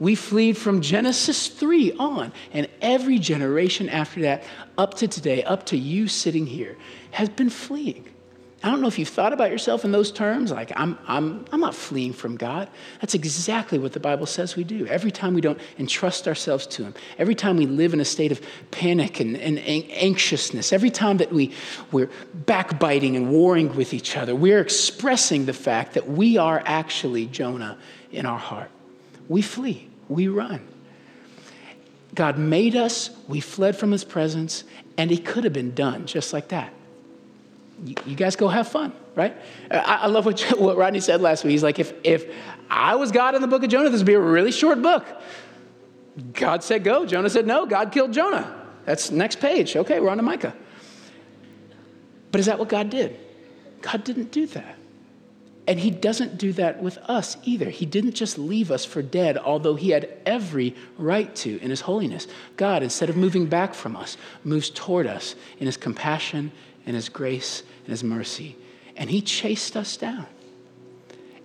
We 0.00 0.14
flee 0.14 0.52
from 0.54 0.80
Genesis 0.80 1.48
3 1.48 1.92
on, 1.92 2.32
and 2.52 2.68
every 2.80 3.18
generation 3.18 3.88
after 3.88 4.22
that, 4.22 4.44
up 4.76 4.94
to 4.94 5.08
today, 5.08 5.44
up 5.44 5.66
to 5.66 5.76
you 5.76 6.08
sitting 6.08 6.46
here, 6.46 6.76
has 7.12 7.28
been 7.28 7.50
fleeing. 7.50 8.08
I 8.64 8.70
don't 8.70 8.80
know 8.80 8.88
if 8.88 8.98
you've 8.98 9.10
thought 9.10 9.34
about 9.34 9.50
yourself 9.50 9.84
in 9.84 9.92
those 9.92 10.10
terms, 10.10 10.50
like, 10.50 10.72
I'm, 10.74 10.98
I'm, 11.06 11.44
I'm 11.52 11.60
not 11.60 11.74
fleeing 11.74 12.14
from 12.14 12.38
God. 12.38 12.70
That's 13.02 13.12
exactly 13.12 13.78
what 13.78 13.92
the 13.92 14.00
Bible 14.00 14.24
says 14.24 14.56
we 14.56 14.64
do. 14.64 14.86
Every 14.86 15.10
time 15.10 15.34
we 15.34 15.42
don't 15.42 15.60
entrust 15.78 16.26
ourselves 16.26 16.66
to 16.68 16.84
Him, 16.84 16.94
every 17.18 17.34
time 17.34 17.58
we 17.58 17.66
live 17.66 17.92
in 17.92 18.00
a 18.00 18.06
state 18.06 18.32
of 18.32 18.40
panic 18.70 19.20
and, 19.20 19.36
and 19.36 19.58
anxiousness, 19.58 20.72
every 20.72 20.88
time 20.88 21.18
that 21.18 21.30
we, 21.30 21.52
we're 21.92 22.08
backbiting 22.32 23.16
and 23.16 23.30
warring 23.30 23.76
with 23.76 23.92
each 23.92 24.16
other, 24.16 24.34
we're 24.34 24.60
expressing 24.60 25.44
the 25.44 25.52
fact 25.52 25.92
that 25.92 26.08
we 26.08 26.38
are 26.38 26.62
actually 26.64 27.26
Jonah 27.26 27.76
in 28.12 28.24
our 28.24 28.38
heart. 28.38 28.70
We 29.28 29.42
flee, 29.42 29.90
we 30.08 30.28
run. 30.28 30.66
God 32.14 32.38
made 32.38 32.76
us, 32.76 33.10
we 33.28 33.40
fled 33.40 33.76
from 33.76 33.90
His 33.90 34.04
presence, 34.04 34.64
and 34.96 35.10
He 35.10 35.18
could 35.18 35.44
have 35.44 35.52
been 35.52 35.74
done 35.74 36.06
just 36.06 36.32
like 36.32 36.48
that 36.48 36.72
you, 38.06 38.14
guys 38.14 38.36
go 38.36 38.48
have 38.48 38.68
fun, 38.68 38.92
right? 39.14 39.36
Uh, 39.70 39.82
I, 39.84 39.94
I 39.96 40.06
love 40.06 40.26
what, 40.26 40.40
what 40.58 40.76
Rodney 40.76 41.00
said 41.00 41.20
last 41.20 41.44
week. 41.44 41.52
He's 41.52 41.62
like, 41.62 41.78
if, 41.78 41.92
if 42.04 42.32
I 42.70 42.94
was 42.94 43.12
God 43.12 43.34
in 43.34 43.42
the 43.42 43.48
book 43.48 43.62
of 43.62 43.68
Jonah, 43.68 43.90
this 43.90 44.00
would 44.00 44.06
be 44.06 44.14
a 44.14 44.20
really 44.20 44.52
short 44.52 44.80
book. 44.80 45.06
God 46.32 46.62
said 46.62 46.84
go. 46.84 47.04
Jonah 47.06 47.30
said 47.30 47.46
no. 47.46 47.66
God 47.66 47.90
killed 47.90 48.12
Jonah. 48.12 48.62
That's 48.84 49.10
next 49.10 49.40
page. 49.40 49.74
Okay, 49.76 49.98
we're 50.00 50.10
on 50.10 50.18
to 50.18 50.22
Micah. 50.22 50.54
But 52.30 52.40
is 52.40 52.46
that 52.46 52.58
what 52.58 52.68
God 52.68 52.90
did? 52.90 53.18
God 53.80 54.04
didn't 54.04 54.30
do 54.30 54.46
that. 54.46 54.76
And 55.66 55.80
he 55.80 55.90
doesn't 55.90 56.36
do 56.36 56.52
that 56.54 56.82
with 56.82 56.98
us 56.98 57.38
either. 57.44 57.70
He 57.70 57.86
didn't 57.86 58.12
just 58.12 58.36
leave 58.36 58.70
us 58.70 58.84
for 58.84 59.00
dead, 59.00 59.38
although 59.38 59.76
he 59.76 59.90
had 59.90 60.10
every 60.26 60.74
right 60.98 61.34
to 61.36 61.58
in 61.60 61.70
his 61.70 61.80
holiness. 61.80 62.26
God, 62.56 62.82
instead 62.82 63.08
of 63.08 63.16
moving 63.16 63.46
back 63.46 63.72
from 63.72 63.96
us, 63.96 64.18
moves 64.42 64.68
toward 64.68 65.06
us 65.06 65.34
in 65.58 65.66
his 65.66 65.78
compassion 65.78 66.52
and 66.86 66.94
his 66.94 67.08
grace 67.08 67.62
and 67.84 67.90
his 67.90 68.04
mercy. 68.04 68.56
And 68.96 69.10
he 69.10 69.20
chased 69.20 69.76
us 69.76 69.96
down. 69.96 70.26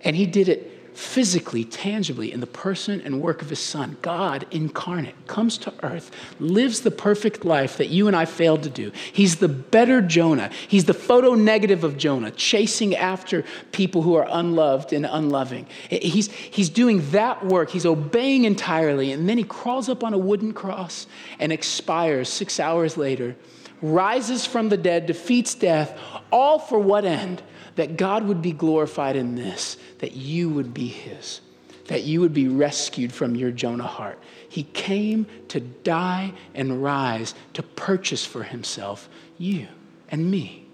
And 0.02 0.16
he 0.16 0.26
did 0.26 0.48
it 0.48 0.80
physically, 0.94 1.64
tangibly, 1.64 2.32
in 2.32 2.40
the 2.40 2.46
person 2.46 3.00
and 3.00 3.22
work 3.22 3.42
of 3.42 3.48
his 3.48 3.58
son. 3.58 3.96
God 4.02 4.46
incarnate 4.50 5.14
comes 5.26 5.56
to 5.58 5.72
earth, 5.82 6.10
lives 6.38 6.80
the 6.80 6.90
perfect 6.90 7.44
life 7.44 7.78
that 7.78 7.88
you 7.88 8.06
and 8.06 8.16
I 8.16 8.24
failed 8.24 8.64
to 8.64 8.70
do. 8.70 8.92
He's 9.12 9.36
the 9.36 9.48
better 9.48 10.02
Jonah. 10.02 10.50
He's 10.68 10.84
the 10.84 10.94
photo 10.94 11.34
negative 11.34 11.84
of 11.84 11.96
Jonah, 11.96 12.30
chasing 12.32 12.94
after 12.94 13.44
people 13.72 14.02
who 14.02 14.14
are 14.14 14.26
unloved 14.30 14.92
and 14.92 15.06
unloving. 15.06 15.66
He's, 15.88 16.30
he's 16.30 16.68
doing 16.68 17.08
that 17.12 17.46
work, 17.46 17.70
he's 17.70 17.86
obeying 17.86 18.44
entirely, 18.44 19.12
and 19.12 19.28
then 19.28 19.38
he 19.38 19.44
crawls 19.44 19.88
up 19.88 20.04
on 20.04 20.12
a 20.12 20.18
wooden 20.18 20.52
cross 20.52 21.06
and 21.38 21.52
expires 21.52 22.28
six 22.28 22.60
hours 22.60 22.96
later, 22.96 23.36
rises 23.82 24.46
from 24.46 24.68
the 24.68 24.76
dead, 24.76 25.06
defeats 25.06 25.54
death, 25.54 25.98
all 26.30 26.58
for 26.58 26.78
what 26.78 27.04
end? 27.04 27.42
that 27.80 27.96
God 27.96 28.24
would 28.24 28.42
be 28.42 28.52
glorified 28.52 29.16
in 29.16 29.36
this, 29.36 29.76
that 29.98 30.12
you 30.12 30.50
would 30.50 30.74
be 30.74 30.86
his, 30.86 31.40
that 31.86 32.02
you 32.02 32.20
would 32.20 32.34
be 32.34 32.46
rescued 32.46 33.10
from 33.10 33.34
your 33.34 33.50
Jonah 33.50 33.86
heart. 33.86 34.18
He 34.48 34.64
came 34.64 35.26
to 35.48 35.60
die 35.60 36.32
and 36.54 36.82
rise 36.82 37.34
to 37.54 37.62
purchase 37.62 38.24
for 38.24 38.42
himself 38.42 39.08
you 39.38 39.68
and 40.10 40.30
me, 40.30 40.66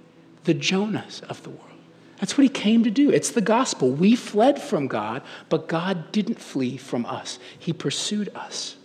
the 0.44 0.54
Jonahs 0.54 1.22
of 1.22 1.42
the 1.44 1.50
world. 1.50 1.62
That's 2.18 2.36
what 2.36 2.42
he 2.42 2.48
came 2.48 2.82
to 2.82 2.90
do. 2.90 3.10
It's 3.10 3.30
the 3.30 3.42
gospel. 3.42 3.90
We 3.90 4.16
fled 4.16 4.60
from 4.60 4.88
God, 4.88 5.22
but 5.48 5.68
God 5.68 6.10
didn't 6.10 6.40
flee 6.40 6.78
from 6.78 7.04
us. 7.04 7.38
He 7.58 7.72
pursued 7.74 8.30
us. 8.34 8.76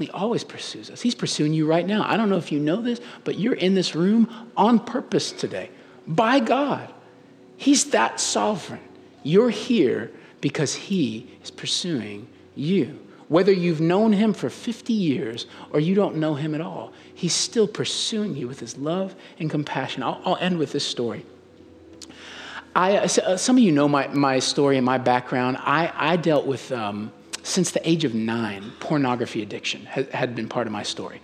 He 0.00 0.10
always 0.10 0.44
pursues 0.44 0.90
us. 0.90 1.00
He's 1.00 1.14
pursuing 1.14 1.52
you 1.52 1.66
right 1.66 1.86
now. 1.86 2.04
I 2.06 2.16
don't 2.16 2.30
know 2.30 2.36
if 2.36 2.50
you 2.50 2.58
know 2.58 2.80
this, 2.80 3.00
but 3.24 3.38
you're 3.38 3.54
in 3.54 3.74
this 3.74 3.94
room 3.94 4.28
on 4.56 4.78
purpose 4.78 5.32
today 5.32 5.70
by 6.06 6.40
God. 6.40 6.92
He's 7.56 7.90
that 7.90 8.18
sovereign. 8.18 8.80
You're 9.22 9.50
here 9.50 10.10
because 10.40 10.74
He 10.74 11.28
is 11.42 11.50
pursuing 11.50 12.26
you. 12.54 12.98
Whether 13.28 13.52
you've 13.52 13.80
known 13.80 14.12
Him 14.12 14.32
for 14.32 14.48
50 14.48 14.92
years 14.92 15.46
or 15.70 15.78
you 15.78 15.94
don't 15.94 16.16
know 16.16 16.34
Him 16.34 16.54
at 16.54 16.60
all, 16.60 16.92
He's 17.14 17.34
still 17.34 17.68
pursuing 17.68 18.34
you 18.34 18.48
with 18.48 18.60
His 18.60 18.78
love 18.78 19.14
and 19.38 19.50
compassion. 19.50 20.02
I'll, 20.02 20.20
I'll 20.24 20.36
end 20.36 20.58
with 20.58 20.72
this 20.72 20.86
story. 20.86 21.26
I, 22.74 22.96
uh, 22.96 23.08
uh, 23.24 23.36
some 23.36 23.56
of 23.56 23.62
you 23.62 23.72
know 23.72 23.88
my, 23.88 24.08
my 24.08 24.38
story 24.38 24.76
and 24.76 24.86
my 24.86 24.98
background. 24.98 25.58
I, 25.60 25.92
I 25.94 26.16
dealt 26.16 26.46
with, 26.46 26.70
um, 26.72 27.12
since 27.42 27.70
the 27.70 27.88
age 27.88 28.04
of 28.04 28.14
nine, 28.14 28.72
pornography 28.80 29.42
addiction 29.42 29.86
had, 29.86 30.34
been 30.34 30.48
part 30.48 30.66
of 30.66 30.72
my 30.72 30.82
story. 30.82 31.20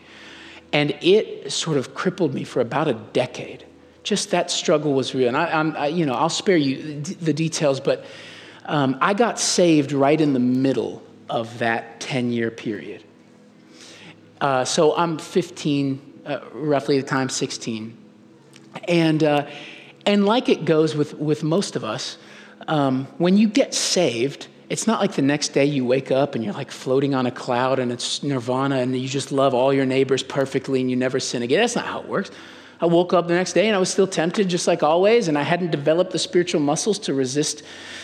And 0.73 0.97
it 1.01 1.53
sort 1.53 1.77
of 1.77 1.95
crippled 1.95 2.35
me 2.35 2.45
for 2.45 2.61
about 2.61 2.89
a 2.89 2.95
decade 2.95 3.65
just 4.07 4.31
that 4.31 4.53
struggle 4.53 4.95
was 4.95 5.17
real. 5.17 5.27
And 5.27 5.37
I, 5.37 5.47
I 5.47 5.87
you 5.89 6.07
know, 6.07 6.15
I'll 6.15 6.29
spare 6.29 6.57
you 6.57 7.01
the 7.01 7.33
details, 7.33 7.81
but 7.81 8.05
um, 8.67 8.97
I 9.01 9.15
got 9.15 9.41
saved 9.41 9.91
right 9.91 10.19
in 10.19 10.33
the 10.33 10.39
middle 10.39 11.03
of 11.29 11.59
that 11.59 11.99
10 12.01 12.31
year 12.31 12.53
period. 12.53 13.03
Uh, 14.41 14.65
so 14.65 14.97
I'm 14.97 15.19
15, 15.19 16.23
uh, 16.25 16.39
roughly 16.53 17.01
the 17.01 17.07
time 17.07 17.29
16. 17.29 17.97
And, 18.87 19.25
uh, 19.25 19.49
and 20.07 20.25
like 20.25 20.49
it 20.49 20.65
goes 20.65 20.95
with, 20.95 21.15
with 21.15 21.43
most 21.43 21.75
of 21.75 21.83
us, 21.83 22.17
um, 22.69 23.07
when 23.19 23.37
you 23.37 23.49
get 23.49 23.75
saved, 23.75 24.47
it's 24.69 24.87
not 24.87 25.01
like 25.01 25.15
the 25.15 25.23
next 25.23 25.51
day 25.51 25.65
you 25.65 25.85
wake 25.85 26.11
up 26.11 26.35
and 26.35 26.45
you're 26.45 26.55
like 26.55 26.71
floating 26.71 27.15
on 27.15 27.27
a 27.27 27.31
cloud 27.31 27.79
and 27.79 27.93
it's 27.93 28.23
nirvana 28.23 28.79
and 28.79 28.97
you 28.97 29.09
just 29.09 29.31
love 29.31 29.55
all 29.55 29.73
your 29.73 29.87
neighbors 29.87 30.23
perfectly 30.23 30.81
and 30.81 30.91
you 30.91 30.97
never 30.97 31.21
sin 31.21 31.43
again. 31.43 31.61
That's 31.61 31.77
not 31.77 31.87
how 31.87 32.01
it 32.01 32.09
works. 32.09 32.31
I 32.81 32.87
woke 32.87 33.15
up 33.15 33.27
the 33.27 33.35
next 33.35 33.55
day 33.55 33.69
and 33.69 33.77
I 33.77 33.79
was 33.79 33.91
still 33.91 34.07
tempted, 34.07 34.49
just 34.49 34.67
like 34.67 34.83
always, 34.83 35.29
and 35.29 35.39
I 35.39 35.43
hadn't 35.43 35.71
developed 35.71 36.11
the 36.11 36.19
spiritual 36.19 36.61
muscles 36.61 36.99
to 37.01 37.15
resist 37.15 37.63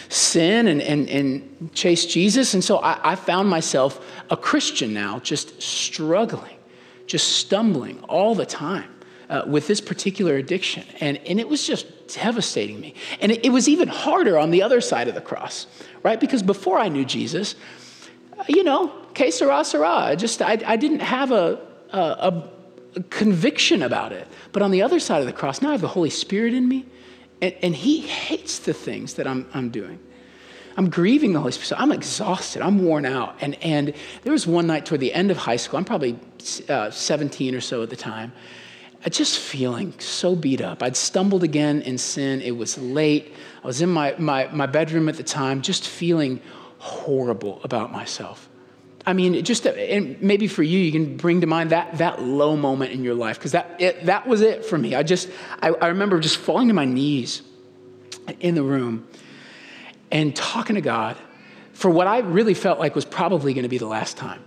sin 0.09 0.67
and, 0.69 0.81
and, 0.81 1.09
and 1.11 1.71
chase 1.75 2.07
Jesus. 2.07 2.55
And 2.55 2.65
so 2.65 2.79
I, 2.79 3.13
I 3.13 3.15
found 3.17 3.51
myself 3.51 4.05
a 4.31 4.37
Christian 4.37 4.95
now, 4.95 5.19
just 5.19 5.61
struggling, 5.61 6.57
just 7.07 7.37
stumbling 7.37 8.01
all 8.05 8.35
the 8.35 8.47
time. 8.47 8.89
Uh, 9.33 9.43
with 9.47 9.67
this 9.67 9.81
particular 9.81 10.37
addiction. 10.37 10.85
And, 11.01 11.17
and 11.27 11.41
it 11.41 11.49
was 11.49 11.67
just 11.67 11.87
devastating 12.09 12.79
me. 12.79 12.93
And 13.19 13.33
it, 13.33 13.47
it, 13.47 13.49
was 13.49 13.67
even 13.67 13.89
harder 13.89 14.39
on 14.39 14.51
the 14.51 14.63
other 14.63 14.83
side 14.83 15.09
of 15.09 15.15
the 15.15 15.23
cross, 15.23 15.67
right? 16.03 16.21
Because 16.21 16.43
before 16.43 16.79
I 16.79 16.91
knew 16.91 17.03
Jesus, 17.03 17.55
uh, 18.39 18.45
you 18.47 18.63
know, 18.63 18.89
que 19.15 19.31
sera, 19.31 19.65
sera. 19.65 19.89
I 19.89 20.17
just, 20.17 20.43
I, 20.43 20.59
I 20.67 20.77
didn't 20.77 21.01
have 21.01 21.33
a, 21.33 21.59
a, 21.95 22.43
a 22.95 23.03
conviction 23.05 23.81
about 23.83 24.13
it. 24.13 24.29
But 24.53 24.61
on 24.61 24.71
the 24.71 24.83
other 24.83 25.01
side 25.01 25.21
of 25.21 25.27
the 25.27 25.33
cross, 25.33 25.63
now 25.63 25.71
I 25.71 25.73
have 25.73 25.81
the 25.81 25.89
Holy 25.89 26.11
Spirit 26.11 26.53
in 26.53 26.69
me, 26.69 26.85
and, 27.41 27.55
and 27.63 27.75
He 27.75 28.03
hates 28.03 28.59
the 28.59 28.75
things 28.75 29.15
that 29.15 29.27
I'm, 29.27 29.49
I'm 29.55 29.71
doing. 29.71 29.99
I'm 30.77 30.91
grieving 30.91 31.33
the 31.33 31.39
Holy 31.39 31.53
Spirit. 31.53 31.69
So 31.69 31.77
I'm 31.77 31.93
exhausted. 31.93 32.61
I'm 32.61 32.85
worn 32.85 33.07
out. 33.07 33.37
And, 33.41 33.55
and 33.63 33.95
there 34.25 34.33
was 34.35 34.47
one 34.47 34.67
night 34.67 34.85
toward 34.85 35.01
the 35.01 35.15
end 35.15 35.31
of 35.31 35.39
high 35.39 35.57
school, 35.57 35.79
I'm 35.79 35.87
probably 35.87 36.19
uh, 36.69 36.91
17 36.91 37.55
or 37.55 37.63
so 37.63 37.83
at 37.83 37.89
the 37.89 37.97
time, 37.97 38.35
just 39.09 39.39
feeling 39.39 39.99
so 39.99 40.37
beat 40.37 40.61
up. 40.61 40.83
I'd 40.83 40.97
stumbled 40.97 41.43
again 41.43 41.83
in 41.83 41.99
sin. 41.99 42.41
It 42.41 42.53
was 42.53 42.79
late. 42.79 43.35
I 43.63 43.67
was 43.67 43.83
in 43.83 43.91
my, 43.91 44.15
my, 44.19 44.49
my 44.53 44.67
bedroom 44.67 45.09
at 45.09 45.17
the 45.17 45.23
time, 45.23 45.63
just 45.63 45.87
feeling 45.87 46.41
horrible 46.79 47.61
about 47.65 47.91
myself. 47.93 48.49
I 49.05 49.13
mean, 49.13 49.43
just 49.45 49.67
and 49.67 50.21
maybe 50.23 50.47
for 50.47 50.63
you, 50.63 50.79
you 50.79 50.93
can 50.93 51.17
bring 51.17 51.41
to 51.41 51.47
mind 51.47 51.71
that 51.71 51.99
that 51.99 52.23
low 52.23 52.57
moment 52.57 52.93
in 52.93 53.03
your 53.03 53.15
life 53.15 53.37
because 53.37 53.53
that 53.53 53.81
that 54.05 54.29
was 54.29 54.43
it 54.43 54.65
for 54.65 54.79
me. 54.79 54.95
I 54.95 55.03
just 55.03 55.29
I, 55.61 55.71
I 55.71 55.89
remember 55.89 56.21
just 56.21 56.37
falling 56.37 56.69
to 56.69 56.75
my 56.75 56.85
knees 56.85 57.43
in 58.39 58.55
the 58.55 58.63
room 58.63 59.09
and 60.13 60.37
talking 60.37 60.77
to 60.77 60.81
God 60.81 61.17
for 61.73 61.91
what 61.91 62.07
I 62.07 62.19
really 62.19 62.55
felt 62.55 62.79
like 62.79 62.95
was 62.95 63.05
probably 63.05 63.55
going 63.55 63.65
to 63.65 63.69
be 63.69 63.79
the 63.79 63.87
last 63.87 64.17
time. 64.17 64.43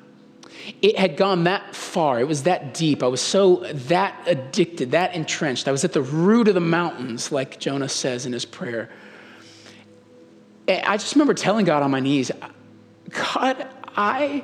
It 0.82 0.98
had 0.98 1.18
gone 1.18 1.44
that 1.46 1.76
far. 1.76 2.20
It 2.20 2.28
was 2.28 2.44
that 2.44 2.74
deep. 2.74 3.04
I 3.04 3.08
was 3.08 3.22
so 3.22 3.58
that 3.58 4.20
addicted, 4.26 4.92
that 4.92 5.14
entrenched. 5.14 5.68
I 5.68 5.72
was 5.72 5.84
at 5.84 5.94
the 5.94 6.02
root 6.02 6.48
of 6.48 6.54
the 6.54 6.60
mountains, 6.60 7.32
like 7.32 7.60
Jonah 7.60 7.90
says 7.90 8.26
in 8.26 8.34
his 8.34 8.46
prayer. 8.46 8.90
I 10.68 10.98
just 10.98 11.14
remember 11.14 11.34
telling 11.34 11.66
God 11.66 11.84
on 11.84 11.92
my 11.92 12.00
knees, 12.00 12.32
God, 13.10 13.68
I, 13.96 14.44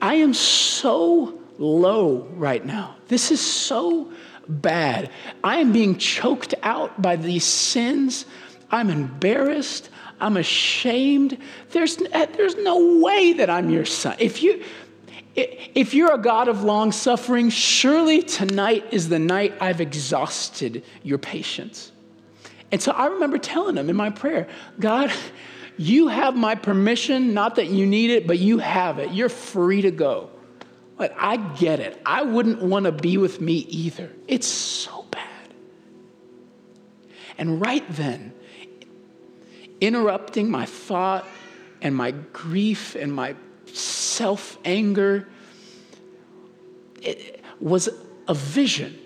I 0.00 0.14
am 0.14 0.32
so 0.32 1.38
low 1.58 2.26
right 2.32 2.64
now. 2.64 2.96
This 3.08 3.30
is 3.30 3.40
so 3.40 4.10
bad. 4.48 5.10
I 5.44 5.58
am 5.58 5.72
being 5.72 5.98
choked 5.98 6.54
out 6.62 7.00
by 7.02 7.16
these 7.16 7.44
sins. 7.44 8.24
I'm 8.70 8.88
embarrassed. 8.88 9.90
I'm 10.20 10.36
ashamed. 10.36 11.38
There's, 11.70 11.96
there's 11.96 12.56
no 12.56 12.98
way 13.02 13.34
that 13.34 13.50
I'm 13.50 13.70
your 13.70 13.84
son. 13.84 14.16
If, 14.18 14.42
you, 14.42 14.64
if 15.38 15.94
you're 15.94 16.12
a 16.12 16.18
God 16.18 16.48
of 16.48 16.64
long 16.64 16.90
suffering, 16.90 17.50
surely 17.50 18.22
tonight 18.22 18.84
is 18.90 19.08
the 19.08 19.18
night 19.18 19.54
I've 19.60 19.80
exhausted 19.80 20.84
your 21.02 21.18
patience. 21.18 21.92
And 22.72 22.82
so 22.82 22.92
I 22.92 23.06
remember 23.06 23.38
telling 23.38 23.76
him 23.76 23.88
in 23.88 23.96
my 23.96 24.10
prayer, 24.10 24.48
God, 24.80 25.12
you 25.76 26.08
have 26.08 26.36
my 26.36 26.56
permission, 26.56 27.34
not 27.34 27.54
that 27.54 27.68
you 27.68 27.86
need 27.86 28.10
it, 28.10 28.26
but 28.26 28.38
you 28.38 28.58
have 28.58 28.98
it. 28.98 29.12
You're 29.12 29.28
free 29.28 29.82
to 29.82 29.90
go. 29.90 30.30
But 30.96 31.14
I 31.16 31.36
get 31.36 31.78
it. 31.78 32.00
I 32.04 32.22
wouldn't 32.22 32.60
want 32.60 32.86
to 32.86 32.92
be 32.92 33.16
with 33.16 33.40
me 33.40 33.54
either. 33.54 34.10
It's 34.26 34.48
so 34.48 35.06
bad. 35.10 35.54
And 37.38 37.60
right 37.60 37.84
then, 37.90 38.34
interrupting 39.80 40.50
my 40.50 40.66
thought 40.66 41.24
and 41.80 41.94
my 41.94 42.10
grief 42.10 42.96
and 42.96 43.12
my 43.12 43.36
self 43.78 44.58
anger, 44.64 45.28
was 47.60 47.88
a 48.26 48.34
vision 48.34 48.98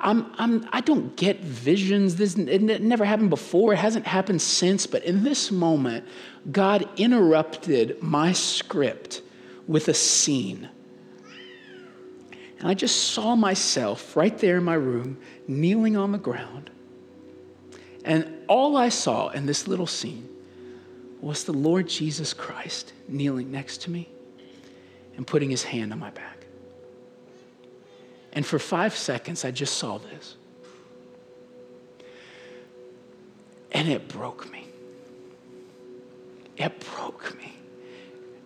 I'm, 0.00 0.32
I'm, 0.38 0.68
I 0.72 0.80
don't 0.80 1.14
get 1.16 1.40
visions. 1.40 2.16
This, 2.16 2.34
it 2.36 2.62
never 2.62 3.04
happened 3.04 3.30
before. 3.30 3.74
It 3.74 3.76
hasn't 3.76 4.06
happened 4.06 4.40
since. 4.40 4.86
But 4.86 5.04
in 5.04 5.24
this 5.24 5.50
moment, 5.50 6.06
God 6.50 6.88
interrupted 6.96 8.02
my 8.02 8.32
script 8.32 9.22
with 9.66 9.88
a 9.88 9.94
scene. 9.94 10.68
And 12.58 12.68
I 12.68 12.74
just 12.74 13.10
saw 13.12 13.36
myself 13.36 14.16
right 14.16 14.36
there 14.38 14.56
in 14.56 14.64
my 14.64 14.74
room, 14.74 15.18
kneeling 15.46 15.96
on 15.96 16.12
the 16.12 16.18
ground. 16.18 16.70
And 18.04 18.34
all 18.48 18.76
I 18.76 18.88
saw 18.88 19.28
in 19.28 19.44
this 19.44 19.68
little 19.68 19.86
scene 19.86 20.28
was 21.20 21.44
the 21.44 21.52
Lord 21.52 21.86
Jesus 21.86 22.32
Christ 22.32 22.94
kneeling 23.06 23.50
next 23.50 23.82
to 23.82 23.90
me. 23.90 24.08
And 25.16 25.26
putting 25.26 25.50
his 25.50 25.62
hand 25.62 25.92
on 25.92 25.98
my 25.98 26.10
back. 26.10 26.46
And 28.32 28.46
for 28.46 28.58
five 28.58 28.96
seconds, 28.96 29.44
I 29.44 29.50
just 29.50 29.76
saw 29.76 29.98
this. 29.98 30.36
And 33.72 33.88
it 33.88 34.08
broke 34.08 34.50
me. 34.50 34.66
It 36.56 36.72
broke 36.94 37.36
me. 37.38 37.54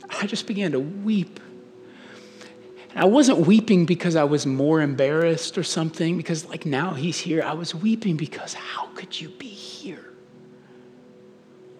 I 0.08 0.26
just 0.26 0.46
began 0.46 0.72
to 0.72 0.80
weep. 0.80 1.40
I 2.94 3.06
wasn't 3.06 3.46
weeping 3.46 3.86
because 3.86 4.14
I 4.14 4.24
was 4.24 4.46
more 4.46 4.80
embarrassed 4.80 5.58
or 5.58 5.64
something, 5.64 6.16
because 6.16 6.44
like 6.46 6.64
now 6.64 6.94
he's 6.94 7.18
here. 7.18 7.42
I 7.42 7.52
was 7.54 7.74
weeping 7.74 8.16
because 8.16 8.54
how 8.54 8.86
could 8.94 9.20
you 9.20 9.30
be 9.30 9.48
here? 9.48 10.12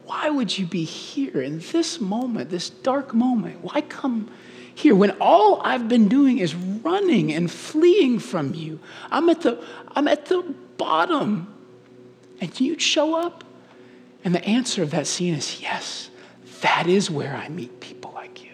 Why 0.05 0.28
would 0.28 0.57
you 0.59 0.66
be 0.66 0.85
here 0.85 1.41
in 1.41 1.61
this 1.72 2.01
moment, 2.01 2.51
this 2.51 2.68
dark 2.68 3.14
moment? 3.14 3.62
Why 3.62 3.80
come 3.80 4.30
here 4.75 4.95
when 4.95 5.12
all 5.20 5.61
I've 5.62 5.89
been 5.89 6.09
doing 6.09 6.39
is 6.39 6.55
running 6.55 7.33
and 7.33 7.51
fleeing 7.51 8.18
from 8.18 8.55
you? 8.55 8.81
I'm 9.11 9.29
at 9.29 9.43
the, 9.43 9.64
I'm 9.93 10.09
at 10.09 10.27
the 10.27 10.43
bottom. 10.77 11.53
And 12.41 12.61
you'd 12.61 12.83
show 12.83 13.14
up? 13.14 13.45
And 14.25 14.35
the 14.35 14.45
answer 14.45 14.83
of 14.83 14.91
that 14.91 15.07
scene 15.07 15.35
is 15.35 15.61
yes, 15.61 16.11
that 16.62 16.87
is 16.87 17.11
where 17.11 17.37
I 17.37 17.49
meet 17.49 17.81
people 17.81 18.12
like 18.14 18.43
you. 18.43 18.51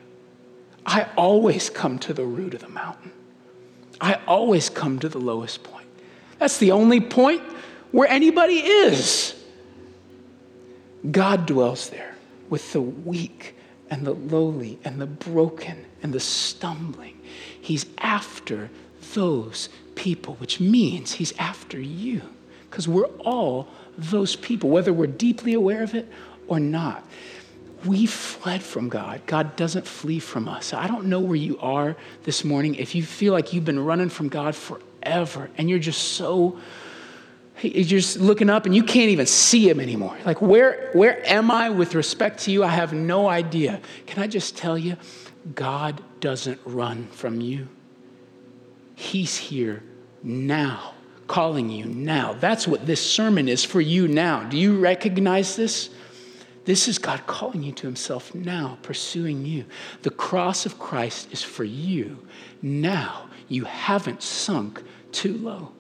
I 0.84 1.08
always 1.16 1.70
come 1.70 1.98
to 2.00 2.12
the 2.12 2.24
root 2.24 2.54
of 2.54 2.60
the 2.60 2.68
mountain. 2.68 3.12
I 4.00 4.18
always 4.26 4.68
come 4.68 4.98
to 5.00 5.08
the 5.08 5.18
lowest 5.18 5.62
point. 5.62 5.86
That's 6.38 6.58
the 6.58 6.72
only 6.72 7.00
point 7.00 7.42
where 7.92 8.08
anybody 8.08 8.56
is. 8.56 9.34
God 11.10 11.46
dwells 11.46 11.90
there 11.90 12.14
with 12.48 12.72
the 12.72 12.80
weak 12.80 13.54
and 13.90 14.06
the 14.06 14.14
lowly 14.14 14.78
and 14.84 15.00
the 15.00 15.06
broken 15.06 15.84
and 16.02 16.12
the 16.12 16.20
stumbling. 16.20 17.20
He's 17.60 17.86
after 17.98 18.70
those 19.14 19.68
people, 19.94 20.34
which 20.36 20.60
means 20.60 21.12
he's 21.12 21.32
after 21.38 21.80
you 21.80 22.22
because 22.70 22.86
we're 22.86 23.06
all 23.18 23.68
those 23.98 24.36
people, 24.36 24.70
whether 24.70 24.92
we're 24.92 25.06
deeply 25.06 25.54
aware 25.54 25.82
of 25.82 25.94
it 25.94 26.08
or 26.48 26.60
not. 26.60 27.04
We 27.84 28.06
fled 28.06 28.62
from 28.62 28.88
God. 28.88 29.22
God 29.26 29.56
doesn't 29.56 29.86
flee 29.86 30.18
from 30.18 30.48
us. 30.48 30.74
I 30.74 30.86
don't 30.86 31.06
know 31.06 31.20
where 31.20 31.36
you 31.36 31.58
are 31.60 31.96
this 32.24 32.44
morning. 32.44 32.74
If 32.74 32.94
you 32.94 33.02
feel 33.02 33.32
like 33.32 33.52
you've 33.52 33.64
been 33.64 33.82
running 33.82 34.10
from 34.10 34.28
God 34.28 34.54
forever 34.54 35.50
and 35.56 35.68
you're 35.68 35.78
just 35.78 36.12
so 36.12 36.58
you're 37.62 37.84
just 37.84 38.18
looking 38.18 38.48
up 38.48 38.66
and 38.66 38.74
you 38.74 38.82
can't 38.82 39.10
even 39.10 39.26
see 39.26 39.68
him 39.68 39.80
anymore. 39.80 40.16
Like, 40.24 40.40
where, 40.40 40.90
where 40.92 41.26
am 41.28 41.50
I 41.50 41.70
with 41.70 41.94
respect 41.94 42.40
to 42.44 42.50
you? 42.50 42.64
I 42.64 42.68
have 42.68 42.92
no 42.92 43.28
idea. 43.28 43.80
Can 44.06 44.22
I 44.22 44.26
just 44.26 44.56
tell 44.56 44.78
you, 44.78 44.96
God 45.54 46.02
doesn't 46.20 46.60
run 46.64 47.08
from 47.08 47.40
you. 47.40 47.68
He's 48.94 49.36
here 49.36 49.82
now, 50.22 50.94
calling 51.26 51.70
you 51.70 51.86
now. 51.86 52.34
That's 52.34 52.68
what 52.68 52.86
this 52.86 53.00
sermon 53.00 53.48
is 53.48 53.64
for 53.64 53.80
you 53.80 54.06
now. 54.06 54.44
Do 54.44 54.58
you 54.58 54.78
recognize 54.78 55.56
this? 55.56 55.90
This 56.66 56.88
is 56.88 56.98
God 56.98 57.26
calling 57.26 57.62
you 57.62 57.72
to 57.72 57.86
Himself 57.86 58.34
now, 58.34 58.78
pursuing 58.82 59.46
you. 59.46 59.64
The 60.02 60.10
cross 60.10 60.66
of 60.66 60.78
Christ 60.78 61.32
is 61.32 61.42
for 61.42 61.64
you 61.64 62.26
now. 62.60 63.30
You 63.48 63.64
haven't 63.64 64.22
sunk 64.22 64.82
too 65.10 65.38
low 65.38 65.72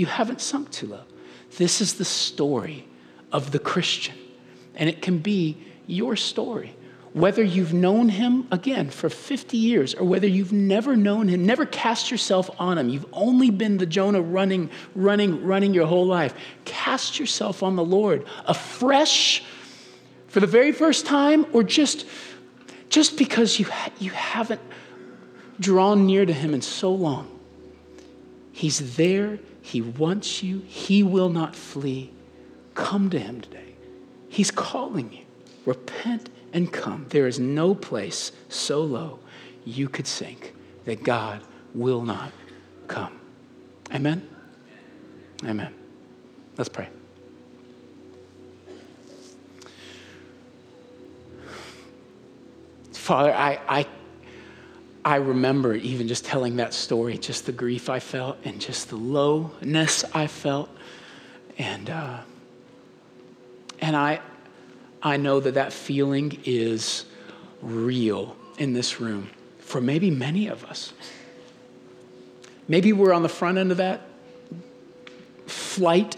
you 0.00 0.06
haven't 0.06 0.40
sunk 0.40 0.70
too 0.70 0.86
low. 0.86 1.02
This 1.58 1.82
is 1.82 1.94
the 1.94 2.06
story 2.06 2.86
of 3.32 3.50
the 3.50 3.58
Christian, 3.58 4.14
and 4.74 4.88
it 4.88 5.02
can 5.02 5.18
be 5.18 5.58
your 5.86 6.16
story. 6.16 6.74
Whether 7.12 7.42
you've 7.42 7.72
known 7.72 8.08
him 8.08 8.46
again 8.52 8.90
for 8.90 9.08
50 9.08 9.56
years 9.56 9.94
or 9.94 10.04
whether 10.04 10.28
you've 10.28 10.52
never 10.52 10.94
known 10.94 11.26
him, 11.28 11.44
never 11.44 11.66
cast 11.66 12.10
yourself 12.10 12.48
on 12.58 12.78
him. 12.78 12.88
You've 12.88 13.06
only 13.12 13.50
been 13.50 13.78
the 13.78 13.86
Jonah 13.86 14.22
running, 14.22 14.70
running, 14.94 15.44
running 15.44 15.74
your 15.74 15.86
whole 15.86 16.06
life. 16.06 16.34
Cast 16.64 17.18
yourself 17.18 17.62
on 17.62 17.74
the 17.74 17.84
Lord 17.84 18.24
afresh 18.46 19.42
for 20.28 20.38
the 20.38 20.46
very 20.46 20.70
first 20.70 21.04
time 21.04 21.46
or 21.52 21.64
just, 21.64 22.06
just 22.88 23.18
because 23.18 23.58
you, 23.58 23.66
ha- 23.66 23.90
you 23.98 24.10
haven't 24.10 24.60
drawn 25.58 26.06
near 26.06 26.24
to 26.24 26.32
him 26.32 26.54
in 26.54 26.62
so 26.62 26.92
long. 26.92 27.28
He's 28.52 28.96
there 28.96 29.40
he 29.62 29.80
wants 29.80 30.42
you. 30.42 30.62
He 30.66 31.02
will 31.02 31.28
not 31.28 31.54
flee. 31.54 32.10
Come 32.74 33.10
to 33.10 33.18
him 33.18 33.40
today. 33.40 33.74
He's 34.28 34.50
calling 34.50 35.12
you. 35.12 35.24
Repent 35.66 36.28
and 36.52 36.72
come. 36.72 37.06
There 37.08 37.26
is 37.26 37.38
no 37.38 37.74
place 37.74 38.32
so 38.48 38.82
low 38.82 39.18
you 39.64 39.88
could 39.88 40.06
sink 40.06 40.54
that 40.84 41.02
God 41.02 41.42
will 41.74 42.02
not 42.02 42.32
come. 42.88 43.20
Amen? 43.92 44.28
Amen. 45.44 45.74
Let's 46.56 46.68
pray. 46.68 46.88
Father, 52.92 53.32
I, 53.32 53.58
I 53.68 53.86
I 55.04 55.16
remember 55.16 55.74
even 55.74 56.08
just 56.08 56.24
telling 56.24 56.56
that 56.56 56.74
story, 56.74 57.16
just 57.16 57.46
the 57.46 57.52
grief 57.52 57.88
I 57.88 58.00
felt 58.00 58.36
and 58.44 58.60
just 58.60 58.90
the 58.90 58.96
lowness 58.96 60.04
I 60.12 60.26
felt. 60.26 60.68
And, 61.58 61.88
uh, 61.88 62.18
and 63.80 63.96
I, 63.96 64.20
I 65.02 65.16
know 65.16 65.40
that 65.40 65.54
that 65.54 65.72
feeling 65.72 66.40
is 66.44 67.04
real 67.62 68.36
in 68.58 68.72
this 68.72 69.00
room 69.00 69.30
for 69.58 69.80
maybe 69.80 70.10
many 70.10 70.48
of 70.48 70.64
us. 70.64 70.92
Maybe 72.68 72.92
we're 72.92 73.12
on 73.12 73.22
the 73.22 73.28
front 73.28 73.58
end 73.58 73.70
of 73.70 73.78
that 73.78 74.02
flight 75.46 76.16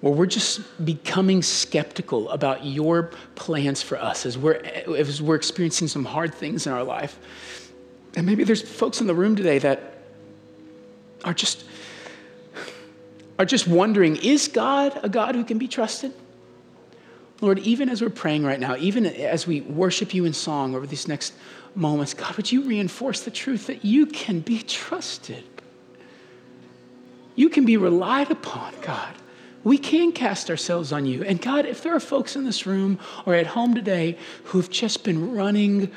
where 0.00 0.12
we're 0.12 0.26
just 0.26 0.60
becoming 0.84 1.42
skeptical 1.42 2.28
about 2.30 2.64
your 2.64 3.10
plans 3.34 3.82
for 3.82 3.98
us 3.98 4.26
as 4.26 4.38
we're, 4.38 4.54
as 4.54 5.20
we're 5.20 5.34
experiencing 5.34 5.88
some 5.88 6.04
hard 6.04 6.34
things 6.34 6.66
in 6.66 6.72
our 6.72 6.84
life. 6.84 7.18
And 8.14 8.26
maybe 8.26 8.44
there's 8.44 8.62
folks 8.62 9.00
in 9.00 9.06
the 9.06 9.14
room 9.14 9.36
today 9.36 9.58
that 9.58 9.94
are 11.24 11.34
just 11.34 11.64
are 13.38 13.44
just 13.44 13.68
wondering, 13.68 14.16
is 14.16 14.48
God 14.48 14.98
a 15.02 15.08
God 15.08 15.36
who 15.36 15.44
can 15.44 15.58
be 15.58 15.68
trusted? 15.68 16.12
Lord, 17.40 17.60
even 17.60 17.88
as 17.88 18.02
we're 18.02 18.10
praying 18.10 18.44
right 18.44 18.58
now, 18.58 18.76
even 18.76 19.06
as 19.06 19.46
we 19.46 19.60
worship 19.60 20.12
you 20.12 20.24
in 20.24 20.32
song 20.32 20.74
over 20.74 20.86
these 20.86 21.06
next 21.06 21.34
moments, 21.74 22.14
God, 22.14 22.36
would 22.36 22.50
you 22.50 22.62
reinforce 22.62 23.20
the 23.20 23.30
truth 23.30 23.68
that 23.68 23.84
you 23.84 24.06
can 24.06 24.40
be 24.40 24.60
trusted? 24.60 25.44
You 27.36 27.48
can 27.48 27.64
be 27.64 27.76
relied 27.76 28.32
upon, 28.32 28.74
God. 28.82 29.14
We 29.62 29.78
can 29.78 30.10
cast 30.10 30.50
ourselves 30.50 30.92
on 30.92 31.06
you. 31.06 31.22
And 31.22 31.40
God, 31.40 31.66
if 31.66 31.82
there 31.82 31.94
are 31.94 32.00
folks 32.00 32.34
in 32.34 32.44
this 32.44 32.66
room 32.66 32.98
or 33.26 33.34
at 33.34 33.46
home 33.46 33.74
today 33.74 34.18
who've 34.44 34.68
just 34.68 35.04
been 35.04 35.32
running 35.32 35.92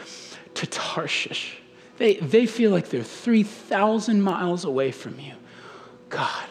to 0.53 0.67
Tarshish, 0.67 1.57
they, 1.97 2.15
they 2.15 2.45
feel 2.45 2.71
like 2.71 2.89
they're 2.89 3.03
3,000 3.03 4.21
miles 4.21 4.65
away 4.65 4.91
from 4.91 5.19
you. 5.19 5.33
God, 6.09 6.45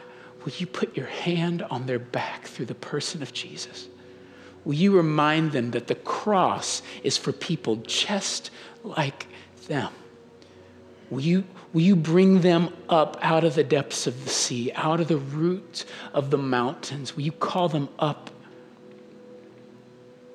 will 0.44 0.52
you 0.58 0.66
put 0.66 0.96
your 0.96 1.06
hand 1.06 1.62
on 1.62 1.86
their 1.86 1.98
back 1.98 2.46
through 2.46 2.66
the 2.66 2.74
person 2.74 3.22
of 3.22 3.32
Jesus? 3.32 3.88
Will 4.64 4.74
you 4.74 4.94
remind 4.94 5.52
them 5.52 5.70
that 5.72 5.86
the 5.86 5.94
cross 5.94 6.82
is 7.02 7.16
for 7.16 7.32
people 7.32 7.76
just 7.76 8.50
like 8.84 9.26
them? 9.68 9.92
Will 11.10 11.20
you, 11.20 11.44
will 11.72 11.80
you 11.80 11.96
bring 11.96 12.40
them 12.40 12.72
up 12.88 13.18
out 13.20 13.42
of 13.42 13.54
the 13.54 13.64
depths 13.64 14.06
of 14.06 14.24
the 14.24 14.30
sea, 14.30 14.70
out 14.74 15.00
of 15.00 15.08
the 15.08 15.16
root 15.16 15.84
of 16.14 16.30
the 16.30 16.38
mountains? 16.38 17.16
Will 17.16 17.22
you 17.22 17.32
call 17.32 17.68
them 17.68 17.88
up? 17.98 18.30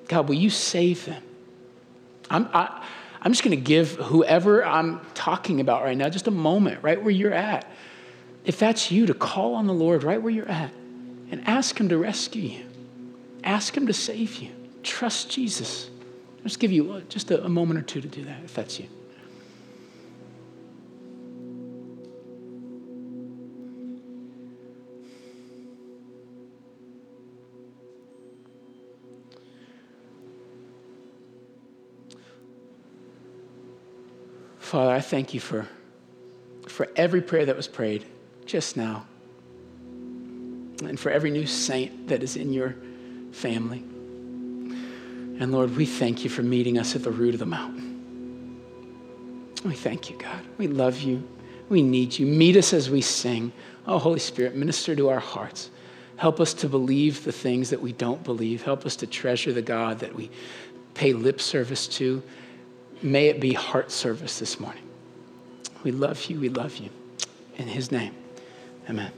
God, 0.08 0.28
will 0.28 0.36
you 0.36 0.50
save 0.50 1.06
them? 1.06 1.22
I'm, 2.28 2.48
I, 2.52 2.84
I'm 3.22 3.32
just 3.32 3.42
going 3.42 3.56
to 3.56 3.62
give 3.62 3.92
whoever 3.92 4.64
I'm 4.64 5.00
talking 5.14 5.60
about 5.60 5.82
right 5.82 5.96
now 5.96 6.08
just 6.08 6.26
a 6.26 6.32
moment 6.32 6.82
right 6.82 7.00
where 7.00 7.10
you're 7.10 7.32
at. 7.32 7.70
If 8.44 8.58
that's 8.58 8.90
you, 8.90 9.06
to 9.06 9.14
call 9.14 9.54
on 9.54 9.66
the 9.66 9.74
Lord 9.74 10.04
right 10.04 10.20
where 10.20 10.32
you're 10.32 10.48
at 10.48 10.72
and 11.30 11.46
ask 11.48 11.78
Him 11.78 11.88
to 11.88 11.98
rescue 11.98 12.42
you, 12.42 12.65
ask 13.46 13.74
Him 13.74 13.86
to 13.86 13.92
save 13.94 14.36
you. 14.36 14.50
Trust 14.82 15.30
Jesus. 15.30 15.88
I'll 16.38 16.42
just 16.42 16.58
give 16.58 16.72
you 16.72 16.92
uh, 16.92 17.00
just 17.08 17.30
a, 17.30 17.42
a 17.44 17.48
moment 17.48 17.80
or 17.80 17.82
two 17.82 18.00
to 18.00 18.08
do 18.08 18.24
that 18.24 18.44
if 18.44 18.54
that's 18.54 18.78
you. 18.78 18.88
Father, 34.58 34.90
I 34.90 35.00
thank 35.00 35.32
you 35.32 35.38
for, 35.38 35.68
for 36.66 36.88
every 36.96 37.22
prayer 37.22 37.46
that 37.46 37.56
was 37.56 37.68
prayed 37.68 38.04
just 38.46 38.76
now, 38.76 39.06
and 39.88 40.98
for 40.98 41.10
every 41.10 41.30
new 41.30 41.46
saint 41.46 42.08
that 42.08 42.24
is 42.24 42.36
in 42.36 42.52
your 42.52 42.74
family. 43.36 43.84
And 45.38 45.52
Lord, 45.52 45.76
we 45.76 45.84
thank 45.84 46.24
you 46.24 46.30
for 46.30 46.42
meeting 46.42 46.78
us 46.78 46.96
at 46.96 47.02
the 47.02 47.10
root 47.10 47.34
of 47.34 47.40
the 47.40 47.46
mountain. 47.46 48.62
We 49.64 49.74
thank 49.74 50.10
you, 50.10 50.16
God. 50.16 50.40
We 50.58 50.66
love 50.66 51.00
you. 51.00 51.26
We 51.68 51.82
need 51.82 52.18
you. 52.18 52.26
Meet 52.26 52.56
us 52.56 52.72
as 52.72 52.88
we 52.88 53.02
sing. 53.02 53.52
Oh, 53.86 53.98
Holy 53.98 54.20
Spirit, 54.20 54.56
minister 54.56 54.96
to 54.96 55.08
our 55.10 55.20
hearts. 55.20 55.70
Help 56.16 56.40
us 56.40 56.54
to 56.54 56.68
believe 56.68 57.24
the 57.24 57.32
things 57.32 57.70
that 57.70 57.80
we 57.80 57.92
don't 57.92 58.22
believe. 58.24 58.62
Help 58.62 58.86
us 58.86 58.96
to 58.96 59.06
treasure 59.06 59.52
the 59.52 59.62
God 59.62 59.98
that 59.98 60.14
we 60.14 60.30
pay 60.94 61.12
lip 61.12 61.40
service 61.40 61.86
to. 61.88 62.22
May 63.02 63.28
it 63.28 63.40
be 63.40 63.52
heart 63.52 63.90
service 63.90 64.38
this 64.38 64.58
morning. 64.58 64.82
We 65.84 65.92
love 65.92 66.24
you. 66.24 66.40
We 66.40 66.48
love 66.48 66.76
you. 66.78 66.88
In 67.58 67.68
his 67.68 67.92
name, 67.92 68.14
amen. 68.88 69.12